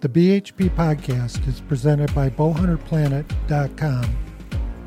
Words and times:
The 0.00 0.08
BHP 0.08 0.70
podcast 0.76 1.48
is 1.48 1.60
presented 1.60 2.14
by 2.14 2.30
bowhunterplanet.com. 2.30 4.16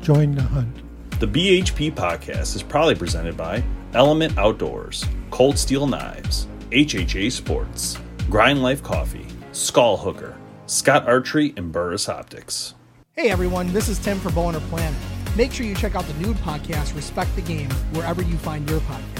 Join 0.00 0.34
the 0.34 0.42
hunt. 0.42 0.82
The 1.20 1.28
BHP 1.28 1.92
podcast 1.92 2.56
is 2.56 2.62
proudly 2.62 2.94
presented 2.94 3.36
by 3.36 3.62
Element 3.92 4.38
Outdoors, 4.38 5.04
Cold 5.30 5.58
Steel 5.58 5.86
Knives, 5.86 6.46
HHA 6.70 7.30
Sports, 7.30 7.98
Grind 8.30 8.62
Life 8.62 8.82
Coffee, 8.82 9.26
Skull 9.52 9.98
Hooker, 9.98 10.34
Scott 10.64 11.06
Archery, 11.06 11.52
and 11.58 11.70
Burris 11.70 12.08
Optics. 12.08 12.74
Hey 13.12 13.28
everyone, 13.28 13.70
this 13.74 13.90
is 13.90 13.98
Tim 13.98 14.18
for 14.18 14.30
Bowhunter 14.30 14.66
Planet. 14.70 14.98
Make 15.36 15.52
sure 15.52 15.66
you 15.66 15.74
check 15.74 15.94
out 15.94 16.04
the 16.06 16.14
new 16.14 16.32
podcast, 16.36 16.96
Respect 16.96 17.36
the 17.36 17.42
Game, 17.42 17.70
wherever 17.92 18.22
you 18.22 18.38
find 18.38 18.68
your 18.68 18.80
podcasts. 18.80 19.11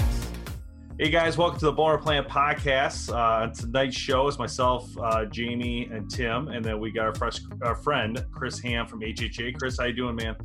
Hey 0.99 1.09
guys, 1.09 1.39
welcome 1.39 1.57
to 1.59 1.65
the 1.65 1.73
Bowhunter 1.73 2.03
Planet 2.03 2.29
podcast. 2.29 3.11
Uh, 3.11 3.51
tonight's 3.51 3.97
show 3.97 4.27
is 4.27 4.37
myself, 4.37 4.95
uh, 4.99 5.25
Jamie, 5.25 5.89
and 5.91 6.07
Tim, 6.07 6.49
and 6.49 6.63
then 6.63 6.79
we 6.79 6.91
got 6.91 7.07
our, 7.07 7.15
fresh, 7.15 7.39
our 7.63 7.75
friend 7.75 8.23
Chris 8.31 8.59
Ham 8.59 8.85
from 8.85 9.01
HHA. 9.01 9.57
Chris, 9.57 9.79
how 9.79 9.85
you 9.85 9.93
doing, 9.93 10.15
man? 10.15 10.35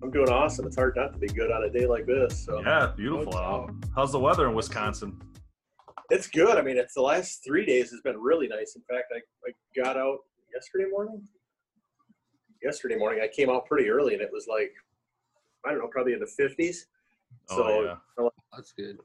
I'm 0.00 0.12
doing 0.12 0.28
awesome. 0.28 0.68
It's 0.68 0.76
hard 0.76 0.94
not 0.96 1.14
to 1.14 1.18
be 1.18 1.26
good 1.26 1.50
on 1.50 1.64
a 1.64 1.70
day 1.70 1.84
like 1.84 2.06
this. 2.06 2.44
So 2.44 2.60
yeah, 2.60 2.92
beautiful 2.96 3.36
out. 3.36 3.72
How's 3.96 4.12
the 4.12 4.20
weather 4.20 4.48
in 4.48 4.54
Wisconsin? 4.54 5.20
It's 6.10 6.28
good. 6.28 6.56
I 6.56 6.62
mean, 6.62 6.76
it's 6.76 6.94
the 6.94 7.02
last 7.02 7.42
three 7.44 7.66
days 7.66 7.90
has 7.90 8.00
been 8.02 8.18
really 8.18 8.46
nice. 8.46 8.76
In 8.76 8.82
fact, 8.82 9.12
I, 9.12 9.18
I 9.18 9.82
got 9.82 9.96
out 9.96 10.18
yesterday 10.54 10.88
morning. 10.88 11.26
Yesterday 12.62 12.96
morning, 12.96 13.20
I 13.20 13.26
came 13.26 13.50
out 13.50 13.66
pretty 13.66 13.90
early, 13.90 14.14
and 14.14 14.22
it 14.22 14.30
was 14.32 14.46
like 14.48 14.70
I 15.66 15.70
don't 15.70 15.80
know, 15.80 15.88
probably 15.88 16.12
in 16.12 16.20
the 16.20 16.26
50s. 16.40 16.76
So 17.48 17.64
oh, 17.64 17.98
yeah. 18.18 18.28
that's 18.52 18.72
good. 18.72 18.98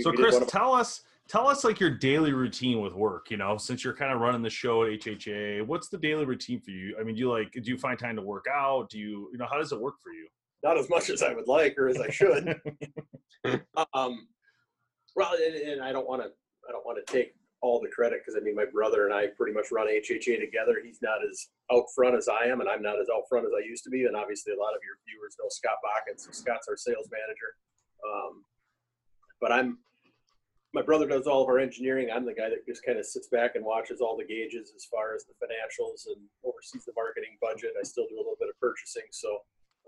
So 0.00 0.12
Chris, 0.12 0.40
tell 0.48 0.72
us 0.72 1.02
tell 1.28 1.46
us 1.46 1.62
like 1.62 1.78
your 1.78 1.90
daily 1.90 2.32
routine 2.32 2.80
with 2.80 2.94
work, 2.94 3.30
you 3.30 3.36
know, 3.36 3.56
since 3.58 3.84
you're 3.84 3.94
kind 3.94 4.12
of 4.12 4.20
running 4.20 4.42
the 4.42 4.50
show 4.50 4.84
at 4.84 5.00
HHA, 5.00 5.66
what's 5.66 5.88
the 5.88 5.98
daily 5.98 6.24
routine 6.24 6.60
for 6.60 6.70
you? 6.70 6.96
I 6.98 7.04
mean, 7.04 7.14
do 7.14 7.20
you 7.20 7.30
like 7.30 7.52
do 7.52 7.62
you 7.64 7.78
find 7.78 7.98
time 7.98 8.16
to 8.16 8.22
work 8.22 8.46
out? 8.52 8.90
Do 8.90 8.98
you 8.98 9.28
you 9.32 9.38
know 9.38 9.46
how 9.50 9.58
does 9.58 9.72
it 9.72 9.80
work 9.80 10.00
for 10.02 10.12
you? 10.12 10.26
Not 10.62 10.78
as 10.78 10.88
much 10.88 11.10
as 11.10 11.22
I 11.22 11.34
would 11.34 11.46
like 11.46 11.78
or 11.78 11.88
as 11.88 12.00
I 12.00 12.10
should. 12.10 12.60
um 13.94 14.26
well, 15.14 15.32
and, 15.34 15.54
and 15.54 15.82
I 15.82 15.92
don't 15.92 16.08
want 16.08 16.22
to 16.22 16.28
I 16.68 16.72
don't 16.72 16.84
want 16.84 16.98
to 17.04 17.12
take 17.12 17.34
all 17.60 17.80
the 17.80 17.88
credit 17.88 18.20
because 18.24 18.40
I 18.40 18.44
mean 18.44 18.54
my 18.54 18.66
brother 18.72 19.04
and 19.04 19.14
I 19.14 19.26
pretty 19.36 19.52
much 19.52 19.66
run 19.70 19.88
HHA 19.88 20.40
together. 20.40 20.80
He's 20.84 21.00
not 21.02 21.18
as 21.28 21.48
out 21.72 21.84
front 21.94 22.16
as 22.16 22.28
I 22.28 22.46
am, 22.46 22.60
and 22.60 22.68
I'm 22.68 22.82
not 22.82 23.00
as 23.00 23.08
out 23.14 23.24
front 23.28 23.46
as 23.46 23.52
I 23.52 23.66
used 23.66 23.84
to 23.84 23.90
be. 23.90 24.04
And 24.04 24.16
obviously, 24.16 24.52
a 24.52 24.58
lot 24.58 24.74
of 24.74 24.80
your 24.82 24.96
viewers 25.06 25.36
know 25.38 25.48
Scott 25.50 25.78
Bakken, 25.84 26.18
so 26.18 26.30
Scott's 26.30 26.68
our 26.68 26.76
sales 26.76 27.08
manager. 27.10 27.50
Um, 28.06 28.44
but 29.40 29.52
I'm 29.52 29.78
my 30.74 30.82
brother 30.82 31.06
does 31.06 31.26
all 31.26 31.42
of 31.42 31.48
our 31.48 31.58
engineering. 31.58 32.10
I'm 32.12 32.26
the 32.26 32.34
guy 32.34 32.50
that 32.50 32.66
just 32.66 32.84
kind 32.84 32.98
of 32.98 33.06
sits 33.06 33.28
back 33.28 33.56
and 33.56 33.64
watches 33.64 34.00
all 34.00 34.16
the 34.16 34.26
gauges 34.26 34.72
as 34.76 34.84
far 34.84 35.14
as 35.14 35.24
the 35.24 35.32
financials 35.40 36.06
and 36.06 36.20
oversees 36.44 36.84
the 36.84 36.92
marketing 36.94 37.38
budget. 37.40 37.72
I 37.78 37.84
still 37.84 38.06
do 38.08 38.16
a 38.16 38.18
little 38.18 38.36
bit 38.38 38.50
of 38.50 38.60
purchasing. 38.60 39.08
So 39.10 39.38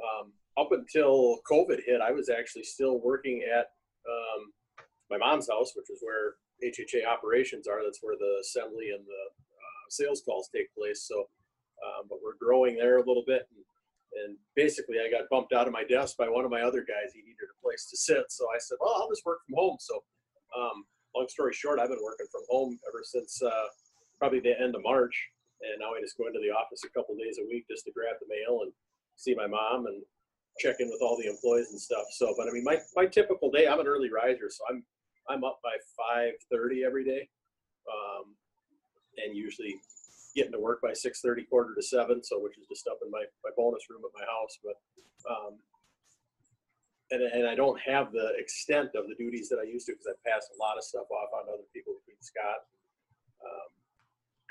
um, 0.01 0.33
up 0.57 0.73
until 0.73 1.39
COVID 1.51 1.81
hit, 1.85 2.01
I 2.01 2.13
was 2.13 2.31
actually 2.31 2.65
still 2.65 2.99
working 2.99 3.43
at 3.45 3.73
um, 4.09 4.53
my 5.11 5.19
mom's 5.19 5.51
house, 5.51 5.73
which 5.77 5.91
is 5.91 6.01
where 6.01 6.37
HHA 6.65 7.07
operations 7.07 7.67
are. 7.67 7.85
That's 7.85 8.01
where 8.01 8.17
the 8.17 8.41
assembly 8.41 8.91
and 8.97 9.05
the 9.05 9.23
uh, 9.29 9.85
sales 9.91 10.23
calls 10.25 10.49
take 10.55 10.75
place. 10.75 11.05
So, 11.07 11.29
um, 11.85 12.07
but 12.09 12.19
we're 12.25 12.41
growing 12.41 12.77
there 12.77 12.99
a 12.99 13.07
little 13.07 13.25
bit. 13.27 13.49
And, 13.55 14.25
and 14.25 14.37
basically, 14.57 14.97
I 14.97 15.11
got 15.11 15.29
bumped 15.31 15.53
out 15.53 15.67
of 15.67 15.75
my 15.75 15.85
desk 15.85 16.17
by 16.17 16.29
one 16.29 16.45
of 16.47 16.51
my 16.51 16.63
other 16.63 16.81
guys. 16.81 17.13
He 17.13 17.21
needed 17.21 17.53
a 17.53 17.63
place 17.63 17.87
to 17.91 17.97
sit. 17.97 18.25
So 18.31 18.47
I 18.47 18.59
said, 18.59 18.79
well, 18.81 18.95
I'll 18.97 19.11
just 19.11 19.27
work 19.27 19.41
from 19.47 19.57
home. 19.57 19.77
So 19.79 20.03
um, 20.57 20.85
long 21.15 21.29
story 21.29 21.53
short, 21.53 21.79
I've 21.79 21.89
been 21.89 22.03
working 22.03 22.27
from 22.31 22.43
home 22.49 22.79
ever 22.89 23.03
since 23.05 23.43
uh, 23.43 23.69
probably 24.19 24.41
the 24.41 24.59
end 24.61 24.75
of 24.75 24.83
March, 24.83 25.15
and 25.63 25.81
now 25.81 25.95
I 25.97 26.01
just 26.01 26.17
go 26.17 26.27
into 26.27 26.41
the 26.41 26.51
office 26.55 26.83
a 26.85 26.91
couple 26.91 27.15
days 27.17 27.39
a 27.41 27.47
week 27.47 27.67
just 27.71 27.85
to 27.85 27.93
grab 27.93 28.17
the 28.21 28.31
mail 28.31 28.63
and 28.63 28.73
see 29.17 29.35
my 29.35 29.47
mom 29.47 29.87
and 29.87 30.03
check 30.59 30.77
in 30.81 30.89
with 30.89 31.01
all 31.03 31.17
the 31.17 31.29
employees 31.29 31.71
and 31.71 31.81
stuff. 31.81 32.05
So, 32.13 32.35
but 32.37 32.49
I 32.49 32.53
mean, 32.53 32.65
my 32.65 32.79
my 32.97 33.07
typical 33.07 33.51
day, 33.51 33.67
I'm 33.67 33.81
an 33.81 33.87
early 33.87 34.11
riser, 34.11 34.51
so 34.51 34.65
I'm 34.71 34.85
I'm 35.29 35.45
up 35.45 35.61
by 35.63 35.77
5:30 36.53 36.85
every 36.85 37.05
day, 37.05 37.29
um, 37.89 38.35
and 39.25 39.37
usually 39.37 39.77
getting 40.35 40.53
to 40.53 40.61
work 40.61 40.81
by 40.83 40.93
6:30, 40.93 41.49
quarter 41.49 41.75
to 41.75 41.83
seven. 41.83 42.23
So, 42.23 42.41
which 42.41 42.59
is 42.59 42.67
just 42.69 42.87
up 42.89 42.99
in 43.05 43.11
my 43.11 43.25
my 43.45 43.51
bonus 43.57 43.89
room 43.91 44.03
at 44.05 44.15
my 44.19 44.27
house, 44.27 44.59
but. 44.65 44.77
Um, 45.29 45.59
and, 47.11 47.23
and 47.23 47.47
I 47.47 47.55
don't 47.55 47.79
have 47.81 48.13
the 48.13 48.33
extent 48.39 48.91
of 48.95 49.09
the 49.09 49.15
duties 49.19 49.49
that 49.49 49.59
I 49.59 49.67
used 49.67 49.87
to 49.87 49.93
because 49.93 50.07
I 50.07 50.17
passed 50.29 50.51
a 50.55 50.59
lot 50.63 50.79
of 50.79 50.85
stuff 50.85 51.11
off 51.11 51.31
on 51.35 51.49
other 51.53 51.67
people 51.75 51.95
between 52.01 52.23
Scott. 52.23 52.63
Um, 53.43 53.69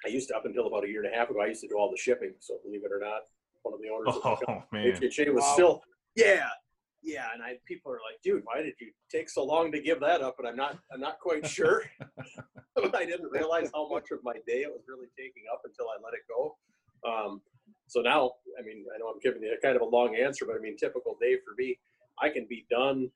I 0.05 0.09
used 0.09 0.27
to, 0.29 0.35
up 0.35 0.45
until 0.45 0.67
about 0.67 0.83
a 0.83 0.87
year 0.87 1.03
and 1.03 1.13
a 1.13 1.17
half 1.17 1.29
ago, 1.29 1.41
I 1.41 1.47
used 1.47 1.61
to 1.61 1.67
do 1.67 1.77
all 1.77 1.89
the 1.89 1.97
shipping. 1.97 2.33
So 2.39 2.59
believe 2.63 2.83
it 2.83 2.91
or 2.91 2.99
not, 2.99 3.23
one 3.63 3.73
of 3.73 3.79
the 3.79 3.89
owners 3.89 4.19
oh, 4.23 4.33
of 4.33 4.39
the 4.39 4.75
man. 4.75 4.91
HHA 4.91 5.33
was 5.33 5.43
wow. 5.43 5.53
still, 5.53 5.81
yeah, 6.15 6.47
yeah. 7.01 7.27
And 7.33 7.43
I, 7.43 7.55
people 7.65 7.91
are 7.91 8.03
like, 8.03 8.19
dude, 8.23 8.43
why 8.43 8.61
did 8.61 8.73
you 8.79 8.91
take 9.11 9.29
so 9.29 9.43
long 9.43 9.71
to 9.71 9.81
give 9.81 9.99
that 10.01 10.21
up? 10.21 10.35
And 10.39 10.47
I'm 10.47 10.55
not, 10.57 10.77
I'm 10.93 10.99
not 10.99 11.19
quite 11.19 11.47
sure. 11.57 11.83
I 12.93 13.05
didn't 13.05 13.31
realize 13.31 13.69
how 13.73 13.89
much 13.89 14.11
of 14.11 14.19
my 14.23 14.35
day 14.47 14.63
it 14.63 14.71
was 14.71 14.83
really 14.87 15.07
taking 15.17 15.43
up 15.51 15.61
until 15.65 15.87
I 15.87 15.99
let 16.03 16.13
it 16.13 16.23
go. 16.27 16.55
Um, 17.07 17.41
so 17.87 18.01
now, 18.01 18.31
I 18.57 18.63
mean, 18.63 18.85
I 18.93 18.99
know 18.99 19.07
I'm 19.07 19.19
giving 19.21 19.43
you 19.43 19.55
a 19.57 19.61
kind 19.61 19.75
of 19.75 19.81
a 19.81 19.85
long 19.85 20.15
answer, 20.15 20.45
but 20.45 20.55
I 20.55 20.59
mean, 20.59 20.77
typical 20.77 21.17
day 21.19 21.35
for 21.43 21.55
me 21.57 21.77
I 22.21 22.29
can 22.29 22.45
be 22.49 22.65
done 22.69 23.09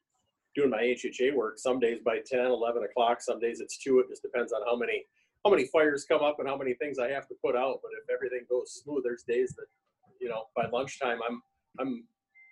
doing 0.55 0.69
my 0.69 0.81
HHA 0.81 1.33
work 1.33 1.57
some 1.57 1.79
days 1.79 1.99
by 2.05 2.19
10, 2.25 2.45
11 2.45 2.83
o'clock. 2.83 3.21
Some 3.21 3.39
days 3.39 3.59
it's 3.59 3.77
two. 3.77 3.99
It 3.99 4.09
just 4.09 4.21
depends 4.21 4.53
on 4.53 4.61
how 4.65 4.75
many 4.75 5.05
how 5.43 5.51
many 5.51 5.65
fires 5.65 6.05
come 6.05 6.21
up 6.21 6.37
and 6.39 6.47
how 6.47 6.55
many 6.55 6.73
things 6.75 6.99
I 6.99 7.09
have 7.09 7.27
to 7.27 7.35
put 7.43 7.55
out. 7.55 7.79
But 7.83 7.91
if 7.99 8.07
everything 8.13 8.45
goes 8.49 8.81
smooth, 8.81 9.03
there's 9.03 9.23
days 9.23 9.53
that 9.57 9.65
you 10.19 10.29
know 10.29 10.45
by 10.55 10.67
lunchtime 10.71 11.19
I'm 11.27 11.41
I'm 11.79 12.05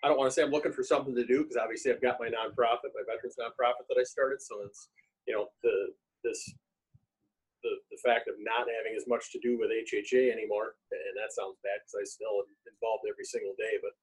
I 0.04 0.08
don't 0.08 0.18
want 0.18 0.30
to 0.30 0.34
say 0.34 0.42
I'm 0.42 0.52
looking 0.52 0.74
for 0.74 0.84
something 0.84 1.16
to 1.16 1.26
do 1.26 1.44
because 1.44 1.58
obviously 1.58 1.94
I've 1.94 2.02
got 2.02 2.18
my 2.20 2.28
nonprofit, 2.28 2.90
my 2.98 3.06
veterans 3.06 3.38
nonprofit 3.38 3.86
that 3.88 4.02
I 4.02 4.04
started. 4.04 4.42
So 4.42 4.62
it's 4.66 4.90
you 5.28 5.34
know 5.36 5.48
the 5.64 5.94
this 6.24 6.42
the, 7.62 7.78
the 7.94 8.02
fact 8.02 8.26
of 8.26 8.34
not 8.42 8.66
having 8.66 8.98
as 8.98 9.06
much 9.06 9.30
to 9.32 9.40
do 9.40 9.58
with 9.58 9.70
HHA 9.70 10.34
anymore, 10.34 10.74
and 10.90 11.14
that 11.14 11.30
sounds 11.30 11.62
bad 11.62 11.86
because 11.86 11.94
I 12.02 12.06
still 12.10 12.42
am 12.42 12.50
involved 12.66 13.06
every 13.06 13.26
single 13.26 13.54
day, 13.54 13.78
but 13.78 13.94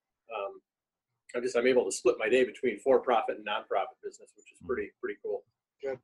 I 1.37 1.41
just 1.41 1.57
I'm 1.57 1.67
able 1.67 1.85
to 1.85 1.93
split 1.93 2.17
my 2.19 2.29
day 2.29 2.45
between 2.45 2.79
for-profit 2.81 3.37
and 3.37 3.45
non-profit 3.45 3.97
business, 4.03 4.31
which 4.37 4.53
is 4.53 4.59
pretty 4.67 4.91
pretty 5.01 5.19
cool. 5.23 5.43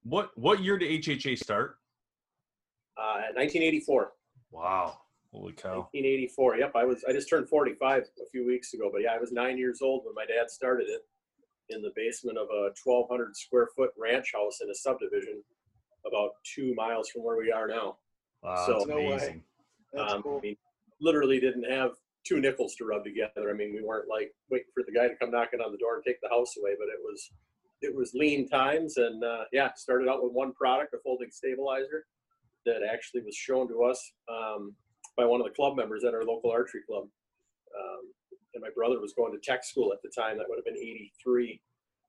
What 0.04 0.30
what 0.36 0.62
year 0.62 0.78
did 0.78 1.02
HHA 1.02 1.38
start? 1.38 1.78
Uh, 2.96 3.34
1984. 3.34 4.12
Wow, 4.52 4.98
holy 5.32 5.52
cow! 5.52 5.88
1984. 5.92 6.58
Yep, 6.58 6.72
I 6.76 6.84
was 6.84 7.04
I 7.08 7.12
just 7.12 7.28
turned 7.28 7.48
45 7.48 8.02
a 8.02 8.26
few 8.30 8.46
weeks 8.46 8.74
ago, 8.74 8.90
but 8.92 9.02
yeah, 9.02 9.12
I 9.12 9.18
was 9.18 9.32
nine 9.32 9.58
years 9.58 9.80
old 9.82 10.04
when 10.04 10.14
my 10.14 10.26
dad 10.26 10.50
started 10.50 10.88
it 10.88 11.02
in 11.70 11.82
the 11.82 11.90
basement 11.96 12.36
of 12.36 12.48
a 12.50 12.70
1,200 12.84 13.34
square 13.36 13.68
foot 13.74 13.90
ranch 13.98 14.32
house 14.34 14.60
in 14.62 14.70
a 14.70 14.74
subdivision 14.74 15.42
about 16.06 16.32
two 16.44 16.74
miles 16.74 17.08
from 17.08 17.22
where 17.24 17.36
we 17.36 17.50
are 17.50 17.66
now. 17.66 17.96
Wow, 18.42 18.66
so, 18.66 18.72
that's 18.74 18.90
amazing. 18.90 19.42
That's 19.92 20.12
um, 20.12 20.22
cool. 20.22 20.38
I 20.38 20.46
mean, 20.46 20.56
literally 21.00 21.40
didn't 21.40 21.70
have 21.70 21.92
two 22.24 22.40
nickels 22.40 22.74
to 22.76 22.84
rub 22.84 23.04
together. 23.04 23.50
I 23.50 23.52
mean, 23.52 23.74
we 23.74 23.82
weren't 23.82 24.08
like 24.08 24.32
waiting 24.50 24.68
for 24.74 24.82
the 24.86 24.92
guy 24.92 25.08
to 25.08 25.16
come 25.16 25.30
knocking 25.30 25.60
on 25.60 25.72
the 25.72 25.78
door 25.78 25.96
and 25.96 26.04
take 26.04 26.20
the 26.22 26.28
house 26.28 26.56
away, 26.58 26.72
but 26.78 26.88
it 26.88 27.00
was 27.02 27.30
it 27.82 27.94
was 27.94 28.12
lean 28.14 28.48
times, 28.48 28.96
and 28.96 29.22
uh, 29.22 29.44
yeah, 29.52 29.70
started 29.76 30.08
out 30.08 30.22
with 30.22 30.32
one 30.32 30.52
product, 30.54 30.94
a 30.94 30.98
folding 31.04 31.30
stabilizer, 31.30 32.06
that 32.64 32.80
actually 32.90 33.22
was 33.22 33.36
shown 33.36 33.68
to 33.68 33.84
us 33.84 34.12
um, 34.28 34.74
by 35.16 35.24
one 35.24 35.40
of 35.40 35.46
the 35.46 35.52
club 35.52 35.76
members 35.76 36.04
at 36.04 36.14
our 36.14 36.24
local 36.24 36.50
archery 36.50 36.80
club. 36.88 37.04
Um, 37.04 38.12
and 38.54 38.62
my 38.62 38.70
brother 38.74 39.00
was 39.00 39.12
going 39.12 39.32
to 39.32 39.38
tech 39.38 39.64
school 39.64 39.92
at 39.92 39.98
the 40.02 40.10
time. 40.16 40.38
That 40.38 40.46
would 40.48 40.56
have 40.56 40.64
been 40.64 40.76
'83, 40.76 41.60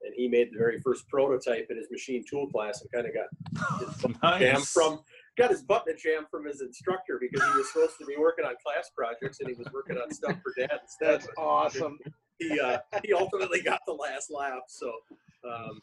and 0.02 0.14
he 0.16 0.28
made 0.28 0.48
the 0.52 0.58
very 0.58 0.78
first 0.80 1.06
prototype 1.08 1.66
in 1.70 1.76
his 1.76 1.90
machine 1.90 2.24
tool 2.28 2.48
class, 2.48 2.80
and 2.80 2.90
kind 2.92 3.06
of 3.06 3.12
got 3.14 4.22
nice. 4.22 4.40
jam 4.40 4.60
from 4.62 5.00
got 5.36 5.50
his 5.50 5.62
button 5.62 5.94
jam 5.98 6.26
from 6.30 6.46
his 6.46 6.60
instructor 6.60 7.18
because 7.20 7.46
he 7.46 7.58
was 7.58 7.72
supposed 7.72 7.98
to 7.98 8.06
be 8.06 8.16
working 8.18 8.44
on 8.44 8.54
class 8.64 8.90
projects 8.96 9.40
and 9.40 9.48
he 9.48 9.54
was 9.54 9.68
working 9.72 9.96
on 9.98 10.10
stuff 10.12 10.36
for 10.42 10.52
dad 10.58 10.80
instead. 10.82 11.20
That's 11.20 11.28
awesome. 11.36 11.98
He 12.38 12.58
uh, 12.60 12.78
he 13.04 13.12
ultimately 13.12 13.62
got 13.62 13.80
the 13.86 13.92
last 13.92 14.30
laugh. 14.30 14.64
So, 14.68 14.92
um, 15.48 15.80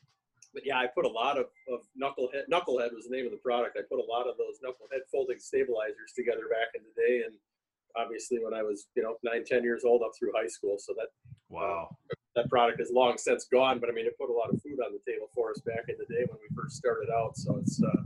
but 0.53 0.63
yeah, 0.65 0.77
I 0.77 0.87
put 0.87 1.05
a 1.05 1.09
lot 1.09 1.37
of, 1.37 1.45
of 1.71 1.81
knucklehead. 1.99 2.45
Knucklehead 2.51 2.93
was 2.93 3.07
the 3.09 3.15
name 3.15 3.25
of 3.25 3.31
the 3.31 3.41
product. 3.41 3.77
I 3.77 3.81
put 3.89 3.99
a 3.99 4.09
lot 4.09 4.27
of 4.27 4.37
those 4.37 4.61
knucklehead 4.63 5.01
folding 5.11 5.39
stabilizers 5.39 6.13
together 6.15 6.45
back 6.49 6.69
in 6.75 6.81
the 6.83 7.01
day, 7.01 7.23
and 7.25 7.35
obviously 7.95 8.39
when 8.43 8.53
I 8.53 8.61
was 8.61 8.87
you 8.95 9.03
know 9.03 9.17
nine, 9.23 9.43
ten 9.45 9.63
years 9.63 9.83
old 9.83 10.01
up 10.03 10.11
through 10.17 10.31
high 10.35 10.47
school. 10.47 10.77
So 10.79 10.93
that 10.97 11.09
wow, 11.49 11.89
uh, 11.89 12.15
that 12.35 12.49
product 12.49 12.81
is 12.81 12.91
long 12.91 13.17
since 13.17 13.45
gone. 13.45 13.79
But 13.79 13.89
I 13.89 13.93
mean, 13.93 14.05
it 14.05 14.17
put 14.17 14.29
a 14.29 14.33
lot 14.33 14.49
of 14.49 14.61
food 14.61 14.79
on 14.83 14.93
the 14.93 15.11
table 15.11 15.27
for 15.33 15.51
us 15.51 15.59
back 15.65 15.85
in 15.89 15.95
the 15.97 16.05
day 16.05 16.25
when 16.29 16.37
we 16.41 16.55
first 16.55 16.75
started 16.75 17.09
out. 17.09 17.37
So 17.37 17.57
it's 17.57 17.81
uh, 17.81 18.01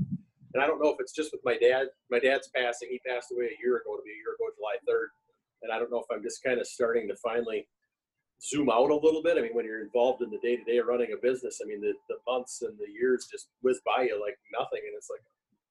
and 0.57 0.63
I 0.63 0.65
don't 0.65 0.81
know 0.81 0.89
if 0.89 0.98
it's 1.00 1.13
just 1.13 1.30
with 1.31 1.45
my 1.45 1.56
dad. 1.62 1.86
My 2.09 2.18
dad's 2.18 2.50
passing. 2.50 2.89
He 2.89 3.00
passed 3.06 3.30
away 3.31 3.45
a 3.45 3.57
year 3.62 3.77
ago. 3.77 3.94
To 3.94 4.01
be 4.01 4.09
a 4.09 4.18
year 4.18 4.33
ago, 4.33 4.50
July 4.57 4.81
third. 4.89 5.09
And 5.62 5.71
I 5.71 5.77
don't 5.77 5.92
know 5.92 6.00
if 6.01 6.09
I'm 6.09 6.24
just 6.24 6.42
kind 6.44 6.59
of 6.59 6.65
starting 6.65 7.07
to 7.09 7.15
finally 7.21 7.68
zoom 8.42 8.68
out 8.71 8.89
a 8.89 8.95
little 8.95 9.21
bit. 9.21 9.38
I 9.38 9.42
mean, 9.42 9.54
when 9.54 9.65
you're 9.65 9.86
involved 9.86 10.24
in 10.24 10.31
the 10.31 10.42
day 10.42 10.57
to 10.57 10.63
day 10.63 10.80
running 10.80 11.13
a 11.13 11.21
business, 11.21 11.62
I 11.62 11.68
mean, 11.68 11.80
the, 11.81 11.94
the 12.09 12.18
months 12.25 12.63
and 12.63 12.74
the 12.80 12.89
years 12.92 13.27
just 13.31 13.50
whiz 13.62 13.81
by 13.86 14.09
you 14.09 14.18
like 14.19 14.38
nothing. 14.50 14.81
And 14.81 14.98
it's 14.98 15.12
like, 15.13 15.21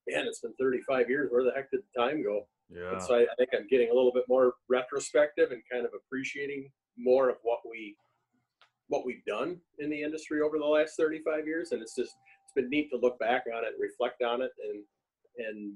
man, 0.06 0.28
it's 0.28 0.38
been 0.38 0.54
35 0.54 1.10
years. 1.10 1.30
Where 1.32 1.42
the 1.42 1.50
heck 1.50 1.68
did 1.72 1.80
the 1.82 2.00
time 2.00 2.22
go? 2.22 2.46
yeah, 2.70 2.92
And 2.92 3.02
so 3.02 3.16
I, 3.16 3.22
I 3.22 3.34
think 3.38 3.50
I'm 3.58 3.66
getting 3.66 3.90
a 3.90 3.94
little 3.94 4.12
bit 4.12 4.24
more 4.28 4.54
retrospective 4.68 5.50
and 5.50 5.62
kind 5.70 5.84
of 5.84 5.90
appreciating 5.98 6.70
more 6.96 7.28
of 7.28 7.38
what 7.42 7.58
we 7.68 7.96
what 8.86 9.04
we've 9.04 9.24
done 9.26 9.58
in 9.80 9.90
the 9.90 10.00
industry 10.00 10.40
over 10.40 10.58
the 10.58 10.64
last 10.64 10.94
35 10.96 11.44
years. 11.44 11.72
And 11.72 11.82
it's 11.82 11.96
just 11.96 12.14
been 12.56 12.68
neat 12.68 12.90
to 12.90 12.98
look 12.98 13.18
back 13.20 13.44
on 13.54 13.62
it, 13.62 13.76
and 13.76 13.80
reflect 13.80 14.22
on 14.22 14.42
it, 14.42 14.50
and 14.64 14.82
and 15.46 15.74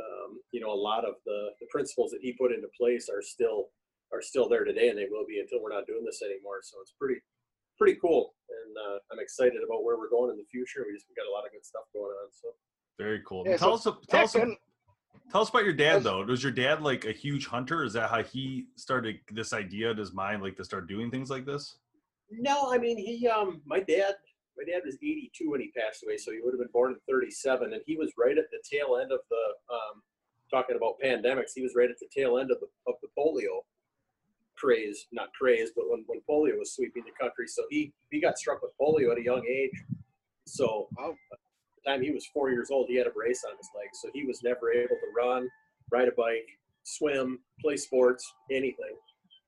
um, 0.00 0.38
you 0.52 0.60
know 0.60 0.72
a 0.72 0.82
lot 0.88 1.04
of 1.04 1.14
the 1.26 1.50
the 1.60 1.66
principles 1.70 2.10
that 2.12 2.20
he 2.22 2.32
put 2.32 2.52
into 2.52 2.68
place 2.78 3.10
are 3.10 3.20
still 3.20 3.68
are 4.12 4.22
still 4.22 4.48
there 4.48 4.64
today, 4.64 4.88
and 4.88 4.98
they 4.98 5.06
will 5.10 5.26
be 5.28 5.40
until 5.40 5.60
we're 5.62 5.74
not 5.74 5.86
doing 5.86 6.04
this 6.06 6.22
anymore. 6.22 6.60
So 6.62 6.78
it's 6.80 6.94
pretty 6.98 7.20
pretty 7.76 7.98
cool, 8.00 8.34
and 8.48 8.72
uh, 8.76 8.98
I'm 9.12 9.18
excited 9.20 9.60
about 9.66 9.84
where 9.84 9.98
we're 9.98 10.10
going 10.10 10.30
in 10.30 10.38
the 10.38 10.48
future. 10.50 10.84
We 10.86 10.94
just 10.94 11.06
we 11.10 11.14
got 11.14 11.28
a 11.28 11.34
lot 11.34 11.44
of 11.44 11.52
good 11.52 11.66
stuff 11.66 11.84
going 11.92 12.12
on. 12.12 12.28
So 12.32 12.48
very 12.98 13.20
cool. 13.26 13.44
Yeah, 13.46 13.56
tell 13.56 13.76
so 13.76 13.92
us, 13.92 13.96
tell 14.08 14.24
us, 14.24 14.32
then- 14.32 14.56
tell 15.32 15.42
us 15.42 15.48
about 15.48 15.64
your 15.64 15.72
dad 15.72 16.02
though. 16.02 16.22
Was 16.24 16.42
your 16.42 16.52
dad 16.52 16.82
like 16.82 17.04
a 17.04 17.12
huge 17.12 17.46
hunter? 17.46 17.84
Is 17.84 17.92
that 17.94 18.10
how 18.10 18.22
he 18.22 18.66
started 18.76 19.20
this 19.32 19.52
idea 19.52 19.90
in 19.90 19.96
his 19.96 20.12
mind, 20.12 20.42
like 20.42 20.56
to 20.56 20.64
start 20.64 20.88
doing 20.88 21.10
things 21.10 21.30
like 21.30 21.44
this? 21.46 21.76
No, 22.30 22.72
I 22.72 22.78
mean 22.78 22.96
he 22.96 23.26
um 23.26 23.60
my 23.66 23.80
dad 23.80 24.14
my 24.60 24.70
dad 24.70 24.82
was 24.84 24.96
82 24.96 25.50
when 25.50 25.60
he 25.60 25.72
passed 25.72 26.04
away, 26.04 26.16
so 26.18 26.32
he 26.32 26.40
would 26.42 26.52
have 26.52 26.60
been 26.60 26.72
born 26.72 26.92
in 26.92 26.98
37, 27.08 27.72
and 27.72 27.82
he 27.86 27.96
was 27.96 28.12
right 28.18 28.36
at 28.36 28.50
the 28.50 28.60
tail 28.70 28.98
end 29.00 29.12
of 29.12 29.20
the 29.30 29.44
um 29.72 30.02
talking 30.50 30.76
about 30.76 31.00
pandemics. 31.02 31.52
He 31.54 31.62
was 31.62 31.72
right 31.76 31.90
at 31.90 31.98
the 31.98 32.08
tail 32.14 32.38
end 32.38 32.50
of 32.50 32.58
the 32.60 32.68
of 32.86 32.94
the 33.02 33.08
polio 33.16 33.64
craze, 34.56 35.06
not 35.12 35.28
craze, 35.32 35.70
but 35.74 35.86
when 35.88 36.04
when 36.06 36.20
polio 36.28 36.58
was 36.58 36.74
sweeping 36.74 37.04
the 37.04 37.12
country. 37.18 37.46
So 37.46 37.62
he 37.70 37.92
he 38.10 38.20
got 38.20 38.38
struck 38.38 38.60
with 38.62 38.72
polio 38.80 39.12
at 39.12 39.18
a 39.18 39.24
young 39.24 39.44
age. 39.46 39.82
So 40.46 40.88
Wow. 40.98 41.14
the 41.30 41.90
time 41.90 42.02
he 42.02 42.10
was 42.10 42.26
four 42.34 42.50
years 42.50 42.70
old, 42.70 42.88
he 42.88 42.96
had 42.96 43.06
a 43.06 43.10
brace 43.10 43.44
on 43.48 43.56
his 43.56 43.68
leg, 43.74 43.88
so 43.94 44.10
he 44.12 44.24
was 44.24 44.42
never 44.42 44.72
able 44.72 44.96
to 44.96 45.10
run, 45.16 45.48
ride 45.90 46.08
a 46.08 46.12
bike, 46.12 46.48
swim, 46.82 47.38
play 47.60 47.76
sports, 47.76 48.30
anything. 48.50 48.96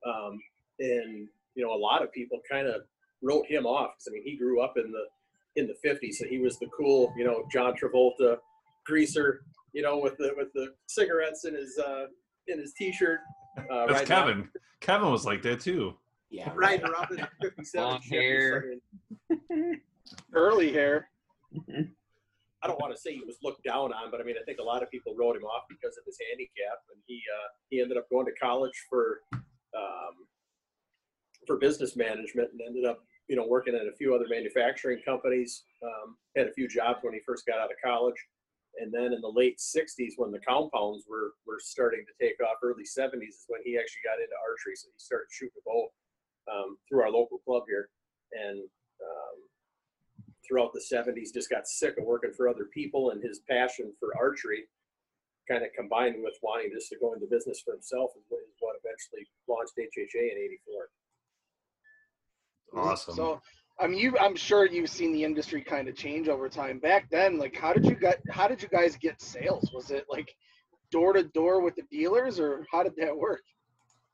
Um, 0.06 0.38
and 0.79 1.29
you 1.55 1.65
know, 1.65 1.75
a 1.75 1.76
lot 1.76 2.03
of 2.03 2.12
people 2.12 2.41
kind 2.50 2.67
of 2.67 2.82
wrote 3.23 3.47
him 3.47 3.67
off 3.67 3.93
because 3.95 4.09
I 4.09 4.13
mean, 4.13 4.23
he 4.25 4.37
grew 4.37 4.61
up 4.61 4.75
in 4.77 4.91
the 4.93 5.05
in 5.61 5.67
the 5.69 5.75
'50s, 5.89 6.15
so 6.15 6.27
he 6.27 6.39
was 6.39 6.59
the 6.59 6.67
cool, 6.77 7.13
you 7.17 7.25
know, 7.25 7.45
John 7.53 7.75
Travolta, 7.75 8.39
greaser, 8.85 9.45
you 9.73 9.83
know, 9.83 9.99
with 9.99 10.17
the 10.19 10.33
with 10.37 10.53
the 10.55 10.75
cigarettes 10.87 11.45
in 11.45 11.55
his 11.55 11.79
uh, 11.79 12.07
in 12.49 12.59
his 12.59 12.73
t-shirt. 12.75 13.21
Uh, 13.59 13.87
That's 13.87 13.93
riding 13.93 13.93
around- 13.93 14.07
Kevin. 14.07 14.49
Kevin 14.81 15.11
was 15.11 15.25
like 15.27 15.43
that 15.43 15.61
too. 15.61 15.95
Yeah. 16.31 16.51
riding 16.55 16.87
around 16.87 17.11
in 17.13 17.21
a 17.21 17.29
57 17.43 17.87
Long 17.89 18.01
hair. 18.03 18.73
so, 19.31 19.37
Early 20.33 20.73
hair. 20.79 21.09
I 21.69 22.67
don't 22.67 22.81
want 22.81 22.95
to 22.95 23.01
say 23.01 23.13
he 23.13 23.23
was 23.27 23.37
looked 23.43 23.63
down 23.65 23.93
on, 23.93 24.11
but 24.11 24.21
I 24.21 24.25
mean, 24.25 24.37
I 24.41 24.45
think 24.45 24.59
a 24.59 24.63
lot 24.63 24.83
of 24.83 24.91
people 24.91 25.15
wrote 25.17 25.37
him 25.37 25.43
off 25.45 25.65
because 25.69 25.99
of 25.99 26.05
his 26.07 26.17
handicap, 26.31 26.79
and 26.91 27.01
he 27.07 27.17
uh, 27.17 27.49
he 27.69 27.81
ended 27.83 27.99
up 27.99 28.09
going 28.09 28.25
to 28.27 28.33
college 28.41 28.73
for 28.89 29.21
um, 29.77 30.15
for 31.47 31.59
business 31.59 31.97
management, 31.97 32.51
and 32.53 32.61
ended 32.67 32.85
up 32.87 33.01
you 33.32 33.38
know 33.40 33.46
working 33.49 33.75
at 33.75 33.88
a 33.88 33.96
few 33.96 34.14
other 34.14 34.26
manufacturing 34.29 35.00
companies. 35.02 35.64
Um, 35.82 36.20
had 36.37 36.49
a 36.49 36.52
few 36.52 36.69
jobs 36.69 36.99
when 37.00 37.14
he 37.14 37.20
first 37.25 37.46
got 37.46 37.56
out 37.58 37.73
of 37.73 37.81
college, 37.82 38.20
and 38.76 38.93
then 38.93 39.17
in 39.17 39.23
the 39.23 39.32
late 39.32 39.56
'60s, 39.56 40.20
when 40.20 40.31
the 40.31 40.44
compounds 40.46 41.08
were 41.08 41.32
were 41.49 41.56
starting 41.58 42.05
to 42.05 42.14
take 42.20 42.37
off, 42.44 42.61
early 42.62 42.84
'70s 42.84 43.40
is 43.40 43.49
when 43.49 43.64
he 43.64 43.81
actually 43.81 44.05
got 44.05 44.20
into 44.20 44.37
archery. 44.37 44.76
So 44.76 44.93
he 44.93 45.00
started 45.00 45.32
shooting 45.32 45.56
a 45.56 45.64
bow 45.64 45.88
um, 46.52 46.76
through 46.84 47.00
our 47.00 47.11
local 47.11 47.38
club 47.38 47.64
here, 47.67 47.88
and 48.37 48.61
um, 49.00 49.37
throughout 50.44 50.76
the 50.76 50.84
70s 50.84 51.32
just 51.32 51.49
got 51.49 51.67
sick 51.67 51.96
of 51.96 52.05
working 52.05 52.37
for 52.37 52.49
other 52.49 52.69
people 52.75 53.11
and 53.11 53.23
his 53.23 53.40
passion 53.49 53.94
for 53.99 54.12
archery 54.19 54.69
kind 55.49 55.64
of 55.64 55.73
combined 55.73 56.17
with 56.20 56.34
wanting 56.43 56.70
just 56.75 56.90
to 56.90 56.99
go 57.00 57.14
into 57.14 57.26
business 57.26 57.62
for 57.64 57.73
himself 57.73 58.11
is 58.19 58.26
what, 58.29 58.43
is 58.43 58.58
what 58.61 58.76
eventually 58.84 59.26
launched 59.49 59.75
HHA 59.79 60.20
in 60.20 60.38
84. 60.69 60.92
Awesome. 62.75 63.15
So, 63.15 63.41
I 63.79 63.87
mean, 63.87 63.99
you, 63.99 64.17
I'm 64.19 64.37
sure 64.37 64.67
you've 64.67 64.91
seen 64.91 65.13
the 65.13 65.25
industry 65.25 65.63
kind 65.63 65.89
of 65.89 65.97
change 65.97 66.29
over 66.29 66.49
time. 66.49 66.79
Back 66.79 67.11
then, 67.11 67.39
like, 67.39 67.57
how 67.57 67.73
did 67.73 67.85
you 67.85 67.95
get, 67.95 68.21
how 68.31 68.49
did 68.49 68.63
you 68.63 68.69
guys 68.69 68.97
get 68.97 69.21
sales? 69.21 69.71
Was 69.75 69.91
it 69.91 70.07
like 70.09 70.35
door 70.91 71.13
to 71.15 71.25
door 71.25 71.63
with 71.63 71.75
the 71.75 71.83
dealers, 71.91 72.39
or 72.39 72.67
how 72.71 72.83
did 72.83 72.95
that 72.97 73.17
work? 73.17 73.43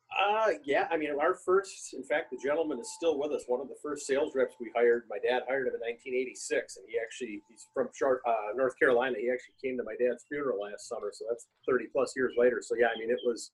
Uh, 0.09 0.53
yeah, 0.65 0.89
I 0.91 0.97
mean, 0.97 1.11
our 1.21 1.35
first, 1.35 1.93
in 1.93 2.03
fact, 2.03 2.31
the 2.31 2.39
gentleman 2.43 2.79
is 2.81 2.91
still 2.97 3.19
with 3.19 3.31
us. 3.31 3.45
One 3.47 3.61
of 3.61 3.69
the 3.69 3.77
first 3.83 4.07
sales 4.07 4.33
reps 4.35 4.55
we 4.59 4.71
hired, 4.75 5.05
my 5.11 5.19
dad 5.19 5.43
hired 5.47 5.69
him 5.69 5.75
in 5.75 5.81
1986, 5.81 6.77
and 6.79 6.87
he 6.89 6.99
actually, 6.99 7.43
he's 7.49 7.67
from 7.75 7.89
Char- 7.95 8.23
uh, 8.27 8.57
North 8.57 8.79
Carolina. 8.79 9.17
He 9.21 9.31
actually 9.31 9.55
came 9.63 9.77
to 9.77 9.85
my 9.85 9.95
dad's 10.01 10.25
funeral 10.27 10.63
last 10.63 10.89
summer, 10.89 11.13
so 11.13 11.27
that's 11.29 11.47
30 11.69 11.87
plus 11.93 12.15
years 12.17 12.33
later. 12.39 12.61
So 12.63 12.75
yeah, 12.75 12.89
I 12.95 12.99
mean, 12.99 13.11
it 13.11 13.21
was, 13.25 13.53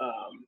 um, 0.00 0.44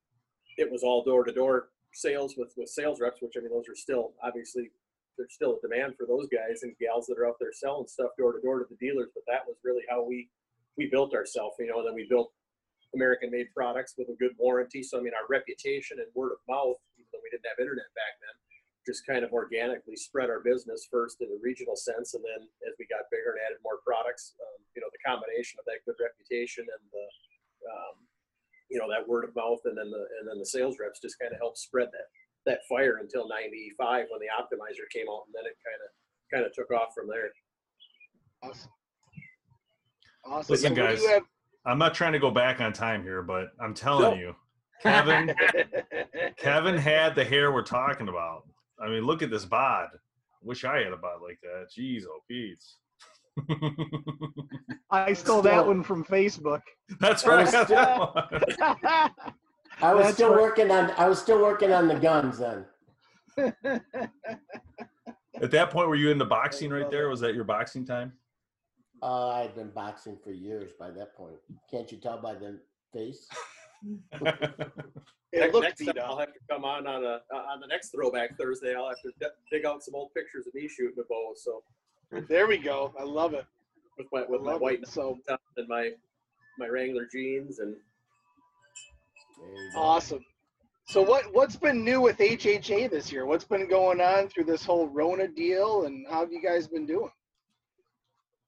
it 0.58 0.70
was 0.70 0.82
all 0.82 1.04
door 1.04 1.22
to 1.24 1.32
door 1.32 1.68
sales 1.94 2.34
with 2.36 2.52
with 2.56 2.68
sales 2.68 3.00
reps, 3.00 3.22
which 3.22 3.34
I 3.36 3.40
mean, 3.40 3.50
those 3.50 3.68
are 3.68 3.76
still 3.76 4.12
obviously 4.22 4.70
there's 5.16 5.32
still 5.32 5.56
a 5.56 5.60
demand 5.62 5.94
for 5.96 6.06
those 6.06 6.26
guys 6.28 6.62
and 6.62 6.74
gals 6.78 7.06
that 7.06 7.18
are 7.18 7.26
out 7.26 7.38
there 7.38 7.52
selling 7.52 7.86
stuff 7.86 8.10
door 8.18 8.32
to 8.32 8.40
door 8.42 8.58
to 8.58 8.66
the 8.68 8.76
dealers. 8.76 9.10
But 9.14 9.24
that 9.28 9.46
was 9.46 9.56
really 9.64 9.82
how 9.88 10.04
we 10.04 10.28
we 10.76 10.90
built 10.90 11.14
ourselves, 11.14 11.56
you 11.58 11.68
know. 11.70 11.78
And 11.78 11.88
then 11.88 11.94
we 11.94 12.06
built 12.10 12.32
American-made 12.94 13.54
products 13.54 13.94
with 13.98 14.08
a 14.08 14.16
good 14.18 14.34
warranty. 14.38 14.82
So 14.82 14.98
I 14.98 15.02
mean, 15.02 15.14
our 15.14 15.26
reputation 15.30 15.98
and 15.98 16.10
word 16.14 16.34
of 16.34 16.42
mouth, 16.50 16.78
even 16.98 17.08
though 17.14 17.22
we 17.22 17.30
didn't 17.30 17.46
have 17.46 17.62
internet 17.62 17.90
back 17.94 18.18
then, 18.22 18.36
just 18.86 19.06
kind 19.06 19.24
of 19.24 19.32
organically 19.32 19.96
spread 19.96 20.28
our 20.28 20.40
business 20.44 20.86
first 20.90 21.22
in 21.22 21.30
a 21.30 21.38
regional 21.40 21.74
sense, 21.74 22.14
and 22.14 22.22
then 22.22 22.46
as 22.68 22.74
we 22.78 22.84
got 22.86 23.08
bigger 23.10 23.32
and 23.32 23.40
added 23.46 23.58
more 23.64 23.80
products, 23.80 24.36
um, 24.42 24.60
you 24.76 24.82
know, 24.82 24.90
the 24.92 25.02
combination 25.02 25.56
of 25.58 25.64
that 25.64 25.80
good 25.88 25.96
reputation 25.96 26.66
and 26.68 26.82
the 26.92 27.06
um, 27.70 27.96
you 28.70 28.78
know 28.78 28.88
that 28.88 29.06
word 29.06 29.24
of 29.24 29.34
mouth 29.36 29.60
and 29.64 29.76
then 29.76 29.90
the 29.90 30.04
and 30.20 30.28
then 30.28 30.38
the 30.38 30.46
sales 30.46 30.76
reps 30.80 31.00
just 31.00 31.18
kind 31.18 31.32
of 31.32 31.38
helped 31.38 31.58
spread 31.58 31.88
that 31.92 32.08
that 32.46 32.60
fire 32.68 32.98
until 33.00 33.28
95 33.28 34.06
when 34.10 34.20
the 34.20 34.28
optimizer 34.32 34.84
came 34.92 35.06
out 35.10 35.24
and 35.26 35.34
then 35.34 35.44
it 35.46 35.56
kind 35.64 35.80
of 35.80 35.90
kind 36.32 36.44
of 36.46 36.52
took 36.52 36.70
off 36.72 36.92
from 36.94 37.08
there 37.08 37.30
Awesome. 38.42 38.70
Awesome. 40.26 40.52
Listen, 40.52 40.74
So 40.76 40.82
guys. 40.82 41.06
have- 41.06 41.22
I'm 41.66 41.78
not 41.78 41.94
trying 41.94 42.12
to 42.12 42.18
go 42.18 42.30
back 42.30 42.60
on 42.60 42.74
time 42.74 43.02
here, 43.02 43.22
but 43.22 43.48
I'm 43.58 43.72
telling 43.72 44.18
you, 44.18 44.34
Kevin, 44.82 45.34
Kevin 46.36 46.76
had 46.76 47.14
the 47.14 47.24
hair 47.24 47.52
we're 47.52 47.62
talking 47.62 48.08
about. 48.08 48.42
I 48.78 48.88
mean, 48.88 49.04
look 49.04 49.22
at 49.22 49.30
this 49.30 49.46
bod. 49.46 49.88
Wish 50.42 50.64
I 50.64 50.78
had 50.82 50.92
a 50.92 50.96
bod 50.98 51.22
like 51.22 51.38
that. 51.42 51.68
Jeez, 51.74 52.02
oh 52.06 52.20
Pete's. 52.28 52.76
I 54.90 55.12
stole 55.12 55.42
that 55.42 55.66
one 55.66 55.82
from 55.82 56.04
Facebook. 56.04 56.60
That's 57.00 57.26
right. 57.26 57.46
I 57.46 57.50
got 57.50 57.66
still- 57.66 58.14
I 59.82 59.94
was 59.94 60.08
still 60.14 60.30
right. 60.30 60.40
working 60.40 60.70
on 60.70 60.90
I 60.92 61.08
was 61.08 61.20
still 61.20 61.40
working 61.40 61.72
on 61.72 61.88
the 61.88 61.96
guns 61.96 62.38
then. 62.38 62.64
At 65.42 65.50
that 65.50 65.70
point, 65.70 65.88
were 65.88 65.96
you 65.96 66.10
into 66.10 66.24
boxing 66.24 66.70
right 66.70 66.88
there? 66.90 67.08
Was 67.08 67.20
that 67.20 67.34
your 67.34 67.42
boxing 67.44 67.84
time? 67.84 68.12
Uh, 69.02 69.28
I 69.30 69.42
had 69.42 69.54
been 69.56 69.70
boxing 69.70 70.16
for 70.22 70.30
years 70.30 70.70
by 70.78 70.90
that 70.92 71.16
point. 71.16 71.34
Can't 71.70 71.90
you 71.90 71.98
tell 71.98 72.20
by 72.20 72.34
the 72.34 72.60
face? 72.92 73.28
It 75.34 75.40
next, 75.40 75.52
looked 75.52 75.80
next 75.80 75.84
time. 75.84 76.04
I'll 76.04 76.16
have 76.18 76.32
to 76.32 76.38
come 76.48 76.64
on 76.64 76.86
on 76.86 77.02
a 77.04 77.20
uh, 77.34 77.38
on 77.52 77.58
the 77.60 77.66
next 77.66 77.90
throwback 77.90 78.38
Thursday. 78.38 78.72
I'll 78.76 78.86
have 78.88 79.00
to 79.02 79.10
d- 79.20 79.26
dig 79.50 79.66
out 79.66 79.82
some 79.82 79.96
old 79.96 80.14
pictures 80.14 80.46
of 80.46 80.54
me 80.54 80.68
shooting 80.68 80.94
a 81.00 81.02
bow. 81.08 81.32
So 81.34 81.64
There 82.28 82.46
we 82.46 82.58
go. 82.58 82.94
I 82.98 83.04
love 83.04 83.34
it. 83.34 83.44
with 83.98 84.06
my 84.12 84.20
I 84.20 84.24
with 84.28 84.42
my 84.42 84.54
white 84.54 84.82
it. 84.82 84.88
So 84.88 85.18
top 85.28 85.40
and 85.56 85.68
my 85.68 85.90
my 86.58 86.68
Wrangler 86.68 87.06
jeans 87.10 87.58
and 87.58 87.76
awesome. 89.76 90.24
So 90.86 91.02
what 91.02 91.24
what's 91.32 91.56
been 91.56 91.84
new 91.84 92.00
with 92.00 92.18
HHA 92.18 92.90
this 92.90 93.10
year? 93.10 93.26
What's 93.26 93.44
been 93.44 93.68
going 93.68 94.00
on 94.00 94.28
through 94.28 94.44
this 94.44 94.64
whole 94.64 94.88
Rona 94.88 95.28
deal, 95.28 95.84
and 95.84 96.06
how 96.08 96.20
have 96.20 96.32
you 96.32 96.42
guys 96.42 96.68
been 96.68 96.86
doing? 96.86 97.10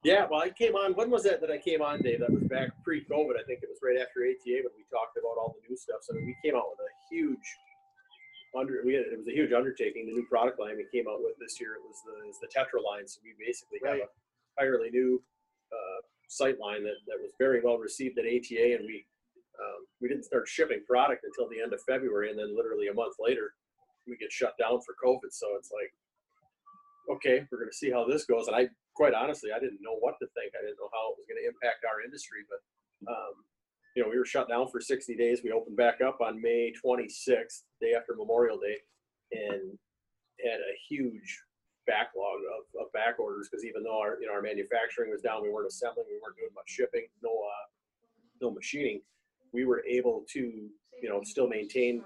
yeah. 0.04 0.26
Well, 0.30 0.40
I 0.40 0.50
came 0.50 0.74
on. 0.74 0.92
When 0.94 1.10
was 1.10 1.24
that 1.24 1.40
that 1.40 1.50
I 1.50 1.58
came 1.58 1.82
on, 1.82 2.00
Dave? 2.02 2.20
That 2.20 2.30
was 2.30 2.44
back 2.44 2.70
pre-COVID. 2.84 3.34
I 3.40 3.44
think 3.46 3.60
it 3.62 3.68
was 3.68 3.78
right 3.82 3.96
after 3.96 4.20
ATA 4.22 4.62
when 4.62 4.74
we 4.76 4.84
talked 4.92 5.16
about 5.18 5.40
all 5.40 5.56
the 5.60 5.68
new 5.68 5.76
stuff. 5.76 5.98
So 6.02 6.14
I 6.14 6.18
mean, 6.18 6.26
we 6.26 6.36
came 6.44 6.56
out 6.56 6.66
with 6.70 6.80
a 6.80 6.92
huge 7.10 7.46
under. 8.54 8.80
We 8.84 8.94
had, 8.94 9.04
it 9.10 9.18
was 9.18 9.28
a 9.28 9.34
huge 9.34 9.52
undertaking. 9.52 10.06
The 10.06 10.12
new 10.12 10.26
product 10.26 10.60
line 10.60 10.76
we 10.76 10.86
came 10.92 11.08
out 11.08 11.20
with 11.22 11.34
this 11.40 11.60
year 11.60 11.74
it 11.74 11.82
was 11.82 11.98
the 12.04 12.28
is 12.28 12.38
the 12.40 12.48
Tetra 12.48 12.82
line. 12.84 13.06
So 13.08 13.20
we 13.24 13.34
basically 13.38 13.80
have 13.84 13.98
Right. 13.98 14.02
a 14.02 14.60
entirely 14.60 14.90
new 14.90 15.22
uh, 15.72 16.00
sight 16.28 16.58
line 16.60 16.82
that, 16.84 16.98
that 17.06 17.18
was 17.20 17.32
very 17.38 17.60
well 17.60 17.78
received 17.78 18.18
at 18.18 18.24
ATA, 18.24 18.76
and 18.76 18.84
we 18.86 19.04
um, 19.56 19.86
we 20.00 20.08
didn't 20.08 20.24
start 20.24 20.46
shipping 20.48 20.84
product 20.86 21.24
until 21.24 21.48
the 21.48 21.60
end 21.62 21.72
of 21.72 21.80
February, 21.88 22.30
and 22.30 22.38
then 22.38 22.54
literally 22.54 22.88
a 22.88 22.94
month 22.94 23.16
later, 23.18 23.54
we 24.06 24.16
get 24.16 24.30
shut 24.30 24.52
down 24.60 24.80
for 24.84 24.92
COVID. 25.00 25.32
So 25.32 25.56
it's 25.56 25.72
like, 25.72 25.92
okay, 27.16 27.46
we're 27.50 27.58
going 27.58 27.70
to 27.70 27.76
see 27.76 27.90
how 27.90 28.04
this 28.04 28.26
goes. 28.26 28.48
And 28.48 28.56
I, 28.56 28.68
quite 28.94 29.14
honestly, 29.14 29.50
I 29.56 29.58
didn't 29.58 29.80
know 29.80 29.96
what 30.00 30.20
to 30.20 30.26
think. 30.36 30.52
I 30.52 30.60
didn't 30.60 30.76
know 30.76 30.92
how 30.92 31.12
it 31.12 31.16
was 31.16 31.24
going 31.24 31.40
to 31.40 31.48
impact 31.48 31.88
our 31.88 32.04
industry. 32.04 32.44
But 32.44 32.60
um, 33.08 33.34
you 33.96 34.02
know, 34.02 34.10
we 34.10 34.18
were 34.18 34.26
shut 34.26 34.48
down 34.48 34.68
for 34.68 34.78
60 34.78 35.16
days. 35.16 35.40
We 35.42 35.52
opened 35.52 35.76
back 35.76 36.02
up 36.02 36.20
on 36.20 36.40
May 36.40 36.70
26th, 36.84 37.62
day 37.80 37.94
after 37.96 38.14
Memorial 38.14 38.58
Day, 38.58 38.76
and 39.32 39.78
had 40.44 40.60
a 40.60 40.76
huge 40.88 41.42
backlog 41.86 42.40
of, 42.58 42.82
of 42.86 42.92
back 42.92 43.18
orders 43.18 43.48
because 43.48 43.64
even 43.64 43.82
though 43.82 43.98
our 43.98 44.18
you 44.20 44.26
know 44.26 44.34
our 44.34 44.42
manufacturing 44.42 45.10
was 45.10 45.22
down, 45.22 45.42
we 45.42 45.50
weren't 45.50 45.66
assembling, 45.66 46.06
we 46.08 46.20
weren't 46.22 46.36
doing 46.36 46.50
much 46.54 46.68
shipping, 46.68 47.06
no 47.24 47.30
uh, 47.30 47.66
no 48.42 48.50
machining. 48.50 49.00
We 49.52 49.64
were 49.64 49.82
able 49.88 50.24
to 50.34 50.40
you 50.40 51.08
know 51.08 51.22
still 51.24 51.48
maintain 51.48 52.04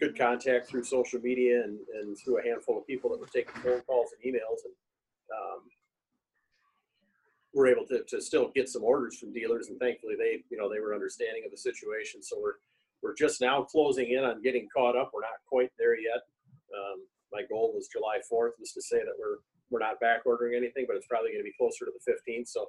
good 0.00 0.18
contact 0.18 0.68
through 0.68 0.84
social 0.84 1.20
media 1.20 1.62
and, 1.62 1.78
and 2.00 2.16
through 2.18 2.40
a 2.40 2.42
handful 2.42 2.78
of 2.78 2.86
people 2.86 3.10
that 3.10 3.20
were 3.20 3.26
taking 3.26 3.54
phone 3.62 3.80
calls 3.82 4.10
and 4.12 4.34
emails 4.34 4.62
and 4.64 4.74
um, 5.34 5.60
we're 7.58 7.66
able 7.66 7.84
to, 7.84 8.04
to 8.06 8.22
still 8.22 8.52
get 8.54 8.68
some 8.68 8.84
orders 8.84 9.18
from 9.18 9.32
dealers 9.32 9.66
and 9.66 9.80
thankfully 9.80 10.14
they 10.14 10.44
you 10.48 10.56
know 10.56 10.70
they 10.70 10.78
were 10.78 10.94
understanding 10.94 11.42
of 11.44 11.50
the 11.50 11.58
situation. 11.58 12.22
So 12.22 12.38
we're 12.40 12.62
we're 13.02 13.18
just 13.18 13.40
now 13.40 13.62
closing 13.62 14.12
in 14.12 14.22
on 14.22 14.42
getting 14.42 14.68
caught 14.70 14.96
up. 14.96 15.10
We're 15.12 15.22
not 15.26 15.42
quite 15.50 15.70
there 15.76 15.98
yet. 15.98 16.22
Um, 16.70 17.02
my 17.32 17.42
goal 17.48 17.72
was 17.74 17.88
july 17.88 18.18
4th 18.24 18.60
was 18.60 18.72
to 18.72 18.82
say 18.82 18.98
that 18.98 19.16
we're 19.18 19.38
we're 19.70 19.84
not 19.84 20.00
back 20.00 20.24
ordering 20.24 20.54
anything 20.54 20.84
but 20.86 20.96
it's 20.96 21.06
probably 21.08 21.32
going 21.32 21.40
to 21.40 21.50
be 21.50 21.56
closer 21.58 21.84
to 21.84 21.92
the 21.92 22.04
15th 22.04 22.48
so 22.48 22.68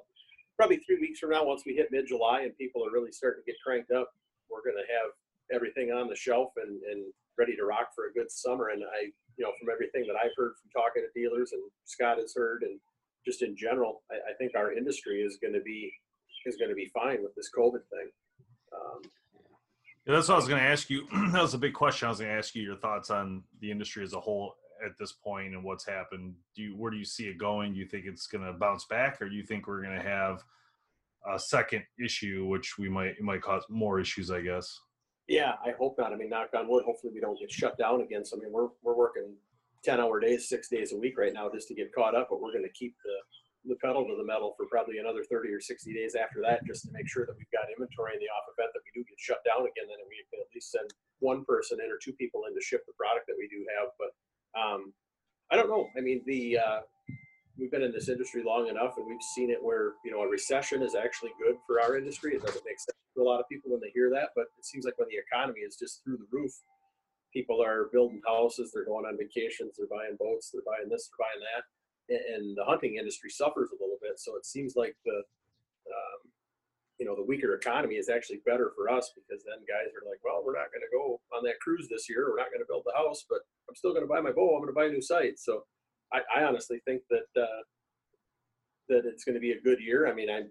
probably 0.56 0.80
three 0.84 0.98
weeks 1.00 1.20
from 1.20 1.30
now 1.30 1.44
once 1.44 1.62
we 1.64 1.74
hit 1.74 1.88
mid-july 1.92 2.42
and 2.42 2.56
people 2.56 2.84
are 2.84 2.92
really 2.92 3.12
starting 3.12 3.40
to 3.44 3.46
get 3.50 3.60
cranked 3.64 3.92
up 3.92 4.12
we're 4.50 4.64
going 4.64 4.76
to 4.76 4.88
have 4.92 5.12
everything 5.52 5.92
on 5.92 6.08
the 6.08 6.16
shelf 6.16 6.52
and, 6.56 6.80
and 6.90 7.04
ready 7.38 7.56
to 7.56 7.64
rock 7.64 7.88
for 7.94 8.06
a 8.08 8.12
good 8.12 8.30
summer. 8.30 8.68
And 8.68 8.82
i 8.84 9.08
you 9.36 9.44
know 9.44 9.52
from 9.60 9.72
everything 9.72 10.04
that 10.08 10.16
i've 10.20 10.36
heard 10.36 10.52
from 10.60 10.68
talking 10.72 11.04
to 11.04 11.12
dealers 11.16 11.52
and 11.52 11.62
scott 11.84 12.18
has 12.20 12.34
heard 12.36 12.62
and 12.62 12.76
just 13.24 13.42
in 13.42 13.56
general, 13.56 14.02
I, 14.10 14.14
I 14.14 14.34
think 14.38 14.52
our 14.56 14.72
industry 14.72 15.22
is 15.22 15.38
going 15.40 15.54
to 15.54 15.60
be 15.60 15.92
is 16.46 16.56
going 16.56 16.70
to 16.70 16.74
be 16.74 16.90
fine 16.94 17.22
with 17.22 17.34
this 17.34 17.50
COVID 17.56 17.82
thing. 17.90 18.10
Um, 18.74 19.02
Yeah, 20.06 20.14
that's 20.14 20.28
what 20.28 20.34
I 20.34 20.38
was 20.38 20.48
going 20.48 20.62
to 20.62 20.68
ask 20.68 20.88
you. 20.88 21.06
that 21.32 21.42
was 21.42 21.54
a 21.54 21.58
big 21.58 21.74
question. 21.74 22.06
I 22.06 22.10
was 22.10 22.18
going 22.18 22.30
to 22.30 22.38
ask 22.38 22.54
you 22.54 22.62
your 22.62 22.76
thoughts 22.76 23.10
on 23.10 23.42
the 23.60 23.70
industry 23.70 24.02
as 24.02 24.14
a 24.14 24.20
whole 24.20 24.54
at 24.84 24.96
this 24.98 25.12
point 25.12 25.54
and 25.54 25.62
what's 25.62 25.86
happened. 25.86 26.34
Do 26.56 26.62
you, 26.62 26.76
where 26.76 26.90
do 26.90 26.96
you 26.96 27.04
see 27.04 27.24
it 27.24 27.38
going? 27.38 27.74
Do 27.74 27.78
you 27.78 27.86
think 27.86 28.06
it's 28.06 28.26
going 28.26 28.44
to 28.44 28.52
bounce 28.52 28.86
back, 28.86 29.20
or 29.20 29.28
do 29.28 29.34
you 29.34 29.42
think 29.42 29.66
we're 29.66 29.82
going 29.82 29.96
to 29.96 30.02
have 30.02 30.42
a 31.30 31.38
second 31.38 31.82
issue, 32.02 32.46
which 32.46 32.78
we 32.78 32.88
might 32.88 33.18
it 33.18 33.22
might 33.22 33.42
cause 33.42 33.64
more 33.68 34.00
issues? 34.00 34.30
I 34.30 34.40
guess. 34.40 34.80
yeah, 35.28 35.52
I 35.64 35.72
hope 35.78 35.96
not. 35.98 36.12
I 36.12 36.16
mean, 36.16 36.30
knock 36.30 36.50
on 36.56 36.68
wood. 36.68 36.84
Hopefully, 36.86 37.12
we 37.14 37.20
don't 37.20 37.38
get 37.38 37.50
shut 37.50 37.76
down 37.76 38.00
again. 38.00 38.24
So, 38.24 38.36
I 38.38 38.40
mean, 38.40 38.52
we're 38.52 38.68
we're 38.82 38.96
working 38.96 39.34
ten 39.84 40.00
hour 40.00 40.20
days, 40.20 40.48
six 40.48 40.68
days 40.68 40.92
a 40.92 40.96
week 40.96 41.18
right 41.18 41.32
now 41.32 41.50
just 41.52 41.68
to 41.68 41.74
get 41.74 41.94
caught 41.94 42.14
up. 42.14 42.28
But 42.30 42.40
we're 42.40 42.52
going 42.52 42.66
to 42.68 42.78
keep 42.78 42.94
the 43.04 43.16
the 43.68 43.76
pedal 43.84 44.08
to 44.08 44.16
the 44.16 44.24
metal 44.24 44.56
for 44.56 44.64
probably 44.72 44.96
another 44.96 45.20
30 45.20 45.52
or 45.52 45.60
60 45.60 45.92
days 45.92 46.16
after 46.16 46.40
that, 46.40 46.64
just 46.64 46.80
to 46.88 46.90
make 46.96 47.04
sure 47.04 47.28
that 47.28 47.36
we've 47.36 47.52
got 47.52 47.68
inventory 47.68 48.16
in 48.16 48.20
the 48.20 48.32
off 48.32 48.48
event 48.56 48.72
that 48.72 48.80
we 48.80 48.92
do 48.96 49.04
get 49.04 49.20
shut 49.20 49.44
down 49.44 49.68
again. 49.68 49.84
Then 49.84 50.00
we 50.08 50.16
can 50.32 50.40
at 50.40 50.48
least 50.56 50.72
send 50.72 50.88
one 51.20 51.44
person 51.44 51.76
in 51.84 51.92
or 51.92 52.00
two 52.00 52.16
people 52.16 52.48
in 52.48 52.56
to 52.56 52.62
ship 52.64 52.80
the 52.88 52.96
product 52.96 53.28
that 53.28 53.36
we 53.36 53.52
do 53.52 53.60
have. 53.76 53.92
But 54.00 54.12
um, 54.56 54.96
I 55.52 55.60
don't 55.60 55.68
know. 55.68 55.92
I 55.92 56.00
mean, 56.00 56.24
the 56.24 56.56
uh, 56.56 56.80
we've 57.58 57.70
been 57.70 57.84
in 57.84 57.92
this 57.92 58.08
industry 58.08 58.42
long 58.42 58.68
enough, 58.68 58.96
and 58.96 59.06
we've 59.06 59.28
seen 59.36 59.50
it 59.50 59.60
where 59.60 60.00
you 60.04 60.10
know 60.10 60.24
a 60.24 60.28
recession 60.28 60.82
is 60.82 60.96
actually 60.96 61.36
good 61.36 61.56
for 61.66 61.80
our 61.80 62.00
industry. 62.00 62.34
It 62.34 62.40
doesn't 62.40 62.64
make 62.64 62.80
sense 62.80 62.96
to 63.16 63.22
a 63.22 63.28
lot 63.28 63.40
of 63.40 63.46
people 63.52 63.70
when 63.70 63.80
they 63.84 63.92
hear 63.92 64.08
that, 64.16 64.32
but 64.34 64.48
it 64.56 64.64
seems 64.64 64.84
like 64.84 64.96
when 64.96 65.08
the 65.12 65.20
economy 65.20 65.60
is 65.60 65.76
just 65.76 66.00
through 66.02 66.16
the 66.16 66.30
roof, 66.32 66.52
people 67.32 67.62
are 67.62 67.88
building 67.92 68.20
houses, 68.26 68.72
they're 68.72 68.84
going 68.84 69.06
on 69.06 69.16
vacations, 69.16 69.76
they're 69.76 69.90
buying 69.90 70.16
boats, 70.18 70.50
they're 70.50 70.66
buying 70.66 70.88
this, 70.88 71.08
they're 71.08 71.24
buying 71.24 71.42
that, 71.42 71.64
and, 72.34 72.56
the 72.56 72.64
hunting 72.64 72.96
industry 72.96 73.30
suffers 73.30 73.70
a 73.70 73.80
little 73.80 73.98
bit. 74.02 74.18
So 74.18 74.36
it 74.36 74.44
seems 74.44 74.74
like 74.76 74.96
the 75.04 75.22
um, 75.90 76.20
you 76.98 77.06
know 77.06 77.16
the 77.16 77.24
weaker 77.24 77.54
economy 77.54 77.96
is 77.96 78.08
actually 78.08 78.40
better 78.44 78.72
for 78.76 78.90
us 78.90 79.12
because 79.14 79.42
then 79.44 79.64
guys 79.64 79.94
are 79.96 80.06
like, 80.08 80.20
well, 80.24 80.42
we're 80.44 80.58
not 80.58 80.68
going 80.74 80.84
to 80.84 80.92
go 80.92 81.20
on 81.32 81.42
that 81.44 81.60
cruise 81.60 81.88
this 81.88 82.08
year. 82.08 82.28
We're 82.28 82.42
not 82.42 82.52
going 82.52 82.60
to 82.60 82.68
build 82.68 82.84
the 82.84 82.96
house, 82.96 83.24
but 83.28 83.40
I'm 83.68 83.74
still 83.74 83.92
going 83.92 84.04
to 84.04 84.10
buy 84.10 84.20
my 84.20 84.32
bow. 84.32 84.54
I'm 84.54 84.62
going 84.62 84.74
to 84.74 84.76
buy 84.76 84.86
a 84.86 84.92
new 84.92 85.00
sight. 85.00 85.38
So 85.38 85.64
I, 86.12 86.20
I 86.28 86.44
honestly 86.44 86.80
think 86.84 87.02
that 87.08 87.30
uh, 87.40 87.62
that 88.88 89.06
it's 89.06 89.24
going 89.24 89.34
to 89.34 89.40
be 89.40 89.52
a 89.52 89.60
good 89.60 89.80
year. 89.80 90.10
I 90.10 90.14
mean, 90.14 90.28
I 90.28 90.44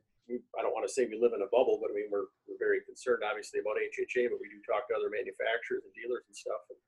I 0.58 0.62
don't 0.62 0.74
want 0.74 0.88
to 0.88 0.94
say 0.94 1.06
we 1.06 1.20
live 1.20 1.34
in 1.36 1.42
a 1.42 1.52
bubble, 1.52 1.78
but 1.82 1.92
I 1.92 1.94
mean 1.94 2.10
we're 2.10 2.30
very 2.60 2.84
concerned 2.86 3.24
obviously 3.24 3.64
about 3.64 3.80
HHA, 3.80 4.30
but 4.30 4.44
we 4.44 4.52
do 4.52 4.60
talk 4.68 4.86
to 4.88 4.96
other 4.96 5.10
manufacturers 5.10 5.88
and 5.88 5.94
dealers 5.96 6.28
and 6.28 6.36
stuff. 6.36 6.64
And, 6.70 6.80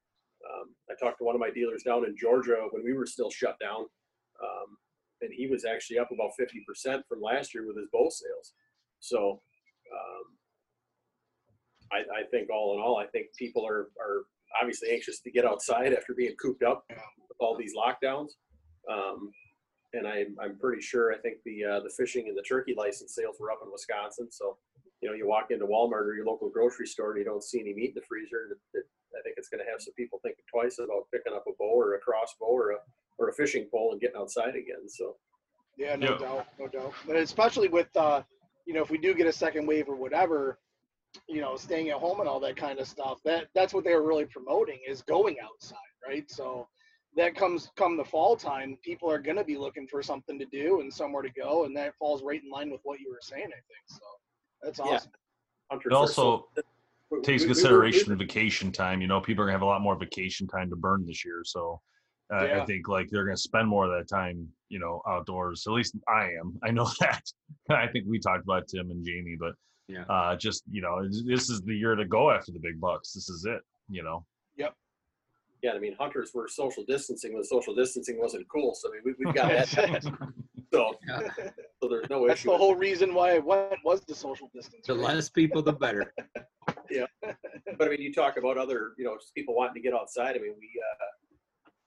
um, 0.41 0.67
I 0.89 0.93
talked 0.99 1.19
to 1.19 1.25
one 1.25 1.35
of 1.35 1.41
my 1.41 1.51
dealers 1.51 1.83
down 1.83 2.05
in 2.05 2.17
Georgia 2.17 2.67
when 2.71 2.83
we 2.83 2.93
were 2.93 3.05
still 3.05 3.29
shut 3.29 3.57
down, 3.59 3.87
um, 4.41 4.69
and 5.21 5.31
he 5.33 5.47
was 5.47 5.65
actually 5.65 5.99
up 5.99 6.09
about 6.11 6.33
50% 6.39 7.01
from 7.07 7.21
last 7.21 7.53
year 7.53 7.65
with 7.65 7.77
his 7.77 7.87
bow 7.93 8.09
sales. 8.09 8.53
So 8.99 9.41
um, 9.93 10.25
I, 11.91 12.21
I 12.21 12.23
think 12.31 12.49
all 12.49 12.75
in 12.75 12.81
all, 12.81 12.97
I 12.97 13.07
think 13.07 13.27
people 13.37 13.65
are, 13.65 13.89
are 13.99 14.25
obviously 14.59 14.89
anxious 14.91 15.19
to 15.21 15.31
get 15.31 15.45
outside 15.45 15.93
after 15.93 16.13
being 16.13 16.35
cooped 16.41 16.63
up 16.63 16.85
with 16.89 17.37
all 17.39 17.57
these 17.57 17.73
lockdowns. 17.75 18.31
Um, 18.89 19.31
and 19.93 20.07
I, 20.07 20.25
I'm 20.41 20.57
pretty 20.57 20.81
sure 20.81 21.13
I 21.13 21.17
think 21.17 21.37
the 21.45 21.65
uh, 21.65 21.79
the 21.81 21.89
fishing 21.89 22.27
and 22.27 22.37
the 22.37 22.43
turkey 22.43 22.73
license 22.77 23.13
sales 23.13 23.37
were 23.39 23.51
up 23.51 23.59
in 23.63 23.71
Wisconsin. 23.71 24.31
So, 24.31 24.57
you 25.01 25.09
know, 25.09 25.15
you 25.15 25.27
walk 25.27 25.47
into 25.49 25.65
Walmart 25.65 26.05
or 26.05 26.15
your 26.15 26.25
local 26.25 26.49
grocery 26.49 26.85
store 26.85 27.11
and 27.11 27.19
you 27.19 27.25
don't 27.25 27.43
see 27.43 27.59
any 27.59 27.73
meat 27.73 27.89
in 27.89 27.95
the 27.95 28.01
freezer. 28.07 28.49
It, 28.51 28.77
it, 28.79 28.85
I 29.17 29.21
think 29.23 29.35
it's 29.37 29.49
going 29.49 29.63
to 29.63 29.69
have 29.69 29.81
some 29.81 29.93
people 29.95 30.19
thinking 30.23 30.45
twice 30.49 30.79
about 30.79 31.09
picking 31.11 31.33
up 31.33 31.43
a 31.47 31.51
bow 31.57 31.73
or 31.73 31.95
a 31.95 31.99
crossbow 31.99 32.45
or 32.45 32.71
a 32.71 32.75
or 33.17 33.29
a 33.29 33.33
fishing 33.33 33.67
pole 33.69 33.91
and 33.91 34.01
getting 34.01 34.15
outside 34.19 34.55
again. 34.55 34.87
So, 34.87 35.17
Yeah, 35.77 35.95
no 35.95 36.11
Yeah. 36.13 36.17
doubt, 36.17 36.47
no 36.59 36.67
doubt. 36.67 36.93
But 37.05 37.17
especially 37.17 37.67
with 37.67 37.95
uh, 37.97 38.23
you 38.65 38.73
know, 38.73 38.81
if 38.81 38.89
we 38.89 38.97
do 38.97 39.13
get 39.13 39.27
a 39.27 39.33
second 39.33 39.65
wave 39.65 39.89
or 39.89 39.95
whatever, 39.95 40.59
you 41.27 41.41
know, 41.41 41.55
staying 41.57 41.89
at 41.89 41.97
home 41.97 42.19
and 42.19 42.29
all 42.29 42.39
that 42.39 42.55
kind 42.55 42.79
of 42.79 42.87
stuff. 42.87 43.19
That 43.25 43.47
that's 43.53 43.73
what 43.73 43.83
they 43.83 43.93
were 43.95 44.07
really 44.07 44.25
promoting 44.25 44.79
is 44.87 45.01
going 45.01 45.37
outside, 45.43 45.77
right? 46.07 46.29
So 46.29 46.67
that 47.17 47.35
comes 47.35 47.69
come 47.75 47.97
the 47.97 48.05
fall 48.05 48.35
time, 48.37 48.77
people 48.83 49.11
are 49.11 49.19
gonna 49.19 49.43
be 49.43 49.57
looking 49.57 49.87
for 49.87 50.01
something 50.01 50.39
to 50.39 50.45
do 50.45 50.79
and 50.79 50.93
somewhere 50.93 51.23
to 51.23 51.29
go, 51.31 51.65
and 51.65 51.75
that 51.75 51.95
falls 51.97 52.23
right 52.23 52.41
in 52.41 52.49
line 52.49 52.69
with 52.71 52.81
what 52.83 52.99
you 53.01 53.09
were 53.09 53.19
saying, 53.21 53.47
I 53.47 53.61
think. 53.67 53.85
So 53.87 54.05
that's 54.63 54.79
awesome. 54.79 55.11
Hunter 55.69 55.89
It 55.89 55.93
also 55.93 56.47
we- 57.09 57.21
takes 57.21 57.43
we- 57.43 57.47
we 57.47 57.49
were- 57.49 57.55
consideration 57.55 58.17
vacation 58.17 58.71
time. 58.71 59.01
You 59.01 59.07
know, 59.07 59.21
people 59.21 59.43
are 59.43 59.47
gonna 59.47 59.53
have 59.57 59.61
a 59.61 59.65
lot 59.65 59.81
more 59.81 59.95
vacation 59.95 60.47
time 60.47 60.69
to 60.69 60.75
burn 60.75 61.05
this 61.05 61.23
year, 61.25 61.41
so. 61.43 61.81
Uh, 62.33 62.45
Yeah. 62.45 62.61
I 62.61 62.65
think 62.65 62.87
like 62.87 63.09
they're 63.09 63.25
going 63.25 63.35
to 63.35 63.41
spend 63.41 63.67
more 63.67 63.83
of 63.85 63.91
that 63.91 64.07
time, 64.07 64.47
you 64.69 64.79
know, 64.79 65.01
outdoors. 65.05 65.67
At 65.67 65.73
least 65.73 65.97
I 66.07 66.29
am. 66.39 66.57
I 66.63 66.71
know 66.71 66.87
that. 67.01 67.21
I 67.69 67.87
think 67.87 68.05
we 68.07 68.19
talked 68.19 68.45
about 68.45 68.69
Tim 68.69 68.89
and 68.89 69.05
Jamie, 69.05 69.35
but 69.37 69.53
Yeah. 69.89 70.05
uh, 70.07 70.37
just 70.37 70.63
you 70.71 70.81
know, 70.81 71.05
this 71.25 71.49
is 71.49 71.61
the 71.63 71.75
year 71.75 71.93
to 71.95 72.05
go 72.05 72.31
after 72.31 72.53
the 72.53 72.59
big 72.59 72.79
bucks. 72.79 73.11
This 73.11 73.27
is 73.29 73.43
it. 73.43 73.61
You 73.89 74.03
know. 74.03 74.25
Yep. 74.55 74.73
Yeah, 75.61 75.73
I 75.73 75.79
mean, 75.79 75.93
hunters 75.99 76.31
were 76.33 76.47
social 76.47 76.85
distancing 76.85 77.33
when 77.33 77.43
social 77.43 77.75
distancing 77.75 78.17
wasn't 78.17 78.47
cool. 78.47 78.75
So 78.75 78.87
I 78.89 78.93
mean, 78.93 79.01
we, 79.03 79.25
we've 79.25 79.35
got 79.35 79.49
that. 79.49 80.05
down. 80.71 80.93
so, 81.07 81.29
so 81.81 81.89
there's 81.89 82.09
no 82.09 82.27
That's 82.27 82.41
issue. 82.41 82.51
the 82.51 82.57
whole 82.57 82.75
reason 82.75 83.13
why 83.13 83.33
it 83.33 83.43
went 83.43 83.79
was 83.83 84.01
the 84.01 84.15
social 84.15 84.49
distance. 84.53 84.87
The 84.87 84.95
right? 84.95 85.15
less 85.15 85.29
people, 85.29 85.61
the 85.61 85.73
better. 85.73 86.13
Yeah, 86.91 87.07
but 87.23 87.87
I 87.87 87.89
mean, 87.89 88.01
you 88.01 88.13
talk 88.13 88.35
about 88.35 88.57
other, 88.57 88.91
you 88.97 89.05
know, 89.05 89.15
just 89.15 89.33
people 89.33 89.55
wanting 89.55 89.75
to 89.75 89.79
get 89.81 89.95
outside. 89.95 90.35
I 90.35 90.39
mean, 90.43 90.53
we 90.59 90.69
uh, 90.75 91.07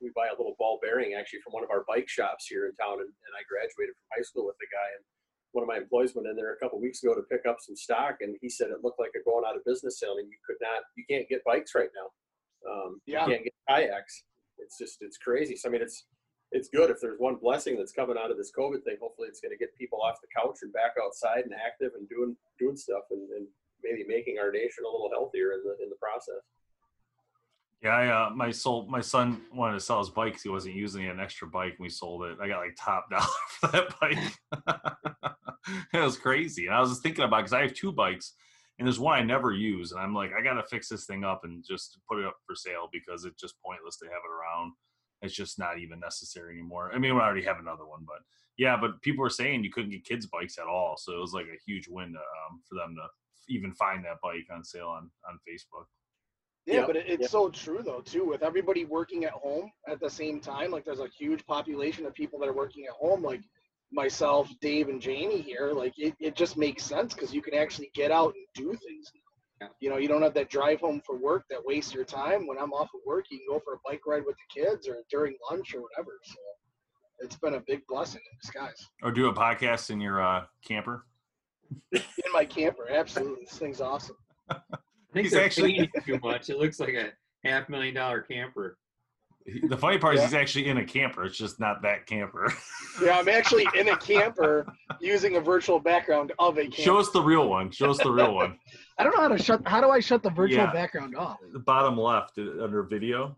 we 0.00 0.10
buy 0.16 0.28
a 0.28 0.36
little 0.36 0.56
ball 0.58 0.80
bearing 0.82 1.12
actually 1.12 1.40
from 1.44 1.52
one 1.52 1.62
of 1.62 1.70
our 1.70 1.84
bike 1.86 2.08
shops 2.08 2.46
here 2.48 2.66
in 2.66 2.74
town, 2.76 3.04
and, 3.04 3.12
and 3.12 3.32
I 3.36 3.44
graduated 3.44 3.92
from 3.94 4.08
high 4.16 4.24
school 4.24 4.46
with 4.46 4.56
the 4.58 4.66
guy, 4.72 4.88
and 4.96 5.04
one 5.52 5.62
of 5.62 5.68
my 5.68 5.76
employees 5.76 6.14
went 6.16 6.26
in 6.26 6.36
there 6.36 6.54
a 6.54 6.58
couple 6.58 6.80
weeks 6.80 7.02
ago 7.02 7.14
to 7.14 7.22
pick 7.30 7.44
up 7.46 7.58
some 7.60 7.76
stock, 7.76 8.16
and 8.20 8.34
he 8.40 8.48
said 8.48 8.70
it 8.70 8.82
looked 8.82 8.98
like 8.98 9.12
a 9.14 9.22
going 9.28 9.44
out 9.46 9.56
of 9.56 9.64
business 9.64 10.00
sale, 10.00 10.16
and 10.18 10.26
you 10.28 10.36
could 10.44 10.56
not, 10.60 10.82
you 10.96 11.04
can't 11.08 11.28
get 11.28 11.44
bikes 11.44 11.74
right 11.74 11.92
now. 11.94 12.08
Um, 12.70 13.00
Yeah. 13.06 13.26
You 13.26 13.32
can't 13.32 13.44
get 13.44 13.54
kayaks. 13.68 14.24
It's 14.58 14.78
just, 14.78 14.98
it's 15.00 15.18
crazy. 15.18 15.54
So 15.54 15.68
I 15.68 15.72
mean, 15.72 15.82
it's 15.82 16.06
it's 16.54 16.68
good 16.68 16.88
if 16.88 17.00
there's 17.00 17.18
one 17.18 17.34
blessing 17.34 17.76
that's 17.76 17.92
coming 17.92 18.16
out 18.16 18.30
of 18.30 18.36
this 18.36 18.52
COVID 18.56 18.84
thing. 18.84 18.96
Hopefully, 19.02 19.28
it's 19.28 19.40
going 19.40 19.50
to 19.50 19.58
get 19.58 19.76
people 19.76 20.00
off 20.00 20.20
the 20.22 20.28
couch 20.34 20.58
and 20.62 20.72
back 20.72 20.92
outside 21.04 21.44
and 21.44 21.52
active 21.52 21.92
and 21.98 22.08
doing 22.08 22.36
doing 22.58 22.76
stuff, 22.76 23.02
and, 23.10 23.28
and 23.30 23.46
maybe 23.82 24.04
making 24.06 24.38
our 24.38 24.52
nation 24.52 24.84
a 24.88 24.90
little 24.90 25.10
healthier 25.12 25.52
in 25.52 25.62
the 25.64 25.82
in 25.82 25.90
the 25.90 25.96
process. 25.96 26.42
Yeah, 27.82 27.90
I, 27.90 28.06
uh, 28.08 28.30
my 28.30 28.50
sold 28.52 28.88
my 28.88 29.00
son 29.00 29.42
wanted 29.52 29.74
to 29.74 29.80
sell 29.80 29.98
his 29.98 30.10
bike 30.10 30.34
'cause 30.34 30.42
he 30.42 30.48
wasn't 30.48 30.76
using 30.76 31.04
it, 31.04 31.10
an 31.10 31.20
extra 31.20 31.48
bike, 31.48 31.72
and 31.72 31.80
we 31.80 31.90
sold 31.90 32.24
it. 32.24 32.38
I 32.40 32.48
got 32.48 32.60
like 32.60 32.76
top 32.78 33.10
dollar 33.10 33.26
for 33.48 33.66
that 33.68 34.00
bike. 34.00 35.34
it 35.92 36.00
was 36.00 36.16
crazy. 36.16 36.66
And 36.66 36.74
I 36.74 36.80
was 36.80 36.90
just 36.90 37.02
thinking 37.02 37.24
about 37.24 37.38
because 37.38 37.52
I 37.52 37.62
have 37.62 37.74
two 37.74 37.92
bikes, 37.92 38.34
and 38.78 38.86
there's 38.86 39.00
one 39.00 39.18
I 39.18 39.22
never 39.22 39.52
use, 39.52 39.90
and 39.90 40.00
I'm 40.00 40.14
like, 40.14 40.30
I 40.32 40.40
got 40.40 40.54
to 40.54 40.62
fix 40.62 40.88
this 40.88 41.04
thing 41.04 41.24
up 41.24 41.40
and 41.42 41.64
just 41.68 41.98
put 42.08 42.20
it 42.20 42.24
up 42.24 42.36
for 42.46 42.54
sale 42.54 42.88
because 42.92 43.24
it's 43.24 43.40
just 43.40 43.60
pointless 43.60 43.96
to 43.98 44.06
have 44.06 44.22
it 44.24 44.32
around. 44.32 44.72
It's 45.24 45.34
just 45.34 45.58
not 45.58 45.78
even 45.78 46.00
necessary 46.00 46.54
anymore. 46.54 46.90
I 46.94 46.98
mean, 46.98 47.14
we 47.14 47.20
already 47.20 47.44
have 47.44 47.58
another 47.58 47.86
one, 47.86 48.04
but 48.06 48.18
yeah, 48.56 48.76
but 48.80 49.00
people 49.02 49.22
were 49.22 49.30
saying 49.30 49.64
you 49.64 49.72
couldn't 49.72 49.90
get 49.90 50.04
kids 50.04 50.26
bikes 50.26 50.58
at 50.58 50.66
all, 50.66 50.96
so 50.96 51.12
it 51.12 51.20
was 51.20 51.32
like 51.32 51.46
a 51.46 51.62
huge 51.66 51.88
win 51.88 52.12
to, 52.12 52.18
um, 52.18 52.60
for 52.68 52.76
them 52.76 52.94
to 52.96 53.06
even 53.52 53.72
find 53.72 54.04
that 54.04 54.20
bike 54.22 54.46
on 54.52 54.64
sale 54.64 54.88
on 54.88 55.10
on 55.28 55.38
Facebook. 55.48 55.86
Yeah, 56.66 56.80
Yeah, 56.80 56.86
but 56.86 56.96
it, 56.96 57.06
it's 57.08 57.22
yeah. 57.22 57.28
so 57.28 57.48
true 57.50 57.82
though 57.84 58.00
too. 58.00 58.24
With 58.24 58.42
everybody 58.42 58.84
working 58.84 59.24
at 59.24 59.32
home 59.32 59.70
at 59.88 60.00
the 60.00 60.10
same 60.10 60.40
time, 60.40 60.70
like 60.70 60.84
there's 60.84 61.00
a 61.00 61.08
huge 61.08 61.44
population 61.46 62.06
of 62.06 62.14
people 62.14 62.38
that 62.40 62.48
are 62.48 62.54
working 62.54 62.84
at 62.84 62.92
home, 62.92 63.22
like 63.22 63.42
myself, 63.92 64.48
Dave, 64.60 64.88
and 64.88 65.00
Jamie 65.00 65.40
here. 65.40 65.72
Like 65.72 65.94
it, 65.98 66.14
it 66.20 66.34
just 66.34 66.56
makes 66.56 66.84
sense 66.84 67.14
because 67.14 67.34
you 67.34 67.42
can 67.42 67.54
actually 67.54 67.90
get 67.94 68.10
out 68.10 68.34
and 68.34 68.46
do 68.54 68.68
things. 68.68 69.10
Yeah. 69.60 69.68
You 69.80 69.90
know, 69.90 69.96
you 69.98 70.08
don't 70.08 70.22
have 70.22 70.34
that 70.34 70.50
drive 70.50 70.80
home 70.80 71.00
for 71.06 71.16
work 71.16 71.44
that 71.50 71.60
wastes 71.64 71.94
your 71.94 72.04
time. 72.04 72.46
When 72.46 72.58
I'm 72.58 72.72
off 72.72 72.90
of 72.94 73.00
work, 73.06 73.26
you 73.30 73.38
can 73.38 73.46
go 73.48 73.60
for 73.64 73.74
a 73.74 73.76
bike 73.84 74.00
ride 74.06 74.22
with 74.26 74.36
the 74.36 74.60
kids 74.62 74.88
or 74.88 74.96
during 75.10 75.36
lunch 75.50 75.74
or 75.74 75.80
whatever. 75.82 76.18
So 76.24 76.34
it's 77.20 77.36
been 77.36 77.54
a 77.54 77.62
big 77.66 77.82
blessing 77.88 78.20
in 78.30 78.38
disguise. 78.40 78.88
Or 79.02 79.12
do 79.12 79.28
a 79.28 79.34
podcast 79.34 79.90
in 79.90 80.00
your 80.00 80.20
uh, 80.22 80.44
camper. 80.66 81.04
In 81.92 82.02
my 82.32 82.44
camper, 82.44 82.88
absolutely, 82.90 83.44
this 83.44 83.58
thing's 83.58 83.80
awesome. 83.80 84.16
I 84.50 84.58
think 85.12 85.26
He's 85.26 85.34
actually- 85.34 85.90
too 86.04 86.18
much. 86.22 86.50
It 86.50 86.58
looks 86.58 86.80
like 86.80 86.94
a 86.94 87.12
half 87.48 87.68
million 87.68 87.94
dollar 87.94 88.20
camper. 88.22 88.76
The 89.68 89.76
funny 89.76 89.98
part 89.98 90.14
is 90.14 90.22
he's 90.22 90.32
actually 90.32 90.68
in 90.68 90.78
a 90.78 90.84
camper. 90.84 91.24
It's 91.24 91.36
just 91.36 91.60
not 91.60 91.82
that 91.82 92.06
camper. 92.06 92.50
Yeah, 93.02 93.18
I'm 93.18 93.28
actually 93.28 93.66
in 93.78 93.88
a 93.88 93.96
camper 93.98 94.66
using 95.00 95.36
a 95.36 95.40
virtual 95.40 95.78
background 95.78 96.32
of 96.38 96.56
a 96.56 96.62
camper. 96.62 96.76
Show 96.82 96.96
us 96.98 97.10
the 97.10 97.20
real 97.20 97.46
one. 97.48 97.70
Show 97.70 97.90
us 97.90 97.98
the 97.98 98.10
real 98.10 98.34
one. 98.34 98.58
I 98.98 99.04
don't 99.04 99.14
know 99.14 99.20
how 99.20 99.28
to 99.28 99.36
shut. 99.42 99.60
How 99.66 99.82
do 99.82 99.90
I 99.90 100.00
shut 100.00 100.22
the 100.22 100.30
virtual 100.30 100.58
Yeah. 100.64 100.72
background 100.72 101.14
off? 101.14 101.38
The 101.52 101.58
bottom 101.58 101.98
left 102.00 102.38
uh, 102.38 102.64
under 102.64 102.82
video 102.84 103.36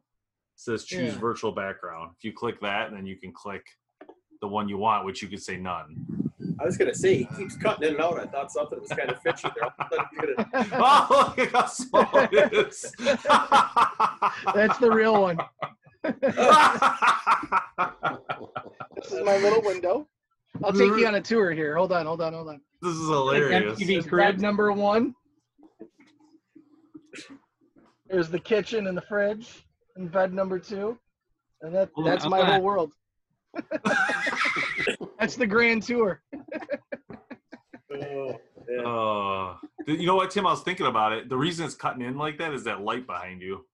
says 0.55 0.85
choose 0.85 1.15
Yeah. 1.15 1.19
virtual 1.21 1.51
background. 1.51 2.13
If 2.17 2.25
you 2.25 2.33
click 2.33 2.61
that, 2.61 2.93
then 2.93 3.05
you 3.05 3.17
can 3.17 3.33
click 3.33 3.67
the 4.41 4.47
one 4.47 4.69
you 4.69 4.79
want, 4.79 5.05
which 5.07 5.23
you 5.23 5.29
could 5.29 5.43
say 5.43 5.57
none. 5.57 5.97
I 6.61 6.65
was 6.65 6.77
gonna 6.77 6.95
say 6.95 7.17
he 7.17 7.25
keeps 7.37 7.57
cutting 7.57 7.89
in 7.89 7.95
and 7.95 8.03
out. 8.03 8.19
I 8.21 8.27
thought 8.27 8.53
something 8.53 8.81
was 8.81 8.89
kind 8.91 9.11
of 9.11 9.21
fishy 9.23 9.49
there. 9.57 9.65
All 9.65 9.73
of 9.81 9.87
a 9.91 9.97
sudden 9.97 10.07
he's 10.53 10.71
gonna- 10.71 10.71
oh, 11.11 11.35
look 11.37 11.39
at 11.49 11.53
how 11.53 11.67
small 11.67 12.09
it 12.15 12.53
is. 12.53 12.95
That's 14.55 14.79
the 14.79 14.91
real 14.91 15.21
one. 15.21 15.39
This 18.97 19.13
is 19.13 19.23
my 19.25 19.37
little 19.39 19.63
window. 19.63 20.09
I'll 20.65 20.73
take 20.73 20.97
you 20.97 21.07
on 21.07 21.17
a 21.17 21.21
tour 21.21 21.53
here. 21.53 21.77
Hold 21.77 21.93
on, 21.93 22.07
hold 22.07 22.23
on, 22.23 22.33
hold 22.33 22.49
on. 22.49 22.61
this 22.81 22.95
is 22.95 23.09
hilarious. 23.09 23.79
MTV 23.79 23.87
There's 23.87 24.05
bed 24.05 24.11
crib. 24.11 24.39
number 24.41 24.73
one. 24.73 25.15
There's 28.09 28.29
the 28.29 28.39
kitchen 28.39 28.87
and 28.87 28.97
the 28.97 29.03
fridge, 29.03 29.67
and 29.97 30.11
bed 30.11 30.33
number 30.33 30.59
two, 30.59 30.97
and 31.61 31.75
that 31.75 31.91
Hold 31.95 32.07
that's 32.07 32.25
I'm 32.25 32.31
my 32.31 32.39
gonna- 32.41 32.53
whole 32.55 32.63
world. 32.63 32.93
that's 35.19 35.35
the 35.37 35.47
grand 35.47 35.83
tour. 35.83 36.23
Oh, 37.93 38.37
yeah. 38.69 38.83
Uh, 38.83 39.57
you 39.87 40.07
know 40.07 40.17
what, 40.17 40.31
Tim? 40.31 40.47
I 40.47 40.51
was 40.51 40.63
thinking 40.63 40.87
about 40.87 41.13
it. 41.13 41.29
The 41.29 41.37
reason 41.37 41.65
it's 41.65 41.75
cutting 41.75 42.03
in 42.03 42.17
like 42.19 42.39
that 42.39 42.52
is 42.52 42.65
that 42.65 42.83
light 42.83 43.07
behind 43.07 43.41
you. 43.43 43.65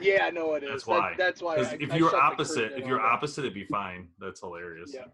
Yeah, 0.00 0.24
I 0.24 0.30
know 0.30 0.54
it 0.54 0.62
is. 0.64 0.70
That's 0.70 0.84
That- 0.84 0.90
why. 0.90 1.14
that's 1.16 1.42
why. 1.42 1.56
Because 1.56 1.72
I, 1.72 1.76
if 1.80 1.92
I 1.92 1.96
you're 1.96 2.16
opposite, 2.16 2.72
if 2.76 2.86
you're 2.86 3.00
opposite, 3.00 3.40
it'd 3.40 3.54
be 3.54 3.64
fine. 3.66 4.08
That's 4.18 4.40
hilarious. 4.40 4.92
Yeah. 4.94 5.04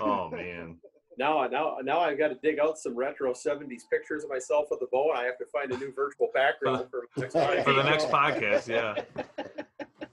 Oh 0.00 0.28
man. 0.32 0.78
Now, 1.18 1.46
now, 1.46 1.76
now 1.82 2.00
I've 2.00 2.16
got 2.16 2.28
to 2.28 2.36
dig 2.36 2.58
out 2.58 2.78
some 2.78 2.96
retro 2.96 3.32
'70s 3.32 3.82
pictures 3.90 4.24
of 4.24 4.30
myself 4.30 4.68
with 4.70 4.80
the 4.80 4.86
bow, 4.90 5.10
and 5.10 5.18
I 5.20 5.24
have 5.24 5.36
to 5.38 5.44
find 5.52 5.70
a 5.70 5.76
new 5.76 5.92
virtual 5.92 6.30
background 6.32 6.86
for 6.90 7.06
next 7.20 7.34
time. 7.34 7.62
For 7.64 7.74
the 7.74 7.82
next 7.82 8.06
podcast, 8.08 8.68
yeah. 8.68 9.02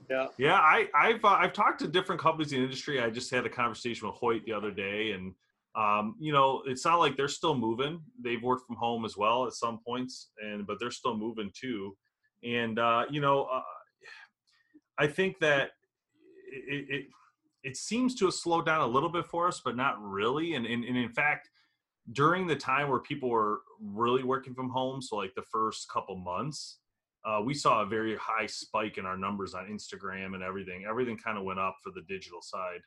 Yeah. 0.09 0.25
Yeah, 0.39 0.55
I, 0.55 0.87
I've 0.95 1.23
uh, 1.23 1.27
I've 1.27 1.53
talked 1.53 1.79
to 1.81 1.87
different 1.87 2.19
companies 2.19 2.51
in 2.51 2.57
the 2.57 2.63
industry. 2.65 2.99
I 2.99 3.11
just 3.11 3.29
had 3.29 3.45
a 3.45 3.49
conversation 3.49 4.07
with 4.07 4.17
Hoyt 4.17 4.43
the 4.43 4.53
other 4.53 4.71
day, 4.71 5.11
and 5.11 5.35
um, 5.75 6.15
you 6.19 6.33
know, 6.33 6.63
it's 6.65 6.83
not 6.83 6.97
like 6.97 7.15
they're 7.15 7.27
still 7.27 7.55
moving. 7.55 8.01
They've 8.19 8.41
worked 8.41 8.65
from 8.65 8.75
home 8.75 9.05
as 9.05 9.15
well 9.15 9.45
at 9.45 9.53
some 9.53 9.77
points, 9.85 10.29
and 10.43 10.65
but 10.65 10.77
they're 10.79 10.89
still 10.89 11.15
moving 11.15 11.51
too. 11.53 11.95
And 12.43 12.79
uh, 12.79 13.05
you 13.11 13.21
know, 13.21 13.43
uh, 13.53 13.61
I 14.99 15.07
think 15.07 15.39
that 15.39 15.71
it, 16.51 16.85
it 16.89 17.05
it 17.63 17.77
seems 17.77 18.15
to 18.15 18.25
have 18.25 18.33
slowed 18.33 18.65
down 18.65 18.81
a 18.81 18.87
little 18.87 19.09
bit 19.09 19.25
for 19.25 19.47
us, 19.47 19.61
but 19.63 19.75
not 19.75 20.01
really. 20.01 20.53
And, 20.53 20.65
and, 20.65 20.83
and 20.83 20.97
in 20.97 21.09
fact, 21.09 21.49
during 22.13 22.47
the 22.47 22.55
time 22.55 22.89
where 22.89 22.99
people 22.99 23.29
were 23.29 23.61
really 23.81 24.23
working 24.23 24.53
from 24.53 24.69
home, 24.69 25.01
so 25.01 25.17
like 25.17 25.35
the 25.35 25.41
first 25.41 25.89
couple 25.89 26.15
months, 26.15 26.77
uh, 27.25 27.41
we 27.43 27.53
saw 27.53 27.81
a 27.81 27.85
very 27.85 28.15
high 28.15 28.45
spike 28.45 28.97
in 28.97 29.05
our 29.05 29.17
numbers 29.17 29.53
on 29.53 29.65
Instagram 29.65 30.33
and 30.35 30.41
everything. 30.41 30.85
Everything 30.89 31.17
kind 31.17 31.37
of 31.37 31.43
went 31.43 31.59
up 31.59 31.75
for 31.83 31.91
the 31.91 32.01
digital 32.07 32.41
side, 32.41 32.79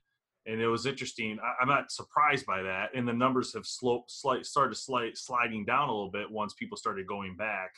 and 0.46 0.60
it 0.60 0.68
was 0.68 0.86
interesting. 0.86 1.38
I, 1.38 1.62
I'm 1.62 1.68
not 1.68 1.92
surprised 1.92 2.46
by 2.46 2.62
that, 2.62 2.94
and 2.94 3.06
the 3.06 3.12
numbers 3.12 3.52
have 3.52 3.66
slow, 3.66 4.04
slight, 4.08 4.46
started 4.46 4.76
slight, 4.76 5.18
sliding 5.18 5.66
down 5.66 5.90
a 5.90 5.92
little 5.92 6.10
bit 6.10 6.30
once 6.30 6.54
people 6.54 6.78
started 6.78 7.06
going 7.06 7.36
back, 7.36 7.74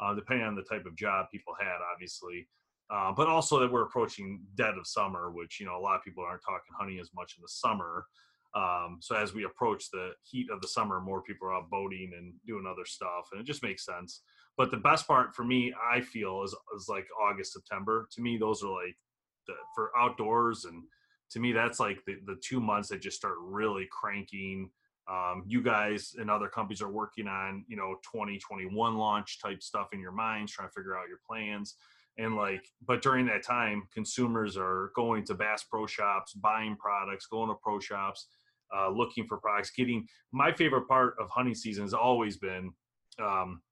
uh, 0.00 0.12
depending 0.14 0.44
on 0.44 0.56
the 0.56 0.62
type 0.62 0.86
of 0.86 0.96
job 0.96 1.26
people 1.30 1.54
had, 1.58 1.78
obviously. 1.92 2.48
Uh, 2.92 3.10
but 3.10 3.26
also 3.26 3.58
that 3.58 3.72
we're 3.72 3.84
approaching 3.84 4.40
dead 4.54 4.74
of 4.78 4.86
summer, 4.86 5.30
which 5.30 5.58
you 5.58 5.66
know 5.66 5.78
a 5.78 5.80
lot 5.80 5.96
of 5.96 6.02
people 6.02 6.22
aren't 6.22 6.42
talking 6.44 6.74
hunting 6.78 6.98
as 7.00 7.10
much 7.14 7.34
in 7.38 7.42
the 7.42 7.48
summer. 7.48 8.04
Um, 8.54 8.98
so 9.00 9.16
as 9.16 9.32
we 9.32 9.44
approach 9.44 9.90
the 9.90 10.10
heat 10.22 10.48
of 10.52 10.60
the 10.60 10.68
summer, 10.68 11.00
more 11.00 11.22
people 11.22 11.48
are 11.48 11.54
out 11.54 11.70
boating 11.70 12.12
and 12.16 12.34
doing 12.46 12.66
other 12.66 12.84
stuff, 12.84 13.28
and 13.32 13.40
it 13.40 13.44
just 13.44 13.62
makes 13.62 13.86
sense. 13.86 14.22
But 14.58 14.70
the 14.70 14.76
best 14.76 15.06
part 15.06 15.34
for 15.34 15.44
me, 15.44 15.72
I 15.90 16.02
feel, 16.02 16.42
is, 16.42 16.54
is 16.76 16.86
like 16.88 17.06
August, 17.18 17.54
September. 17.54 18.08
To 18.12 18.20
me, 18.20 18.36
those 18.36 18.62
are 18.62 18.70
like 18.70 18.96
the, 19.46 19.54
for 19.74 19.90
outdoors, 19.96 20.66
and 20.66 20.82
to 21.30 21.40
me, 21.40 21.52
that's 21.52 21.80
like 21.80 21.98
the, 22.06 22.16
the 22.26 22.36
two 22.44 22.60
months 22.60 22.90
that 22.90 23.00
just 23.00 23.16
start 23.16 23.36
really 23.40 23.88
cranking. 23.90 24.70
Um, 25.10 25.44
you 25.46 25.62
guys 25.62 26.14
and 26.18 26.30
other 26.30 26.48
companies 26.48 26.82
are 26.82 26.92
working 26.92 27.26
on, 27.26 27.64
you 27.68 27.76
know, 27.76 27.96
2021 28.12 28.96
launch 28.96 29.40
type 29.42 29.62
stuff 29.62 29.88
in 29.94 30.00
your 30.00 30.12
minds, 30.12 30.52
trying 30.52 30.68
to 30.68 30.72
figure 30.72 30.96
out 30.96 31.08
your 31.08 31.20
plans. 31.26 31.76
And 32.18 32.36
like, 32.36 32.64
but 32.86 33.02
during 33.02 33.26
that 33.26 33.44
time, 33.44 33.84
consumers 33.92 34.56
are 34.56 34.92
going 34.94 35.24
to 35.26 35.34
Bass 35.34 35.64
Pro 35.64 35.86
Shops, 35.86 36.34
buying 36.34 36.76
products, 36.76 37.26
going 37.26 37.48
to 37.48 37.54
pro 37.62 37.80
shops, 37.80 38.28
uh, 38.76 38.90
looking 38.90 39.26
for 39.26 39.38
products. 39.38 39.70
Getting 39.70 40.06
my 40.30 40.52
favorite 40.52 40.88
part 40.88 41.14
of 41.18 41.30
hunting 41.30 41.54
season 41.54 41.84
has 41.84 41.94
always 41.94 42.36
been, 42.36 42.70
um, 43.18 43.62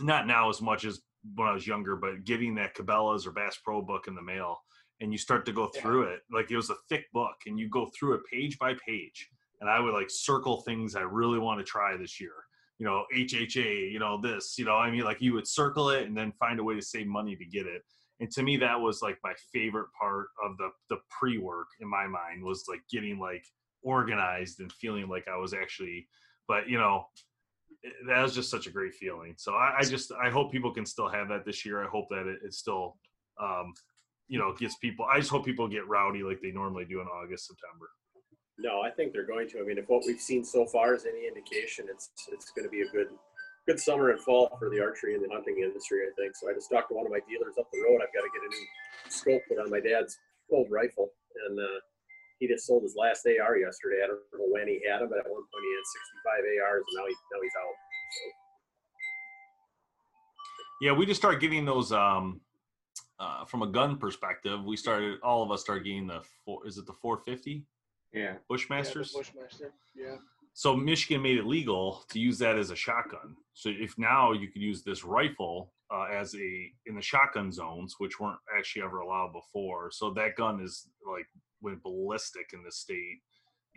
not 0.00 0.26
now 0.26 0.48
as 0.48 0.62
much 0.62 0.84
as 0.84 1.00
when 1.34 1.48
I 1.48 1.52
was 1.52 1.66
younger, 1.66 1.96
but 1.96 2.24
getting 2.24 2.54
that 2.54 2.74
Cabela's 2.74 3.26
or 3.26 3.32
Bass 3.32 3.58
Pro 3.62 3.82
book 3.82 4.06
in 4.08 4.14
the 4.14 4.22
mail, 4.22 4.56
and 5.00 5.12
you 5.12 5.18
start 5.18 5.44
to 5.46 5.52
go 5.52 5.66
through 5.66 6.04
it. 6.04 6.20
Like 6.32 6.50
it 6.50 6.56
was 6.56 6.70
a 6.70 6.76
thick 6.88 7.04
book, 7.12 7.36
and 7.46 7.58
you 7.58 7.68
go 7.68 7.90
through 7.98 8.14
it 8.14 8.22
page 8.30 8.58
by 8.58 8.74
page. 8.86 9.28
And 9.60 9.68
I 9.68 9.80
would 9.80 9.92
like 9.92 10.08
circle 10.08 10.60
things 10.62 10.94
I 10.94 11.00
really 11.00 11.38
want 11.38 11.58
to 11.58 11.64
try 11.64 11.96
this 11.96 12.20
year 12.20 12.32
you 12.78 12.86
know, 12.86 13.04
HHA, 13.16 13.90
you 13.92 13.98
know, 13.98 14.20
this, 14.20 14.56
you 14.56 14.64
know, 14.64 14.76
I 14.76 14.90
mean, 14.90 15.02
like 15.02 15.20
you 15.20 15.34
would 15.34 15.48
circle 15.48 15.90
it 15.90 16.06
and 16.06 16.16
then 16.16 16.32
find 16.38 16.60
a 16.60 16.64
way 16.64 16.74
to 16.76 16.82
save 16.82 17.06
money 17.06 17.34
to 17.36 17.44
get 17.44 17.66
it. 17.66 17.82
And 18.20 18.30
to 18.32 18.42
me, 18.42 18.56
that 18.58 18.80
was 18.80 19.02
like 19.02 19.18
my 19.22 19.34
favorite 19.52 19.88
part 20.00 20.28
of 20.44 20.56
the 20.56 20.70
the 20.90 20.98
pre 21.10 21.38
work 21.38 21.68
in 21.80 21.88
my 21.88 22.06
mind 22.06 22.42
was 22.42 22.64
like 22.68 22.80
getting 22.90 23.18
like 23.18 23.44
organized 23.82 24.60
and 24.60 24.72
feeling 24.72 25.08
like 25.08 25.26
I 25.28 25.36
was 25.36 25.54
actually, 25.54 26.08
but 26.46 26.68
you 26.68 26.78
know, 26.78 27.06
that 28.08 28.22
was 28.22 28.34
just 28.34 28.50
such 28.50 28.66
a 28.66 28.70
great 28.70 28.94
feeling. 28.94 29.34
So 29.36 29.54
I, 29.54 29.78
I 29.78 29.82
just 29.84 30.12
I 30.12 30.30
hope 30.30 30.50
people 30.50 30.72
can 30.72 30.86
still 30.86 31.08
have 31.08 31.28
that 31.28 31.44
this 31.44 31.64
year. 31.64 31.84
I 31.84 31.88
hope 31.88 32.08
that 32.10 32.26
it, 32.26 32.40
it 32.44 32.54
still, 32.54 32.96
um, 33.40 33.72
you 34.26 34.38
know, 34.38 34.52
gets 34.54 34.76
people. 34.76 35.04
I 35.04 35.18
just 35.18 35.30
hope 35.30 35.44
people 35.44 35.68
get 35.68 35.86
rowdy 35.88 36.22
like 36.22 36.40
they 36.40 36.50
normally 36.50 36.84
do 36.84 37.00
in 37.00 37.06
August, 37.06 37.46
September. 37.46 37.88
No, 38.58 38.82
I 38.82 38.90
think 38.90 39.12
they're 39.12 39.26
going 39.26 39.48
to. 39.50 39.60
I 39.60 39.62
mean, 39.62 39.78
if 39.78 39.88
what 39.88 40.02
we've 40.04 40.20
seen 40.20 40.44
so 40.44 40.66
far 40.66 40.94
is 40.94 41.06
any 41.06 41.28
indication, 41.28 41.86
it's 41.88 42.10
it's 42.32 42.50
going 42.50 42.66
to 42.66 42.70
be 42.70 42.82
a 42.82 42.90
good 42.90 43.08
good 43.66 43.78
summer 43.78 44.10
and 44.10 44.20
fall 44.20 44.50
for 44.58 44.68
the 44.68 44.80
archery 44.80 45.14
and 45.14 45.22
the 45.22 45.30
hunting 45.30 45.62
industry. 45.62 46.02
I 46.02 46.10
think. 46.18 46.34
So 46.34 46.50
I 46.50 46.54
just 46.54 46.68
talked 46.70 46.88
to 46.90 46.94
one 46.94 47.06
of 47.06 47.12
my 47.12 47.22
dealers 47.28 47.54
up 47.58 47.70
the 47.72 47.80
road. 47.86 48.02
I've 48.02 48.12
got 48.12 48.26
to 48.26 48.32
get 48.34 48.42
a 48.42 48.50
new 48.50 48.66
scope 49.08 49.42
put 49.48 49.62
on 49.62 49.70
my 49.70 49.78
dad's 49.78 50.18
old 50.50 50.66
rifle, 50.70 51.10
and 51.46 51.58
uh, 51.58 51.78
he 52.40 52.48
just 52.48 52.66
sold 52.66 52.82
his 52.82 52.96
last 52.98 53.26
AR 53.26 53.56
yesterday. 53.56 54.02
I 54.02 54.08
don't 54.08 54.26
know 54.34 54.50
when 54.50 54.66
he 54.66 54.82
had 54.82 55.02
him, 55.02 55.08
but 55.08 55.22
at 55.22 55.30
one 55.30 55.46
point 55.46 55.62
he 55.62 55.72
had 55.78 55.86
65 56.26 56.66
ARs, 56.66 56.82
and 56.82 56.94
now 56.98 57.06
he 57.06 57.14
now 57.30 57.40
he's 57.42 57.56
out. 57.62 57.76
So. 58.10 58.24
Yeah, 60.80 60.92
we 60.92 61.06
just 61.06 61.20
started 61.20 61.40
getting 61.40 61.64
those 61.64 61.92
um, 61.92 62.40
uh, 63.20 63.44
from 63.44 63.62
a 63.62 63.66
gun 63.68 63.98
perspective. 63.98 64.64
We 64.64 64.76
started 64.76 65.20
all 65.22 65.42
of 65.42 65.50
us 65.50 65.60
started 65.60 65.84
getting 65.84 66.08
the 66.08 66.22
four. 66.44 66.66
Is 66.66 66.78
it 66.78 66.86
the 66.86 66.92
450? 66.92 67.64
Yeah, 68.12 68.34
Bushmasters. 68.50 69.12
Yeah, 69.12 69.20
Bushmaster. 69.20 69.72
Yeah. 69.94 70.16
So 70.54 70.74
Michigan 70.74 71.22
made 71.22 71.38
it 71.38 71.46
legal 71.46 72.04
to 72.10 72.18
use 72.18 72.38
that 72.38 72.58
as 72.58 72.70
a 72.70 72.76
shotgun. 72.76 73.36
So 73.54 73.70
if 73.70 73.96
now 73.96 74.32
you 74.32 74.48
could 74.48 74.62
use 74.62 74.82
this 74.82 75.04
rifle 75.04 75.72
uh, 75.92 76.06
as 76.12 76.34
a 76.34 76.72
in 76.86 76.96
the 76.96 77.02
shotgun 77.02 77.52
zones, 77.52 77.94
which 77.98 78.18
weren't 78.18 78.40
actually 78.56 78.82
ever 78.82 79.00
allowed 79.00 79.32
before. 79.32 79.90
So 79.90 80.10
that 80.14 80.36
gun 80.36 80.60
is 80.60 80.88
like 81.10 81.26
went 81.60 81.82
ballistic 81.82 82.50
in 82.52 82.62
the 82.64 82.72
state, 82.72 83.20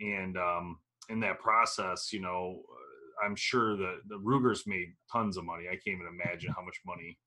and 0.00 0.36
um, 0.36 0.78
in 1.08 1.20
that 1.20 1.40
process, 1.40 2.12
you 2.12 2.20
know, 2.20 2.60
uh, 2.68 3.26
I'm 3.26 3.36
sure 3.36 3.76
that 3.76 4.00
the 4.08 4.18
Rugers 4.18 4.64
made 4.66 4.94
tons 5.10 5.36
of 5.36 5.44
money. 5.44 5.64
I 5.68 5.74
can't 5.74 6.00
even 6.00 6.08
imagine 6.20 6.52
how 6.56 6.64
much 6.64 6.80
money 6.84 7.18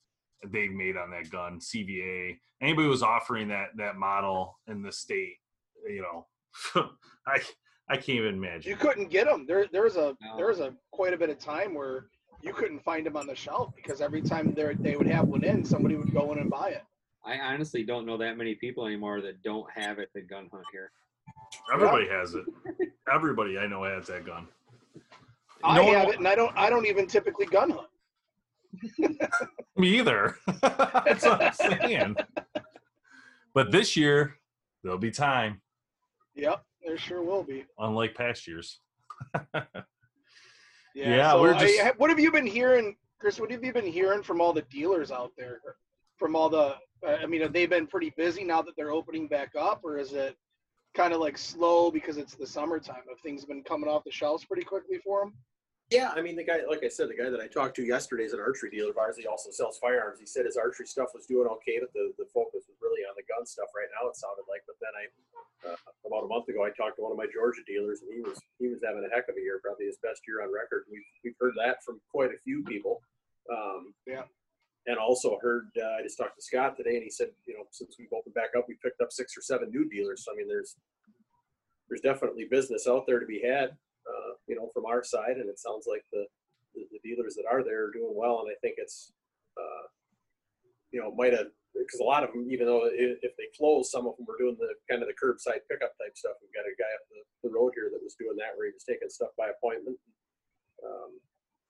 they've 0.48 0.72
made 0.72 0.98
on 0.98 1.12
that 1.12 1.30
gun. 1.30 1.60
CVA, 1.60 2.38
anybody 2.62 2.88
was 2.88 3.04
offering 3.04 3.48
that 3.50 3.70
that 3.78 3.96
model 3.96 4.60
in 4.68 4.82
the 4.82 4.92
state, 4.92 5.36
you 5.88 6.02
know, 6.02 6.28
I 7.28 7.42
I 7.90 7.96
can't 7.96 8.10
even 8.10 8.36
imagine. 8.36 8.70
You 8.70 8.78
couldn't 8.78 9.10
get 9.10 9.28
them. 9.28 9.46
There, 9.48 9.68
there's 9.72 9.96
a 9.96 10.16
no. 10.22 10.38
there's 10.38 10.60
a 10.60 10.74
quite 10.92 11.14
a 11.14 11.18
bit 11.18 11.30
of 11.30 11.38
time 11.38 11.74
where 11.76 12.08
you 12.42 12.54
couldn't 12.54 12.84
find 12.84 13.06
them 13.06 13.16
on 13.18 13.28
the 13.28 13.36
shelf 13.36 13.74
because 13.76 14.02
every 14.02 14.22
time 14.22 14.54
they 14.54 14.74
they 14.80 14.96
would 14.96 15.08
have 15.08 15.28
one 15.28 15.44
in, 15.44 15.64
somebody 15.64 15.96
would 15.96 16.14
go 16.14 16.32
in 16.34 16.40
and 16.40 16.50
buy 16.50 16.70
it. 16.70 16.84
I 17.26 17.40
honestly 17.40 17.84
don't 17.84 18.06
know 18.06 18.18
that 18.18 18.38
many 18.38 18.56
people 18.56 18.86
anymore 18.86 19.22
that 19.22 19.42
don't 19.42 19.66
have 19.72 20.00
it 20.00 20.10
The 20.14 20.22
gun 20.22 20.50
hunt 20.52 20.66
here. 20.72 20.92
Everybody 21.74 22.08
has 22.08 22.36
it. 22.36 22.46
Everybody 23.12 23.58
I 23.58 23.68
know 23.68 23.84
has 23.84 24.08
that 24.08 24.26
gun. 24.26 24.48
I 25.64 25.78
no 25.78 25.92
have 25.92 26.10
it, 26.10 26.18
and 26.18 26.28
I 26.28 26.36
don't. 26.36 26.56
I 26.56 26.70
don't 26.70 26.86
even 26.86 27.08
typically 27.08 27.46
gun 27.48 27.72
hunt. 27.72 27.88
Me 29.78 30.00
either. 30.00 30.38
That's 30.62 31.26
what 31.26 31.42
I'm 31.42 31.54
saying. 31.54 32.16
But 33.54 33.72
this 33.72 33.96
year, 33.96 34.36
there'll 34.84 34.98
be 34.98 35.12
time. 35.12 35.62
Yep. 36.36 36.64
There 36.86 36.98
sure 36.98 37.24
will 37.24 37.44
be. 37.44 37.66
Unlike 37.80 38.16
past 38.16 38.48
years. 38.48 38.80
yeah. 39.54 39.64
yeah 40.94 41.32
so 41.32 41.42
we're 41.42 41.58
just... 41.58 41.82
I, 41.82 41.94
what 41.98 42.10
have 42.10 42.20
you 42.20 42.32
been 42.32 42.46
hearing, 42.46 42.96
Chris? 43.20 43.40
What 43.40 43.52
have 43.52 43.64
you 43.64 43.74
been 43.74 43.86
hearing 43.86 44.22
from 44.22 44.42
all 44.42 44.54
the 44.54 44.62
dealers 44.64 45.12
out 45.12 45.32
there? 45.38 45.62
From 46.18 46.36
all 46.36 46.50
the, 46.50 46.76
uh, 47.06 47.18
I 47.22 47.26
mean, 47.26 47.42
have 47.42 47.54
they 47.54 47.66
been 47.66 47.88
pretty 47.88 48.14
busy 48.16 48.44
now 48.44 48.62
that 48.62 48.76
they're 48.78 48.92
opening 48.92 49.28
back 49.28 49.54
up, 49.60 49.82
or 49.84 49.98
is 49.98 50.14
it 50.14 50.36
kind 50.96 51.14
of 51.14 51.20
like 51.20 51.38
slow 51.38 51.92
because 51.92 52.18
it's 52.18 52.36
the 52.36 52.48
summertime? 52.48 53.02
Have 53.10 53.20
things 53.22 53.46
been 53.46 53.64
coming 53.64 53.90
off 53.90 54.04
the 54.06 54.12
shelves 54.12 54.46
pretty 54.46 54.64
quickly 54.64 55.00
for 55.04 55.22
them? 55.22 55.34
Yeah, 55.94 56.10
I 56.18 56.22
mean 56.22 56.36
the 56.36 56.44
guy, 56.44 56.66
like 56.66 56.82
I 56.84 56.90
said, 56.90 57.14
the 57.14 57.18
guy 57.18 57.30
that 57.30 57.40
I 57.40 57.46
talked 57.46 57.78
to 57.78 57.86
yesterday 57.86 58.26
is 58.26 58.34
an 58.34 58.42
archery 58.42 58.74
dealer 58.74 58.90
of 58.90 58.98
ours. 58.98 59.18
He 59.22 59.30
also 59.30 59.54
sells 59.54 59.78
firearms. 59.78 60.20
He 60.20 60.26
said 60.26 60.46
his 60.46 60.58
archery 60.58 60.90
stuff 60.90 61.14
was 61.14 61.30
doing 61.30 61.46
okay, 61.62 61.78
but 61.78 61.94
the, 61.94 62.10
the 62.18 62.26
focus 62.34 62.66
was 62.66 62.78
really 62.82 63.06
on 63.06 63.14
the 63.14 63.22
gun 63.30 63.46
stuff 63.46 63.70
right 63.78 63.86
now. 63.94 64.10
It 64.10 64.18
sounded 64.18 64.50
like, 64.50 64.66
but 64.66 64.82
then 64.82 64.94
I 64.98 65.06
uh, 65.70 65.78
about 66.06 66.26
a 66.26 66.28
month 66.28 66.50
ago 66.50 66.66
I 66.66 66.74
talked 66.74 66.98
to 66.98 67.06
one 67.06 67.14
of 67.14 67.22
my 67.22 67.30
Georgia 67.30 67.62
dealers, 67.70 68.02
and 68.02 68.10
he 68.10 68.22
was 68.26 68.42
he 68.58 68.66
was 68.66 68.82
having 68.82 69.06
a 69.06 69.14
heck 69.14 69.30
of 69.30 69.38
a 69.38 69.42
year, 69.42 69.62
probably 69.62 69.86
his 69.86 70.02
best 70.02 70.26
year 70.26 70.42
on 70.42 70.50
record. 70.50 70.90
We've 70.90 71.06
we've 71.22 71.38
heard 71.38 71.54
that 71.62 71.86
from 71.86 72.02
quite 72.10 72.34
a 72.34 72.42
few 72.42 72.66
people. 72.66 73.02
Um, 73.46 73.94
yeah. 74.10 74.26
And 74.88 74.98
also 74.98 75.38
heard 75.42 75.70
uh, 75.78 75.98
I 75.98 76.04
just 76.04 76.18
talked 76.18 76.38
to 76.38 76.46
Scott 76.46 76.78
today, 76.78 76.98
and 76.98 77.04
he 77.04 77.10
said, 77.10 77.30
you 77.46 77.54
know, 77.54 77.66
since 77.70 77.98
we've 77.98 78.14
opened 78.14 78.36
back 78.36 78.54
up, 78.58 78.66
we 78.68 78.78
picked 78.82 79.02
up 79.02 79.14
six 79.14 79.38
or 79.38 79.42
seven 79.42 79.70
new 79.70 79.90
dealers. 79.90 80.26
So 80.26 80.34
I 80.34 80.36
mean, 80.38 80.48
there's 80.48 80.78
there's 81.90 82.02
definitely 82.02 82.46
business 82.50 82.88
out 82.90 83.06
there 83.06 83.20
to 83.20 83.26
be 83.26 83.42
had, 83.42 83.78
you 84.48 84.56
know, 84.56 84.70
from 84.74 84.86
our 84.86 85.04
side, 85.04 85.38
and 85.38 85.50
it 85.50 85.60
sounds 85.60 85.86
like 85.88 86.04
the 86.12 86.26
the, 86.74 86.88
the 86.92 87.00
dealers 87.04 87.36
that 87.36 87.48
are 87.50 87.64
there 87.64 87.88
are 87.88 87.92
doing 87.92 88.14
well, 88.14 88.44
and 88.44 88.52
I 88.52 88.58
think 88.60 88.76
it's, 88.78 89.14
uh, 89.56 89.88
you 90.92 91.00
know, 91.00 91.14
might 91.16 91.32
have 91.34 91.48
because 91.76 92.00
a 92.00 92.08
lot 92.08 92.24
of 92.24 92.32
them, 92.32 92.48
even 92.50 92.68
though 92.68 92.88
if 92.88 93.36
they 93.36 93.52
close, 93.58 93.92
some 93.92 94.08
of 94.08 94.16
them 94.16 94.26
were 94.26 94.40
doing 94.40 94.56
the 94.60 94.72
kind 94.90 95.04
of 95.04 95.12
the 95.12 95.18
curbside 95.20 95.64
pickup 95.68 95.92
type 96.00 96.16
stuff. 96.16 96.40
We've 96.40 96.56
got 96.56 96.64
a 96.64 96.76
guy 96.80 96.88
up 96.96 97.04
the, 97.12 97.22
the 97.48 97.54
road 97.54 97.76
here 97.76 97.92
that 97.92 98.00
was 98.00 98.16
doing 98.16 98.40
that, 98.40 98.56
where 98.56 98.68
he 98.68 98.76
was 98.76 98.88
taking 98.88 99.12
stuff 99.12 99.36
by 99.36 99.52
appointment. 99.52 100.00
Um, 100.84 101.20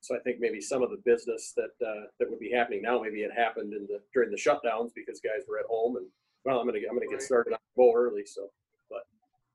so 0.02 0.14
I 0.14 0.22
think 0.22 0.38
maybe 0.38 0.62
some 0.62 0.86
of 0.86 0.94
the 0.94 1.02
business 1.02 1.54
that 1.58 1.74
uh, 1.82 2.06
that 2.20 2.30
would 2.30 2.40
be 2.40 2.54
happening 2.54 2.86
now, 2.86 3.02
maybe 3.02 3.26
it 3.26 3.34
happened 3.34 3.74
in 3.74 3.90
the 3.90 3.98
during 4.14 4.30
the 4.30 4.38
shutdowns 4.38 4.94
because 4.94 5.22
guys 5.26 5.42
were 5.50 5.58
at 5.58 5.66
home 5.66 5.98
and 5.98 6.06
well, 6.46 6.60
I'm 6.60 6.68
gonna 6.68 6.86
I'm 6.88 6.96
gonna 6.96 7.10
get 7.10 7.24
started 7.26 7.54
on 7.54 7.60
the 7.60 7.74
bow 7.76 7.94
early. 7.98 8.24
So, 8.26 8.50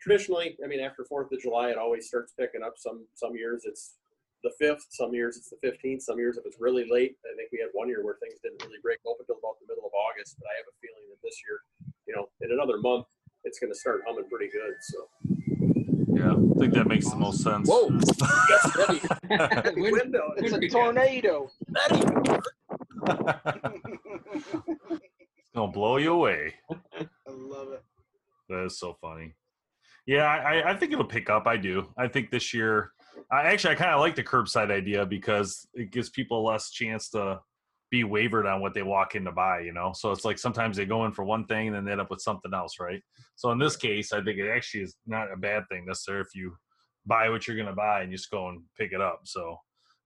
traditionally, 0.00 0.56
I 0.64 0.66
mean, 0.66 0.80
after 0.80 1.04
Fourth 1.04 1.30
of 1.32 1.40
July, 1.40 1.70
it 1.70 1.78
always 1.78 2.08
starts 2.08 2.32
picking 2.38 2.62
up. 2.62 2.74
Some 2.76 3.06
some 3.14 3.36
years 3.36 3.64
it's 3.64 3.94
the 4.42 4.50
fifth. 4.58 4.86
Some 4.90 5.14
years 5.14 5.36
it's 5.36 5.50
the 5.50 5.58
fifteenth. 5.60 6.02
Some 6.02 6.18
years 6.18 6.36
if 6.36 6.44
it's 6.46 6.56
really 6.58 6.88
late, 6.90 7.16
I 7.24 7.36
think 7.36 7.50
we 7.52 7.58
had 7.60 7.70
one 7.72 7.88
year 7.88 8.04
where 8.04 8.16
things 8.20 8.38
didn't 8.42 8.62
really 8.64 8.80
break 8.82 8.98
open 9.06 9.26
until 9.28 9.36
about 9.38 9.60
the 9.60 9.66
middle 9.68 9.86
of 9.86 9.92
August. 9.92 10.36
But 10.38 10.48
I 10.48 10.54
have 10.58 10.66
a 10.68 10.76
feeling 10.80 11.04
that 11.10 11.20
this 11.22 11.36
year, 11.46 11.60
you 12.06 12.14
know, 12.16 12.28
in 12.40 12.52
another 12.52 12.78
month, 12.78 13.06
it's 13.44 13.58
going 13.58 13.72
to 13.72 13.78
start 13.78 14.02
humming 14.06 14.28
pretty 14.28 14.50
good. 14.50 14.74
So. 14.80 15.08
Yeah, 16.12 16.32
I 16.32 16.58
think 16.58 16.74
that 16.74 16.86
makes 16.86 17.08
the 17.08 17.16
most 17.16 17.42
sense. 17.42 17.68
Whoa! 17.70 17.86
window. 19.76 20.34
It's 20.36 20.52
a 20.52 20.68
tornado. 20.68 21.50
it's 25.40 25.54
gonna 25.54 25.72
blow 25.72 25.96
you 25.96 26.12
away. 26.12 26.54
I 27.00 27.06
love 27.28 27.72
it. 27.72 27.82
That 28.48 28.64
is 28.64 28.78
so 28.78 28.98
funny. 29.00 29.34
Yeah, 30.06 30.24
I, 30.24 30.70
I 30.70 30.76
think 30.76 30.92
it'll 30.92 31.04
pick 31.04 31.30
up. 31.30 31.46
I 31.46 31.56
do. 31.56 31.92
I 31.96 32.08
think 32.08 32.30
this 32.30 32.52
year 32.52 32.92
I 33.30 33.42
actually 33.42 33.74
I 33.74 33.76
kind 33.76 33.90
of 33.90 34.00
like 34.00 34.16
the 34.16 34.24
curbside 34.24 34.70
idea 34.70 35.06
because 35.06 35.66
it 35.74 35.92
gives 35.92 36.10
people 36.10 36.44
less 36.44 36.70
chance 36.70 37.10
to 37.10 37.40
be 37.90 38.04
wavered 38.04 38.46
on 38.46 38.60
what 38.60 38.72
they 38.72 38.82
walk 38.82 39.14
in 39.14 39.24
to 39.24 39.32
buy, 39.32 39.60
you 39.60 39.72
know. 39.72 39.92
So 39.94 40.12
it's 40.12 40.24
like 40.24 40.38
sometimes 40.38 40.76
they 40.76 40.84
go 40.84 41.04
in 41.06 41.12
for 41.12 41.24
one 41.24 41.44
thing 41.46 41.68
and 41.68 41.76
then 41.76 41.84
they 41.84 41.92
end 41.92 42.00
up 42.00 42.10
with 42.10 42.20
something 42.20 42.54
else, 42.54 42.78
right? 42.80 43.02
So 43.36 43.50
in 43.50 43.58
this 43.58 43.76
case, 43.76 44.12
I 44.12 44.22
think 44.22 44.38
it 44.38 44.50
actually 44.50 44.82
is 44.82 44.96
not 45.06 45.32
a 45.32 45.36
bad 45.36 45.64
thing 45.68 45.86
necessarily 45.86 46.22
if 46.22 46.34
you 46.34 46.56
buy 47.06 47.28
what 47.30 47.46
you're 47.46 47.56
gonna 47.56 47.74
buy 47.74 48.02
and 48.02 48.12
just 48.12 48.30
go 48.30 48.48
and 48.48 48.62
pick 48.78 48.92
it 48.92 49.00
up. 49.00 49.20
So 49.24 49.58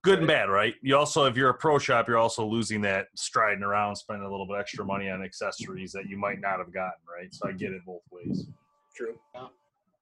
good 0.03 0.19
and 0.19 0.27
bad, 0.27 0.49
right? 0.49 0.75
You 0.81 0.97
also, 0.97 1.25
if 1.25 1.35
you're 1.35 1.49
a 1.49 1.53
pro 1.55 1.77
shop, 1.77 2.07
you're 2.07 2.17
also 2.17 2.45
losing 2.45 2.81
that 2.81 3.07
striding 3.15 3.63
around, 3.63 3.95
spending 3.95 4.25
a 4.25 4.31
little 4.31 4.47
bit 4.47 4.57
extra 4.59 4.85
money 4.85 5.09
on 5.09 5.23
accessories 5.23 5.91
that 5.93 6.07
you 6.07 6.17
might 6.17 6.39
not 6.39 6.59
have 6.59 6.71
gotten, 6.71 7.01
right? 7.11 7.33
So 7.33 7.47
I 7.47 7.53
get 7.53 7.71
it 7.71 7.81
both 7.85 8.03
ways. 8.11 8.47
True. 8.95 9.17
Yeah. 9.33 9.47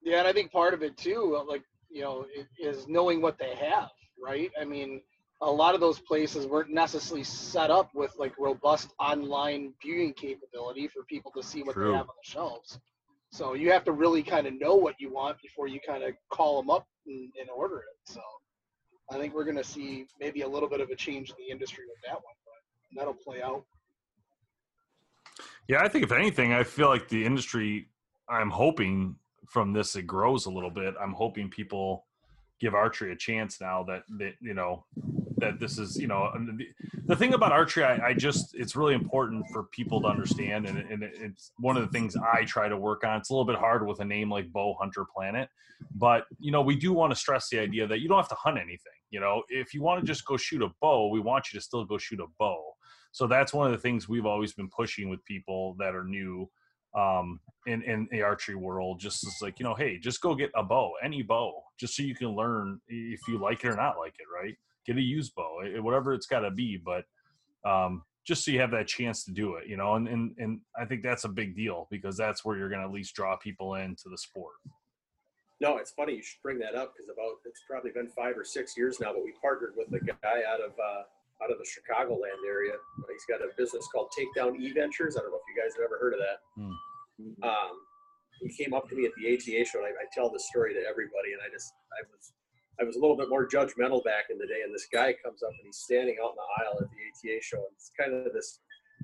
Yeah, 0.04 0.20
and 0.20 0.28
I 0.28 0.34
think 0.34 0.52
part 0.52 0.74
of 0.74 0.84
it 0.84 0.98
too, 0.98 1.38
uh, 1.40 1.44
like 1.44 1.64
you 1.90 2.02
know, 2.02 2.26
is 2.60 2.88
knowing 2.88 3.22
what 3.22 3.38
they 3.38 3.56
have, 3.56 3.90
right? 4.22 4.52
I 4.60 4.66
mean, 4.66 5.02
a 5.42 5.52
lot 5.52 5.76
of 5.76 5.82
those 5.82 6.00
places 6.00 6.48
weren't 6.48 6.72
necessarily 6.72 7.24
set 7.24 7.70
up 7.70 7.90
with 7.94 8.14
like 8.18 8.34
robust 8.40 8.94
online 9.00 9.74
viewing 9.82 10.14
capability 10.14 10.88
for 10.88 11.04
people 11.04 11.32
to 11.32 11.44
see 11.44 11.62
what 11.64 11.74
True. 11.74 11.92
they 11.92 11.98
have 11.98 12.10
on 12.10 12.16
the 12.24 12.30
shelves. 12.30 12.80
So 13.32 13.54
you 13.54 13.72
have 13.72 13.84
to 13.86 13.92
really 13.92 14.24
kind 14.24 14.48
of 14.48 14.60
know 14.60 14.76
what 14.76 14.96
you 15.00 15.12
want 15.12 15.42
before 15.42 15.68
you 15.68 15.80
kind 15.86 16.04
of 16.04 16.14
call 16.30 16.62
them 16.62 16.70
up 16.70 16.88
and, 17.08 17.32
and 17.40 17.50
order 17.50 17.78
it. 17.78 18.12
So 18.12 18.22
I 19.12 19.18
think 19.18 19.34
we're 19.34 19.44
going 19.44 19.58
to 19.58 19.64
see 19.64 20.06
maybe 20.20 20.42
a 20.42 20.48
little 20.48 20.70
bit 20.70 20.82
of 20.82 20.90
a 20.90 20.96
change 20.96 21.30
in 21.30 21.36
the 21.40 21.52
industry 21.52 21.84
with 21.88 21.98
that 22.06 22.16
one, 22.16 22.36
but 22.46 23.00
that'll 23.00 23.14
play 23.14 23.42
out. 23.42 23.66
Yeah, 25.68 25.82
I 25.82 25.88
think 25.88 26.04
if 26.04 26.12
anything, 26.12 26.54
I 26.54 26.64
feel 26.64 26.88
like 26.88 27.10
the 27.10 27.26
industry. 27.26 27.88
I'm 28.30 28.50
hoping 28.50 29.16
from 29.48 29.74
this 29.74 29.96
it 29.96 30.04
grows 30.04 30.46
a 30.46 30.52
little 30.52 30.70
bit. 30.70 30.96
I'm 31.00 31.14
hoping 31.14 31.50
people 31.50 32.06
give 32.60 32.74
archery 32.74 33.12
a 33.12 33.16
chance 33.16 33.60
now 33.60 33.84
that 33.84 34.04
that 34.18 34.34
you 34.40 34.54
know 34.54 34.86
that 35.38 35.60
this 35.60 35.78
is 35.78 35.98
you 36.00 36.08
know 36.08 36.32
the, 36.34 36.66
the 37.06 37.16
thing 37.16 37.34
about 37.34 37.52
archery 37.52 37.84
I, 37.84 38.10
I, 38.10 38.14
just 38.14 38.56
it's 38.56 38.76
really 38.76 38.94
important 38.94 39.46
for 39.52 39.64
people 39.64 40.00
to 40.02 40.08
understand 40.08 40.66
and, 40.68 40.78
and 40.78 41.04
it's 41.04 41.52
one 41.58 41.76
of 41.76 41.84
the 41.84 41.90
things 41.90 42.16
i 42.16 42.46
try 42.46 42.70
to 42.70 42.78
work 42.78 43.04
on. 43.04 43.18
It's 43.18 43.30
a 43.30 43.34
little 43.34 43.46
bit 43.46 43.58
hard 43.58 43.86
with 43.86 44.00
a 44.00 44.06
name 44.06 44.32
like 44.32 44.52
bow 44.54 44.76
hunter 44.80 45.06
planet 45.14 45.50
but 45.96 46.26
you 46.40 46.52
know 46.52 46.62
we 46.62 46.76
do 46.76 46.94
want 46.94 47.12
to 47.12 47.16
stress 47.16 47.50
the 47.50 47.60
idea 47.60 47.86
that 47.88 48.00
you 48.00 48.08
don't 48.08 48.18
have 48.18 48.30
to 48.30 48.36
hunt 48.36 48.58
anything 48.58 48.94
you 49.14 49.20
know? 49.20 49.44
If 49.48 49.74
you 49.74 49.82
want 49.82 50.02
to 50.02 50.06
just 50.06 50.26
go 50.26 50.36
shoot 50.36 50.62
a 50.62 50.70
bow 50.82 51.08
we 51.10 51.20
want 51.20 51.54
you 51.54 51.60
to 51.60 51.64
still 51.64 51.86
go 51.86 51.98
shoot 51.98 52.20
a 52.20 52.26
bow. 52.40 52.62
So 53.12 53.28
that's 53.28 53.54
one 53.54 53.68
of 53.68 53.74
the 53.74 53.78
things 53.78 54.10
we've 54.10 54.26
always 54.26 54.54
been 54.54 54.70
pushing 54.70 55.08
with 55.08 55.24
people 55.24 55.76
that 55.80 55.94
are 55.96 56.04
new 56.04 56.50
um, 56.96 57.40
in 57.66 57.82
in 57.84 58.08
the 58.12 58.22
archery 58.22 58.56
world. 58.56 59.00
Just 59.00 59.26
like 59.42 59.60
you 59.60 59.64
know, 59.64 59.76
hey, 59.76 59.98
just 59.98 60.22
go 60.22 60.36
get 60.36 60.52
a 60.56 60.64
bow, 60.64 60.94
any 61.04 61.22
bow, 61.22 61.64
just 61.80 61.96
so 61.96 62.04
you 62.04 62.16
can 62.16 62.30
learn 62.30 62.80
if 62.88 63.22
you 63.28 63.38
like 63.38 63.64
it 63.64 63.70
or 63.70 63.76
not 63.76 63.98
like 63.98 64.16
it. 64.20 64.28
Right? 64.34 64.56
Get 64.86 64.98
a 64.98 65.02
used 65.02 65.34
bow, 65.36 65.60
whatever 65.82 66.14
it's 66.14 66.26
got 66.26 66.42
to 66.42 66.52
be, 66.52 66.78
but 66.78 67.06
um, 67.66 68.04
just 68.26 68.44
so 68.44 68.52
you 68.52 68.60
have 68.60 68.72
that 68.72 68.88
chance 68.88 69.24
to 69.26 69.32
do 69.32 69.56
it. 69.56 69.68
You 69.68 69.78
know, 69.78 69.96
and 69.96 70.08
and 70.08 70.36
and 70.38 70.60
I 70.80 70.86
think 70.86 71.04
that's 71.04 71.24
a 71.24 71.30
big 71.30 71.56
deal 71.56 71.88
because 71.90 72.18
that's 72.18 72.44
where 72.44 72.58
you're 72.58 72.70
going 72.70 72.82
to 72.82 72.88
at 72.88 72.94
least 72.94 73.16
draw 73.16 73.36
people 73.38 73.76
into 73.76 74.10
the 74.10 74.18
sport. 74.18 74.56
No, 75.62 75.78
it's 75.78 75.92
funny 75.92 76.16
you 76.16 76.22
should 76.22 76.42
bring 76.44 76.60
that 76.60 76.76
up 76.76 76.94
because 76.94 77.10
about 77.10 77.40
it's 77.46 77.62
probably 77.70 77.92
been 77.92 78.10
five 78.10 78.38
or 78.38 78.44
six 78.44 78.76
years 78.76 79.00
now, 79.00 79.14
but 79.14 79.24
we 79.24 79.34
partnered 79.42 79.74
with 79.78 79.88
a 79.94 80.04
guy 80.04 80.42
out 80.46 80.60
of 80.60 80.72
uh, 80.72 81.04
out 81.44 81.52
of 81.52 81.60
the 81.60 81.68
Chicagoland 81.68 82.48
area. 82.48 82.74
He's 83.12 83.28
got 83.28 83.44
a 83.44 83.52
business 83.58 83.88
called 83.92 84.12
Takedown 84.16 84.56
E 84.56 84.72
Ventures. 84.72 85.18
I 85.18 85.22
don't 85.22 85.32
know 85.32 85.42
if 85.44 85.50
you 85.52 85.60
guys 85.60 85.76
have 85.76 85.84
ever 85.84 86.00
heard 86.00 86.14
of 86.14 86.22
that. 86.24 86.40
Mm. 86.56 87.44
Um, 87.44 87.76
he 88.42 88.50
came 88.50 88.74
up 88.74 88.90
to 88.90 88.96
me 88.96 89.06
at 89.06 89.12
the 89.20 89.36
ATA 89.36 89.66
show, 89.66 89.84
and 89.84 89.88
I, 89.88 89.92
I 89.92 90.08
tell 90.12 90.32
this 90.32 90.48
story 90.48 90.74
to 90.74 90.82
everybody, 90.88 91.36
and 91.36 91.42
I 91.44 91.52
just 91.52 91.72
I 91.92 92.02
was 92.08 92.34
I 92.80 92.84
was 92.84 92.96
a 92.96 93.00
little 93.00 93.18
bit 93.18 93.30
more 93.30 93.48
judgmental 93.48 94.04
back 94.04 94.32
in 94.32 94.38
the 94.38 94.48
day, 94.48 94.64
and 94.66 94.74
this 94.74 94.88
guy 94.92 95.14
comes 95.24 95.44
up 95.44 95.52
and 95.52 95.66
he's 95.66 95.78
standing 95.78 96.18
out 96.24 96.34
in 96.34 96.40
the 96.40 96.50
aisle 96.64 96.78
at 96.82 96.90
the 96.90 97.02
ATA 97.12 97.38
show, 97.44 97.62
and 97.62 97.76
it's 97.76 97.92
kind 98.00 98.14
of 98.14 98.34
this 98.34 98.60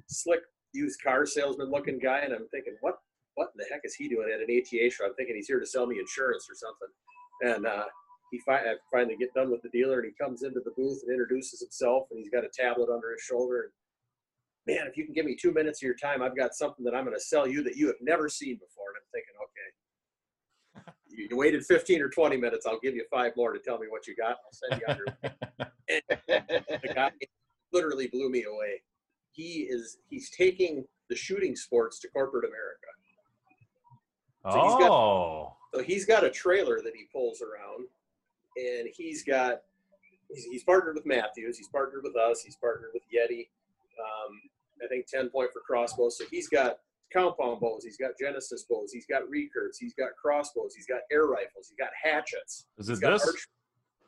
slick 0.08 0.41
used 0.73 1.02
car 1.04 1.25
salesman 1.25 1.69
looking 1.69 1.99
guy, 1.99 2.19
and 2.19 2.34
I'm 2.34 2.47
thinking, 2.49 2.75
what 2.82 2.95
what 3.36 3.52
in 3.54 3.60
the 3.62 3.69
heck 3.71 3.82
is 3.84 3.95
he 3.95 4.10
doing 4.10 4.30
at 4.34 4.41
an 4.41 4.49
ATA 4.49 4.89
show? 4.89 5.06
I'm 5.06 5.15
thinking 5.15 5.36
he's 5.36 5.47
here 5.47 5.60
to 5.60 5.65
sell 5.65 5.86
me 5.86 5.99
insurance 5.99 6.47
or 6.49 6.56
something, 6.56 7.56
and 7.56 7.65
uh, 7.65 7.86
he 8.32 8.39
fi- 8.39 8.62
I 8.62 8.76
finally 8.92 9.15
get 9.18 9.34
done 9.34 9.50
with 9.52 9.62
the 9.62 9.70
dealer, 9.70 10.00
and 10.00 10.06
he 10.12 10.24
comes 10.24 10.44
into 10.44 10.60
the 10.63 10.72
booth 10.72 11.02
and 11.04 11.12
introduces 11.12 11.62
himself, 11.62 12.08
and 12.12 12.20
he's 12.20 12.30
got 12.30 12.44
a 12.44 12.50
tablet 12.54 12.89
under 12.94 13.12
his 13.12 13.22
shoulder. 13.22 13.72
And 14.68 14.76
man, 14.76 14.88
if 14.88 14.98
you 14.98 15.06
can 15.06 15.13
give 15.13 15.26
me 15.26 15.36
two 15.39 15.52
minutes 15.54 15.80
of 15.82 15.86
your 15.86 15.96
time, 15.96 16.22
I've 16.22 16.38
got 16.38 16.54
something 16.54 16.86
that 16.86 16.94
I'm 16.94 17.06
going 17.06 17.15
to 17.18 17.22
sell 17.24 17.48
you 17.48 17.63
that 17.63 17.76
you 17.76 17.88
have 17.88 17.96
never 18.02 18.30
seen 18.30 18.56
before. 18.56 18.86
And 18.94 18.98
I'm 19.02 20.84
thinking, 20.84 20.86
okay, 20.86 21.28
you, 21.32 21.38
waited 21.38 21.65
15 21.65 22.02
or 22.02 22.10
20 22.10 22.38
minutes. 22.38 22.65
I'll 22.65 22.80
give 22.80 22.96
you 22.96 23.06
five 23.12 23.34
more 23.36 23.54
to 23.54 23.60
tell 23.60 23.80
me 23.80 23.88
what 23.89 24.08
you 24.08 24.15
got. 24.15 24.38
I'll 24.46 24.70
send 24.70 24.82
you 24.82 24.88
under. 24.88 25.72
and 26.30 26.82
the 26.84 26.94
guy 26.94 27.12
literally 27.74 28.08
blew 28.08 28.30
me 28.30 28.44
away. 28.44 28.82
He 29.32 29.68
is 29.70 29.98
he's 30.10 30.30
taking 30.32 30.86
the 31.10 31.15
shooting 31.15 31.56
sports 31.56 32.00
to 32.00 32.08
corporate 32.10 32.46
America. 32.46 32.88
So 34.52 34.63
he's 34.63 34.76
got- 34.80 34.92
oh, 34.92 35.54
So 35.74 35.84
he's 35.84 36.06
got 36.06 36.24
a 36.24 36.30
trailer 36.30 36.82
that 36.82 36.96
he 36.96 37.06
pulls 37.12 37.42
around, 37.42 37.88
and 38.60 38.89
he's 38.95 39.24
got 39.24 39.62
he's, 40.34 40.45
he's 40.45 40.63
partnered 40.63 40.95
with 40.95 41.06
Mathews. 41.06 41.58
He's 41.58 41.67
partnered 41.69 42.02
with 42.04 42.15
us. 42.15 42.41
He's 42.41 42.56
partnered 42.56 42.91
with 42.93 43.04
Yeti. 43.13 43.48
Um, 44.00 44.41
I 44.84 44.88
think 44.88 45.08
TenPoint 45.08 45.52
for 45.52 45.62
crossbows. 45.65 46.17
So 46.17 46.26
he's 46.32 46.48
got 46.48 46.78
compound 47.12 47.60
bows. 47.60 47.84
He's 47.84 47.98
got 47.98 48.12
Genesis 48.19 48.65
bows. 48.69 48.91
He's 48.93 49.06
got 49.06 49.24
recurves. 49.24 49.78
He's 49.80 49.93
got 49.93 50.10
crossbows. 50.22 50.74
He's 50.76 50.86
got 50.86 51.02
air 51.12 51.26
rifles. 51.26 51.67
He's 51.69 51.78
got 51.78 51.89
hatchets. 52.02 52.65
is 52.78 52.89
it 52.89 53.00
this? 53.02 53.26
arch- 53.28 53.48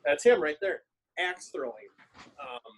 That's 0.04 0.24
him 0.24 0.42
right 0.42 0.56
there. 0.60 0.82
Axe 1.18 1.48
throwing. 1.48 1.74
Um, 2.40 2.72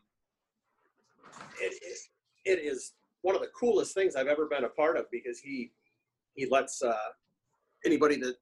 it, 1.60 1.74
it, 1.82 1.98
it 2.44 2.58
is 2.64 2.92
one 3.22 3.34
of 3.34 3.40
the 3.40 3.48
coolest 3.58 3.94
things 3.94 4.16
I've 4.16 4.26
ever 4.26 4.46
been 4.46 4.64
a 4.64 4.68
part 4.68 4.96
of 4.96 5.06
because 5.10 5.38
he 5.38 5.70
he 6.34 6.46
lets 6.50 6.82
uh, 6.82 6.94
anybody 7.86 8.16
that 8.16 8.34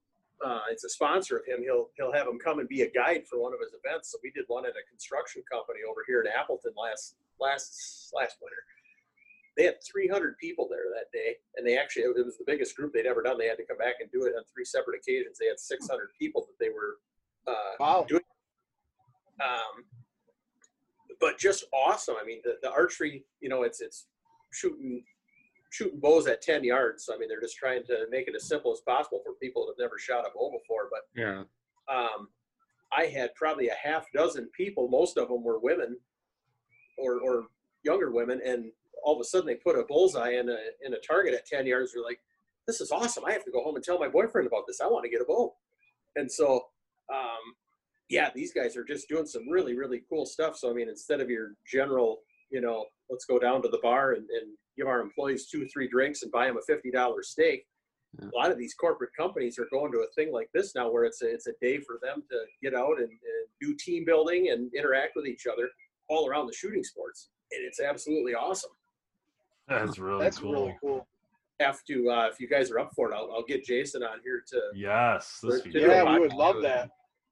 uh, 0.45 0.61
it's 0.71 0.85
a 0.85 0.89
sponsor 0.89 1.37
of 1.39 1.47
him. 1.47 1.63
He'll 1.63 1.89
he'll 1.97 2.13
have 2.13 2.27
him 2.27 2.39
come 2.39 2.59
and 2.59 2.69
be 2.69 2.83
a 2.83 2.91
guide 2.91 3.27
for 3.29 3.39
one 3.41 3.53
of 3.53 3.61
his 3.61 3.75
events. 3.83 4.11
So 4.13 4.19
we 4.23 4.31
did 4.31 4.45
one 4.49 4.65
at 4.67 4.73
a 4.73 4.85
construction 4.89 5.43
company 5.51 5.81
over 5.89 6.05
here 6.07 6.21
in 6.21 6.27
Appleton 6.29 6.73
last 6.77 7.17
last 7.41 8.11
last 8.15 8.37
winter. 8.43 8.57
They 9.57 9.65
had 9.65 9.77
300 9.85 10.39
people 10.39 10.67
there 10.71 10.87
that 10.95 11.13
day, 11.13 11.37
and 11.57 11.67
they 11.67 11.77
actually 11.77 12.05
it 12.05 12.25
was 12.25 12.39
the 12.39 12.45
biggest 12.47 12.75
group 12.77 12.93
they'd 12.93 13.07
ever 13.07 13.23
done. 13.23 13.37
They 13.39 13.49
had 13.49 13.59
to 13.59 13.67
come 13.67 13.79
back 13.79 13.97
and 14.01 14.11
do 14.11 14.25
it 14.25 14.35
on 14.37 14.43
three 14.53 14.65
separate 14.65 14.99
occasions. 14.99 15.39
They 15.39 15.47
had 15.47 15.61
600 15.61 16.09
people 16.19 16.47
that 16.49 16.59
they 16.65 16.71
were 16.71 16.97
uh, 17.47 17.75
Wow. 17.79 18.07
doing. 18.09 18.23
Um, 19.41 19.85
but 21.21 21.39
just 21.39 21.65
awesome. 21.73 22.17
I 22.21 22.25
mean, 22.25 22.41
the, 22.45 22.57
the 22.63 22.71
archery, 22.71 23.25
you 23.41 23.49
know, 23.49 23.63
it's 23.63 23.81
it's 23.81 24.07
shooting 24.53 25.05
shooting 25.73 25.99
bows 26.01 26.27
at 26.27 26.43
10 26.43 26.65
yards. 26.65 27.07
So 27.07 27.15
I 27.15 27.19
mean, 27.19 27.29
they're 27.29 27.41
just 27.41 27.57
trying 27.57 27.83
to 27.85 28.07
make 28.11 28.29
it 28.29 28.35
as 28.37 28.47
simple 28.47 28.73
as 28.73 28.81
possible 28.81 29.21
for 29.25 29.33
people 29.35 29.65
that 29.67 29.73
have 29.73 29.85
never 29.85 29.99
shot 29.99 30.27
a 30.27 30.31
bow 30.39 30.51
before. 30.51 30.89
But 30.91 31.09
Yeah. 31.19 31.45
um, 31.89 32.29
I 32.95 33.07
had 33.07 33.35
probably 33.35 33.69
a 33.69 33.75
half 33.83 34.05
dozen 34.13 34.51
people. 34.55 34.87
Most 34.89 35.17
of 35.17 35.29
them 35.29 35.43
were 35.43 35.59
women 35.59 35.99
or, 36.99 37.21
or 37.21 37.47
younger 37.85 38.11
women, 38.11 38.43
and 38.45 38.71
all 39.03 39.15
of 39.15 39.21
a 39.21 39.25
sudden 39.25 39.47
they 39.47 39.55
put 39.55 39.79
a 39.79 39.83
bullseye 39.85 40.33
in 40.33 40.51
a 40.51 40.59
in 40.85 40.93
a 40.93 40.99
target 40.99 41.33
at 41.33 41.47
10 41.47 41.67
yards. 41.67 41.95
They're 41.95 42.03
like, 42.03 42.21
"This 42.67 42.83
is 42.83 42.93
awesome! 42.93 43.25
I 43.25 43.33
have 43.33 43.45
to 43.47 43.51
go 43.51 43.63
home 43.65 43.77
and 43.77 43.83
tell 43.85 43.99
my 43.99 44.09
boyfriend 44.09 44.47
about 44.47 44.67
this. 44.67 44.81
I 44.83 44.87
want 44.87 45.05
to 45.05 45.11
get 45.11 45.23
a 45.23 45.25
bow." 45.25 45.55
And 46.17 46.31
so, 46.31 46.67
um, 47.13 47.55
yeah, 48.11 48.31
these 48.35 48.53
guys 48.53 48.77
are 48.77 48.85
just 48.85 49.09
doing 49.09 49.25
some 49.27 49.49
really 49.49 49.75
really 49.75 50.03
cool 50.11 50.27
stuff. 50.27 50.57
So 50.59 50.71
I 50.71 50.75
mean, 50.75 50.91
instead 50.91 51.23
of 51.23 51.31
your 51.31 51.55
general, 51.67 52.21
you 52.51 52.61
know, 52.61 52.85
let's 53.09 53.25
go 53.25 53.39
down 53.39 53.63
to 53.63 53.69
the 53.69 53.81
bar 53.83 54.13
and, 54.13 54.29
and 54.29 54.53
give 54.77 54.87
our 54.87 55.01
employees 55.01 55.49
two 55.49 55.67
three 55.67 55.89
drinks 55.89 56.23
and 56.23 56.33
buy 56.33 56.47
them 56.47 56.57
a 56.57 56.63
fifty 56.63 56.91
dollar 56.91 57.23
steak 57.23 57.67
Yeah. 58.19 58.29
a 58.33 58.37
lot 58.37 58.51
of 58.51 58.59
these 58.59 58.75
corporate 58.75 59.11
companies 59.19 59.59
are 59.59 59.69
going 59.71 59.93
to 59.93 59.99
a 59.99 60.07
thing 60.15 60.33
like 60.33 60.51
this 60.55 60.75
now 60.75 60.91
where 60.91 61.05
it's 61.05 61.23
a, 61.23 61.33
it's 61.33 61.47
a 61.47 61.53
day 61.61 61.79
for 61.79 61.99
them 62.03 62.23
to 62.31 62.37
get 62.63 62.75
out 62.75 62.99
and, 62.99 63.09
and 63.09 63.47
do 63.61 63.75
team 63.79 64.05
building 64.05 64.51
and 64.51 64.73
interact 64.75 65.13
with 65.17 65.27
each 65.27 65.47
other 65.51 65.69
all 66.09 66.29
around 66.29 66.47
the 66.47 66.53
shooting 66.53 66.85
sports 66.85 67.29
and 67.53 67.61
it's 67.65 67.81
absolutely 67.81 68.35
awesome 68.35 68.73
That's 69.69 69.99
really 69.99 70.23
That's 70.25 70.39
cool. 70.39 70.53
really 70.53 70.77
cool. 70.81 71.07
have 71.61 71.79
to 71.89 72.11
uh, 72.11 72.29
if 72.33 72.41
you 72.41 72.49
guys 72.49 72.71
are 72.71 72.79
up 72.79 72.91
for 72.95 73.11
it 73.11 73.15
I'll, 73.15 73.31
I'll 73.33 73.45
get 73.45 73.65
jason 73.65 74.03
on 74.03 74.19
here 74.25 74.43
to 74.49 74.61
Yes, 74.75 75.39
this 75.43 75.63
would 75.65 75.73
be 75.73 75.81
Yeah, 75.81 76.03
Yeah, 76.05 76.13
we 76.15 76.21
would 76.21 76.33
love 76.33 76.61
that. 76.63 76.91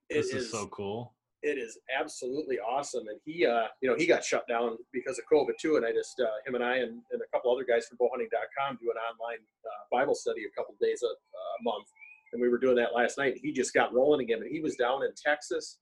it 0.09 0.15
This 0.17 0.27
is 0.35 0.45
is 0.45 0.51
so 0.51 0.67
cool. 0.69 1.15
It 1.43 1.59
is 1.59 1.79
absolutely 1.99 2.59
awesome. 2.59 3.09
And 3.09 3.19
he, 3.25 3.47
uh, 3.47 3.67
you 3.81 3.89
know, 3.89 3.97
he 3.97 4.07
got 4.07 4.25
shut 4.25 4.47
down 4.49 4.77
because 4.93 5.19
of 5.19 5.25
COVID 5.33 5.57
too. 5.59 5.77
And 5.77 5.87
I 5.87 5.93
just, 5.93 6.21
uh, 6.21 6.29
him 6.47 6.55
and 6.55 6.65
I 6.65 6.79
and, 6.79 7.01
and 7.11 7.23
a 7.23 7.37
couple 7.37 7.51
other 7.53 7.65
guys 7.65 7.87
from 7.87 7.99
bowhunting.com 7.99 8.79
do 8.81 8.91
an 8.91 8.99
online 8.99 9.39
uh, 9.65 9.83
Bible 9.91 10.15
study 10.15 10.43
a 10.45 10.59
couple 10.59 10.75
days 10.81 11.03
a, 11.03 11.07
a 11.07 11.63
month. 11.63 11.87
And 12.33 12.43
we 12.43 12.49
were 12.49 12.59
doing 12.59 12.77
that 12.77 12.95
last 12.95 13.19
night. 13.19 13.39
He 13.43 13.53
just 13.53 13.73
got 13.73 13.93
rolling 13.95 14.21
again. 14.21 14.43
And 14.43 14.51
he 14.51 14.61
was 14.61 14.77
down 14.77 15.03
in 15.03 15.11
Texas, 15.17 15.79